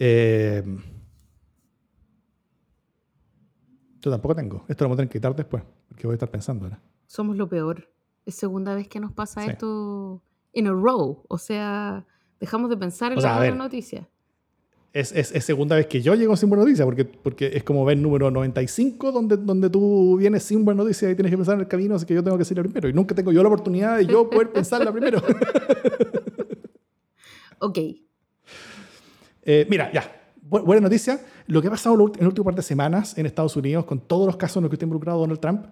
Eh, 0.00 0.64
yo 4.00 4.10
tampoco 4.10 4.34
tengo. 4.34 4.64
Esto 4.66 4.82
lo 4.82 4.88
vamos 4.88 4.96
a 4.96 5.02
tener 5.02 5.08
que 5.08 5.18
quitar 5.20 5.36
después, 5.36 5.62
porque 5.86 6.08
voy 6.08 6.14
a 6.14 6.16
estar 6.16 6.30
pensando 6.32 6.64
ahora. 6.64 6.82
Somos 7.06 7.36
lo 7.36 7.48
peor. 7.48 7.88
Es 8.26 8.34
segunda 8.34 8.74
vez 8.74 8.88
que 8.88 8.98
nos 8.98 9.12
pasa 9.12 9.46
esto 9.46 10.24
en 10.52 10.66
a 10.66 10.72
row. 10.72 11.24
O 11.28 11.38
sea, 11.38 12.04
dejamos 12.40 12.68
de 12.68 12.76
pensar 12.76 13.12
en 13.12 13.22
la 13.22 13.36
buena 13.36 13.54
noticia 13.54 14.08
es, 14.92 15.12
es, 15.12 15.44
segunda 15.44 15.76
vez 15.76 15.86
que 15.86 16.02
yo 16.02 16.14
llego 16.14 16.36
sin 16.36 16.50
buena 16.50 16.64
noticia, 16.64 16.84
porque, 16.84 17.06
porque 17.06 17.50
es 17.54 17.64
como 17.64 17.82
ver 17.84 17.96
número 17.96 18.30
95, 18.30 19.10
donde, 19.10 19.38
donde 19.38 19.70
tú 19.70 20.18
vienes 20.18 20.42
sin 20.42 20.66
buena 20.66 20.82
noticia 20.82 21.10
y 21.10 21.14
tienes 21.14 21.30
que 21.30 21.36
pensar 21.36 21.54
en 21.54 21.62
el 21.62 21.68
camino, 21.68 21.94
así 21.94 22.04
que 22.04 22.14
yo 22.14 22.22
tengo 22.22 22.36
que 22.36 22.44
ser 22.44 22.58
la 22.58 22.64
primero. 22.64 22.90
Y 22.90 22.92
nunca 22.92 23.14
tengo 23.14 23.32
yo 23.32 23.42
la 23.42 23.48
oportunidad 23.48 23.96
de 23.96 24.06
yo 24.06 24.28
poder 24.28 24.48
pensarla 24.52 24.92
primero. 24.92 25.18
ok. 27.60 27.78
Eh, 29.44 29.66
mira, 29.70 29.90
ya. 29.92 30.04
buena 30.42 30.82
noticia. 30.82 31.20
Lo 31.46 31.62
que 31.62 31.68
ha 31.68 31.70
pasado 31.70 31.94
en 31.94 32.20
el 32.20 32.26
último 32.26 32.44
par 32.44 32.54
de 32.54 32.62
semanas 32.62 33.16
en 33.16 33.24
Estados 33.24 33.56
Unidos, 33.56 33.86
con 33.86 34.00
todos 34.00 34.26
los 34.26 34.36
casos 34.36 34.58
en 34.58 34.64
los 34.64 34.70
que 34.70 34.74
está 34.74 34.84
involucrado 34.84 35.20
Donald 35.20 35.40
Trump, 35.40 35.68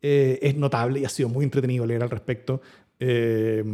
eh, 0.00 0.38
es 0.42 0.56
notable 0.56 1.00
y 1.00 1.04
ha 1.04 1.08
sido 1.08 1.28
muy 1.28 1.44
entretenido 1.44 1.84
leer 1.86 2.04
al 2.04 2.10
respecto. 2.10 2.60
Eh, 3.00 3.64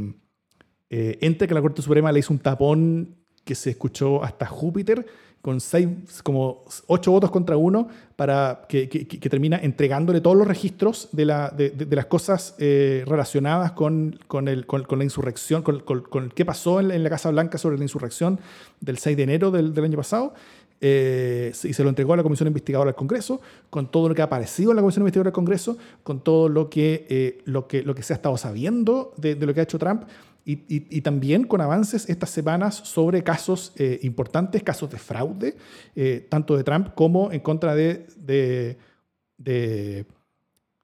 entre 0.88 1.47
que 1.47 1.53
la 1.53 1.61
Corte 1.61 1.82
Suprema 1.82 2.11
le 2.12 2.20
hizo 2.20 2.32
un 2.32 2.38
tapón 2.38 3.26
que 3.47 3.55
se 3.55 3.70
escuchó 3.70 4.22
hasta 4.24 4.44
Júpiter 4.44 5.07
con 5.40 5.61
seis, 5.61 5.88
como 6.24 6.64
ocho 6.88 7.12
votos 7.12 7.30
contra 7.30 7.57
uno, 7.57 7.86
para 8.16 8.62
que, 8.68 8.88
que, 8.88 9.30
termina 9.30 9.57
entregándole 9.57 10.20
todos 10.20 10.36
los 10.36 10.49
registros 10.49 11.09
de, 11.12 11.24
la, 11.24 11.51
de, 11.51 11.70
de, 11.70 11.94
las 11.94 12.07
cosas 12.07 12.57
eh, 12.59 13.05
relacionadas 13.07 13.70
con, 13.70 14.18
con, 14.26 14.49
el, 14.49 14.66
con, 14.66 14.84
la 14.99 15.05
insurrección, 15.05 15.62
con, 15.62 15.78
con, 15.78 16.30
qué 16.30 16.44
pasó 16.44 16.80
en, 16.80 17.01
la 17.01 17.09
Casa 17.09 17.30
Blanca 17.30 17.59
sobre 17.59 17.78
la 17.78 17.84
insurrección 17.84 18.40
del 18.80 18.99
6 18.99 19.16
de 19.16 19.22
enero 19.22 19.53
del, 19.53 19.72
del 19.72 19.84
año 19.84 19.97
pasado. 19.97 20.34
Eh, 20.80 21.53
y 21.62 21.72
se 21.72 21.82
lo 21.84 21.90
entregó 21.90 22.14
a 22.14 22.16
la 22.16 22.24
Comisión 22.24 22.49
Investigadora 22.49 22.88
del 22.88 22.97
Congreso, 22.97 23.40
con 23.70 23.88
todo 23.88 24.09
lo 24.09 24.16
que 24.16 24.22
ha 24.22 24.26
aparecido 24.26 24.72
en 24.72 24.76
la 24.76 24.82
Comisión 24.82 25.03
Investigadora 25.03 25.30
del 25.30 25.34
Congreso, 25.34 25.78
con 26.03 26.18
todo 26.24 26.49
lo 26.49 26.68
que, 26.68 27.07
eh, 27.09 27.38
lo 27.44 27.68
que, 27.68 27.82
lo 27.82 27.94
que 27.94 28.03
se 28.03 28.14
ha 28.14 28.16
estado 28.16 28.36
sabiendo 28.36 29.14
de, 29.16 29.36
de 29.36 29.47
lo 29.47 29.55
que 29.55 29.61
ha 29.61 29.62
hecho 29.62 29.78
Trump 29.78 30.03
y, 30.49 31.01
también 31.01 31.44
con 31.44 31.61
avances 31.61 32.09
estas 32.09 32.30
semanas 32.30 32.76
sobre 32.76 33.24
casos 33.24 33.72
eh, 33.76 33.99
importantes, 34.03 34.62
casos 34.62 34.88
de 34.90 34.99
fraude, 34.99 35.57
eh, 35.97 36.24
tanto 36.28 36.57
de 36.57 36.62
Trump 36.62 36.94
como 36.94 37.32
en 37.32 37.40
contra 37.40 37.74
de, 37.74 38.07
de, 38.16 38.76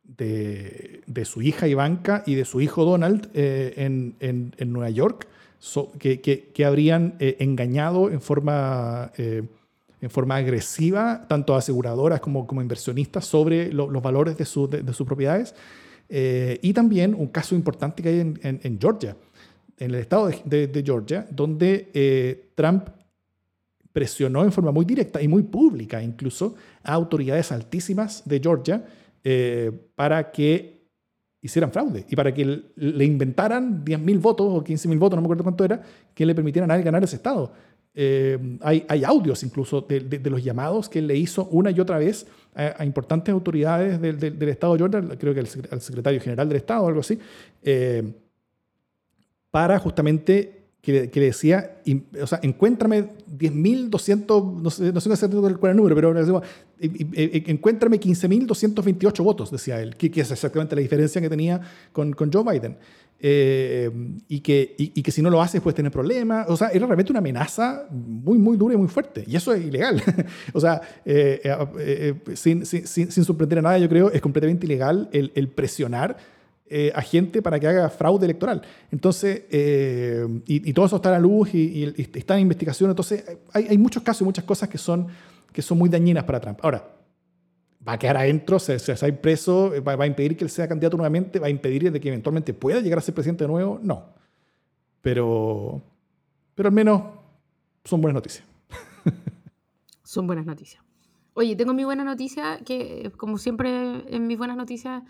de, 0.02 1.24
su 1.24 1.42
hija 1.42 1.68
Ivanka 1.68 2.24
y 2.26 2.34
de 2.34 2.44
su 2.44 2.60
hijo 2.60 2.84
Donald 2.84 3.30
eh, 3.34 3.74
en, 3.76 4.16
en, 4.18 4.52
en, 4.58 4.72
Nueva 4.72 4.90
York, 4.90 5.28
que, 6.00 6.20
que, 6.20 6.64
habrían 6.64 7.14
engañado 7.20 8.10
en 8.10 8.20
forma, 8.20 9.12
en 9.16 10.10
forma 10.10 10.34
agresiva 10.36 11.24
tanto 11.28 11.54
a 11.54 11.58
aseguradoras 11.58 12.20
como, 12.20 12.48
como 12.48 12.62
inversionistas 12.62 13.26
sobre 13.26 13.72
los 13.72 14.02
valores 14.02 14.36
de, 14.36 14.82
de, 14.82 14.92
sus 14.92 15.06
propiedades. 15.06 15.54
y 16.10 16.72
también 16.72 17.14
un 17.14 17.28
caso 17.28 17.54
importante 17.54 18.02
que 18.02 18.08
hay 18.08 18.18
en, 18.18 18.40
en 18.42 18.80
Georgia 18.80 19.14
en 19.82 19.90
el 19.90 20.00
estado 20.00 20.30
de, 20.44 20.82
Georgia, 20.84 21.26
donde 21.28 21.90
eh, 21.92 22.52
Trump 22.54 22.88
presionó 23.92 24.44
en 24.44 24.52
forma 24.52 24.70
muy 24.70 24.84
directa 24.84 25.20
y 25.20 25.26
muy 25.26 25.42
pública 25.42 26.02
incluso 26.02 26.54
a 26.84 26.92
autoridades 26.92 27.50
altísimas 27.50 28.22
de 28.24 28.40
Georgia 28.40 28.84
eh, 29.24 29.72
para 29.94 30.30
que 30.30 30.86
hicieran 31.40 31.72
fraude 31.72 32.06
y 32.08 32.14
para 32.14 32.32
que 32.32 32.62
le 32.76 33.04
inventaran 33.04 33.84
10.000 33.84 34.20
votos 34.20 34.46
o 34.48 34.62
15.000 34.62 34.98
votos, 34.98 35.16
no 35.16 35.22
me 35.22 35.26
acuerdo 35.26 35.42
cuánto 35.42 35.64
era, 35.64 35.82
que 36.14 36.24
le 36.24 36.34
permitieran 36.34 36.70
a 36.70 36.76
él 36.76 36.84
ganar 36.84 37.02
ese 37.02 37.16
estado. 37.16 37.52
Eh, 37.94 38.38
hay, 38.62 39.04
audios 39.04 39.42
incluso 39.42 39.82
de, 39.82 40.30
los 40.30 40.42
llamados 40.42 40.88
que 40.88 41.00
él 41.00 41.08
le 41.08 41.16
hizo 41.16 41.46
una 41.48 41.70
y 41.70 41.78
otra 41.80 41.98
vez 41.98 42.26
a, 42.54 42.84
importantes 42.84 43.32
autoridades 43.32 44.00
del, 44.00 44.18
del, 44.18 44.48
estado 44.48 44.74
de 44.74 44.78
Georgia, 44.78 45.18
creo 45.18 45.34
que 45.34 45.40
al 45.40 45.80
secretario 45.80 46.20
general 46.20 46.48
del 46.48 46.56
estado 46.56 46.84
o 46.84 46.88
algo 46.88 47.00
así, 47.00 47.18
para 49.52 49.78
justamente 49.78 50.62
que, 50.80 51.10
que 51.10 51.20
decía, 51.20 51.76
o 52.20 52.26
sea, 52.26 52.40
encuéntrame 52.42 53.10
10.200, 53.38 54.60
no 54.60 54.70
sé, 54.70 54.92
no 54.92 55.00
sé 55.00 55.28
cuál 55.28 55.56
era 55.62 55.70
el 55.70 55.76
número, 55.76 55.94
pero 55.94 56.42
encuéntrame 56.80 58.00
15.228 58.00 59.22
votos, 59.22 59.52
decía 59.52 59.80
él, 59.80 59.94
que, 59.94 60.08
es 60.20 60.32
exactamente 60.32 60.74
la 60.74 60.82
diferencia 60.82 61.20
que 61.20 61.30
tenía 61.30 61.60
con, 61.92 62.12
con 62.14 62.32
Joe 62.32 62.42
Biden. 62.42 62.76
Eh, 63.24 63.88
y, 64.26 64.40
que, 64.40 64.74
y, 64.76 65.00
que 65.00 65.12
si 65.12 65.22
no 65.22 65.30
lo 65.30 65.40
haces 65.40 65.60
puedes 65.60 65.76
tener 65.76 65.92
problemas. 65.92 66.46
O 66.48 66.56
sea, 66.56 66.70
era 66.70 66.86
realmente 66.86 67.12
una 67.12 67.20
amenaza 67.20 67.86
muy, 67.88 68.36
muy 68.36 68.56
dura 68.56 68.74
y 68.74 68.76
muy 68.76 68.88
fuerte. 68.88 69.22
Y 69.28 69.36
eso 69.36 69.54
es 69.54 69.64
ilegal. 69.64 70.02
o 70.52 70.60
sea, 70.60 70.80
eh, 71.04 71.40
eh, 71.78 72.14
sin, 72.34 72.66
sin, 72.66 72.84
sin, 72.88 73.24
sorprender 73.24 73.60
a 73.60 73.62
nada, 73.62 73.78
yo 73.78 73.88
creo, 73.88 74.10
es 74.10 74.20
completamente 74.20 74.66
ilegal 74.66 75.08
el, 75.12 75.30
el 75.36 75.46
presionar 75.46 76.16
eh, 76.74 76.90
a 76.94 77.02
gente 77.02 77.42
para 77.42 77.60
que 77.60 77.68
haga 77.68 77.90
fraude 77.90 78.24
electoral. 78.24 78.62
Entonces, 78.90 79.42
eh, 79.50 80.26
y, 80.46 80.72
todo 80.72 80.86
eso 80.86 80.96
está 80.96 81.10
a 81.10 81.12
la 81.12 81.18
luz 81.18 81.54
y, 81.54 81.84
está 82.14 82.36
en 82.36 82.40
investigación. 82.40 82.88
Entonces, 82.88 83.22
hay, 83.52 83.76
muchos 83.76 84.02
casos 84.02 84.22
y 84.22 84.24
muchas 84.24 84.46
cosas 84.46 84.70
que 84.70 84.78
son, 84.78 85.06
que 85.52 85.60
son 85.60 85.76
muy 85.76 85.90
dañinas 85.90 86.24
para 86.24 86.40
Trump. 86.40 86.58
Ahora, 86.62 86.88
va 87.86 87.92
a 87.92 87.98
quedar 87.98 88.16
adentro, 88.16 88.58
se, 88.58 88.78
se 88.78 88.94
va 88.94 88.98
a 89.02 89.08
ir 89.08 89.20
preso, 89.20 89.70
va, 89.86 90.02
a 90.02 90.06
impedir 90.06 90.34
que 90.34 90.44
él 90.44 90.50
sea 90.50 90.66
candidato 90.66 90.96
nuevamente, 90.96 91.38
va 91.38 91.48
a 91.48 91.50
impedir 91.50 91.92
de 91.92 92.00
que 92.00 92.08
eventualmente 92.08 92.54
pueda 92.54 92.80
llegar 92.80 92.98
a 92.98 93.02
ser 93.02 93.14
presidente 93.14 93.44
de 93.44 93.48
nuevo. 93.48 93.78
No. 93.82 94.06
Pero, 95.02 95.82
pero 96.54 96.68
al 96.70 96.74
menos 96.74 97.02
son 97.84 98.00
buenas 98.00 98.14
noticias. 98.14 98.46
son 100.02 100.26
buenas 100.26 100.46
noticias. 100.46 100.82
Oye, 101.34 101.54
tengo 101.54 101.74
mi 101.74 101.84
buena 101.84 102.04
noticia, 102.04 102.60
que 102.64 103.12
como 103.18 103.36
siempre 103.36 104.04
en 104.08 104.26
mis 104.26 104.38
buenas 104.38 104.56
noticias 104.56 105.02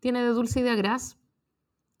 tiene 0.00 0.22
de 0.22 0.30
dulce 0.30 0.60
y 0.60 0.62
de 0.62 0.76
gras 0.76 1.18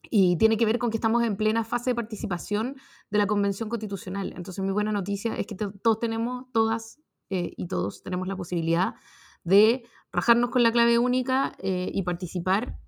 y 0.02 0.36
tiene 0.36 0.56
que 0.56 0.66
ver 0.66 0.78
con 0.78 0.90
que 0.90 0.96
estamos 0.96 1.22
en 1.22 1.36
plena 1.36 1.64
fase 1.64 1.90
de 1.90 1.94
participación 1.94 2.76
de 3.10 3.18
la 3.18 3.26
Convención 3.26 3.68
Constitucional. 3.68 4.32
Entonces, 4.36 4.64
mi 4.64 4.72
buena 4.72 4.92
noticia 4.92 5.36
es 5.36 5.46
que 5.46 5.54
todos 5.54 6.00
tenemos, 6.00 6.46
todas 6.52 6.98
eh, 7.28 7.52
y 7.56 7.68
todos 7.68 8.02
tenemos 8.02 8.26
la 8.26 8.36
posibilidad 8.36 8.94
de 9.44 9.84
rajarnos 10.12 10.50
con 10.50 10.62
la 10.62 10.72
clave 10.72 10.98
única 10.98 11.52
eh, 11.58 11.90
y 11.92 12.02
participar 12.02 12.78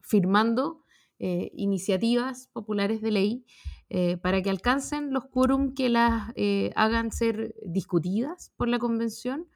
firmando 0.00 0.82
eh, 1.18 1.50
iniciativas 1.54 2.48
populares 2.52 3.00
de 3.02 3.10
ley 3.10 3.44
para 4.22 4.40
que 4.40 4.48
alcancen 4.48 5.12
los 5.12 5.26
quórum 5.26 5.74
que 5.74 5.90
las 5.90 6.32
hagan 6.74 7.12
ser 7.12 7.54
discutidas 7.66 8.50
por 8.56 8.68
la 8.68 8.78
Convención 8.78 9.50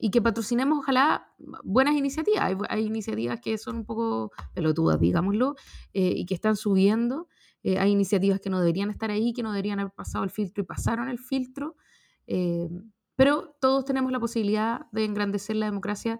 y 0.00 0.10
que 0.10 0.22
patrocinemos, 0.22 0.78
ojalá, 0.78 1.28
buenas 1.62 1.94
iniciativas. 1.94 2.56
Hay, 2.68 2.86
iniciativas 2.86 3.38
que 3.40 3.58
son 3.58 3.76
un 3.76 3.84
poco 3.84 4.32
pelotudas, 4.54 4.98
digámoslo, 4.98 5.56
eh, 5.92 6.14
y 6.16 6.24
que 6.24 6.34
están 6.34 6.56
subiendo. 6.56 7.28
Eh, 7.62 7.78
hay 7.78 7.92
iniciativas 7.92 8.40
que 8.40 8.48
no 8.48 8.60
deberían 8.60 8.90
estar 8.90 9.10
ahí, 9.10 9.34
que 9.34 9.42
no 9.42 9.52
deberían 9.52 9.78
haber 9.78 9.92
pasado 9.92 10.24
el 10.24 10.30
filtro 10.30 10.62
y 10.62 10.66
pasaron 10.66 11.10
el 11.10 11.18
filtro. 11.18 11.76
Eh, 12.26 12.70
pero 13.14 13.54
todos 13.60 13.84
tenemos 13.84 14.10
la 14.10 14.18
posibilidad 14.18 14.86
de 14.92 15.04
engrandecer 15.04 15.56
la 15.56 15.66
democracia 15.66 16.18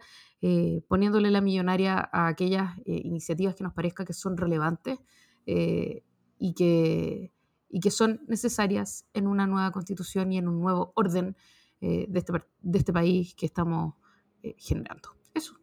poniéndole 0.88 1.30
la 1.30 1.42
millonaria 1.42 2.08
a 2.12 2.26
aquellas 2.28 2.74
iniciativas 2.86 3.54
que 3.54 3.62
nos 3.62 3.74
parezca 3.74 4.06
que 4.06 4.14
son 4.14 4.38
relevantes 4.38 4.98
y, 5.46 6.54
que, 6.54 7.32
y 7.68 7.80
que 7.80 7.90
son 7.90 8.22
necesarias 8.26 9.06
en 9.12 9.26
una 9.26 9.46
nueva 9.46 9.70
constitución 9.70 10.32
y 10.32 10.38
en 10.38 10.48
un 10.48 10.60
nuevo 10.60 10.92
orden 10.94 11.36
eh, 11.80 12.06
de, 12.08 12.18
este, 12.18 12.32
de, 12.60 12.78
este, 12.78 12.92
país 12.92 13.34
que 13.34 13.46
estamos 13.46 13.94
eh, 14.42 14.54
generando. 14.58 15.10
Eso. 15.34 15.54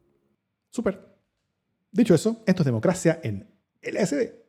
Súper. 0.69 1.15
Dicho 1.91 2.15
eso, 2.15 2.43
esto 2.45 2.63
es 2.63 2.65
democracia 2.65 3.19
en 3.23 3.47
LSD. 3.81 4.47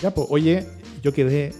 Ya, 0.00 0.12
pues, 0.12 0.26
oye, 0.30 0.66
yo 1.02 1.12
quedé 1.12 1.54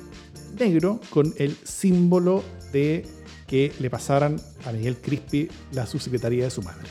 negro 0.58 1.00
con 1.10 1.32
el 1.38 1.56
símbolo 1.64 2.44
de 2.72 3.06
que 3.46 3.72
le 3.80 3.90
pasaran 3.90 4.36
a 4.66 4.72
Miguel 4.72 4.96
Crispi 4.98 5.48
la 5.72 5.86
subsecretaría 5.86 6.44
de 6.44 6.50
su 6.50 6.62
madre. 6.62 6.88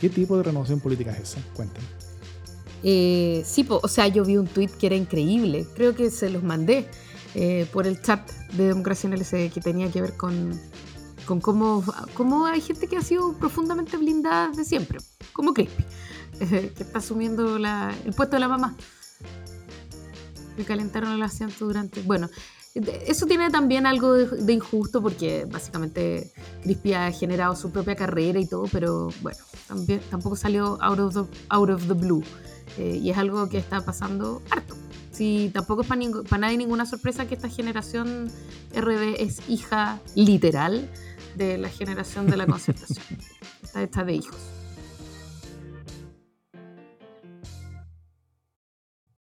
¿Qué 0.00 0.08
tipo 0.08 0.36
de 0.36 0.42
renovación 0.42 0.80
política 0.80 1.12
es 1.12 1.20
esa? 1.20 1.40
Cuéntame. 1.54 2.03
Eh, 2.86 3.42
sí, 3.46 3.66
o 3.68 3.88
sea, 3.88 4.08
yo 4.08 4.24
vi 4.24 4.36
un 4.36 4.46
tweet 4.46 4.68
que 4.68 4.86
era 4.86 4.94
increíble. 4.94 5.66
Creo 5.74 5.94
que 5.94 6.10
se 6.10 6.28
los 6.28 6.42
mandé 6.42 6.86
eh, 7.34 7.66
por 7.72 7.86
el 7.86 8.00
chat 8.02 8.30
de 8.52 8.68
Democracia 8.68 9.10
en 9.10 9.50
que 9.50 9.60
tenía 9.60 9.90
que 9.90 10.02
ver 10.02 10.16
con, 10.16 10.60
cómo, 11.26 12.46
hay 12.46 12.60
gente 12.60 12.86
que 12.86 12.98
ha 12.98 13.02
sido 13.02 13.32
profundamente 13.38 13.96
blindada 13.96 14.50
de 14.50 14.64
siempre, 14.64 14.98
como 15.32 15.54
Crispy, 15.54 15.84
que 16.38 16.72
está 16.78 16.98
asumiendo 16.98 17.56
el 17.56 18.14
puesto 18.14 18.36
de 18.36 18.40
la 18.40 18.48
mamá. 18.48 18.76
Me 20.58 20.64
calentaron 20.64 21.12
el 21.12 21.22
asiento 21.22 21.64
durante. 21.64 22.02
Bueno, 22.02 22.28
eso 22.74 23.26
tiene 23.26 23.50
también 23.50 23.86
algo 23.86 24.12
de, 24.12 24.52
injusto 24.52 25.00
porque 25.00 25.46
básicamente 25.50 26.32
Crispy 26.62 26.92
ha 26.92 27.10
generado 27.12 27.56
su 27.56 27.70
propia 27.70 27.96
carrera 27.96 28.38
y 28.38 28.46
todo, 28.46 28.66
pero 28.70 29.08
bueno, 29.22 29.38
tampoco 30.10 30.36
salió 30.36 30.76
out 30.82 30.98
of 30.98 31.14
the, 31.14 31.38
out 31.48 31.70
of 31.70 31.86
the 31.88 31.94
blue. 31.94 32.22
Eh, 32.78 32.98
y 33.02 33.10
es 33.10 33.18
algo 33.18 33.48
que 33.48 33.58
está 33.58 33.84
pasando 33.84 34.42
harto. 34.50 34.76
Sí, 35.12 35.50
tampoco 35.54 35.82
es 35.82 35.88
para, 35.88 36.38
nadie 36.38 36.58
ninguna 36.58 36.86
sorpresa 36.86 37.26
que 37.26 37.34
esta 37.36 37.48
generación 37.48 38.30
RD 38.74 39.20
es 39.20 39.48
hija 39.48 40.00
literal 40.16 40.90
de 41.36 41.56
la 41.56 41.68
generación 41.68 42.26
de 42.26 42.36
la 42.36 42.46
concertación. 42.48 43.04
está 43.62 43.82
hecha 43.82 44.04
de 44.04 44.14
hijos. 44.14 44.53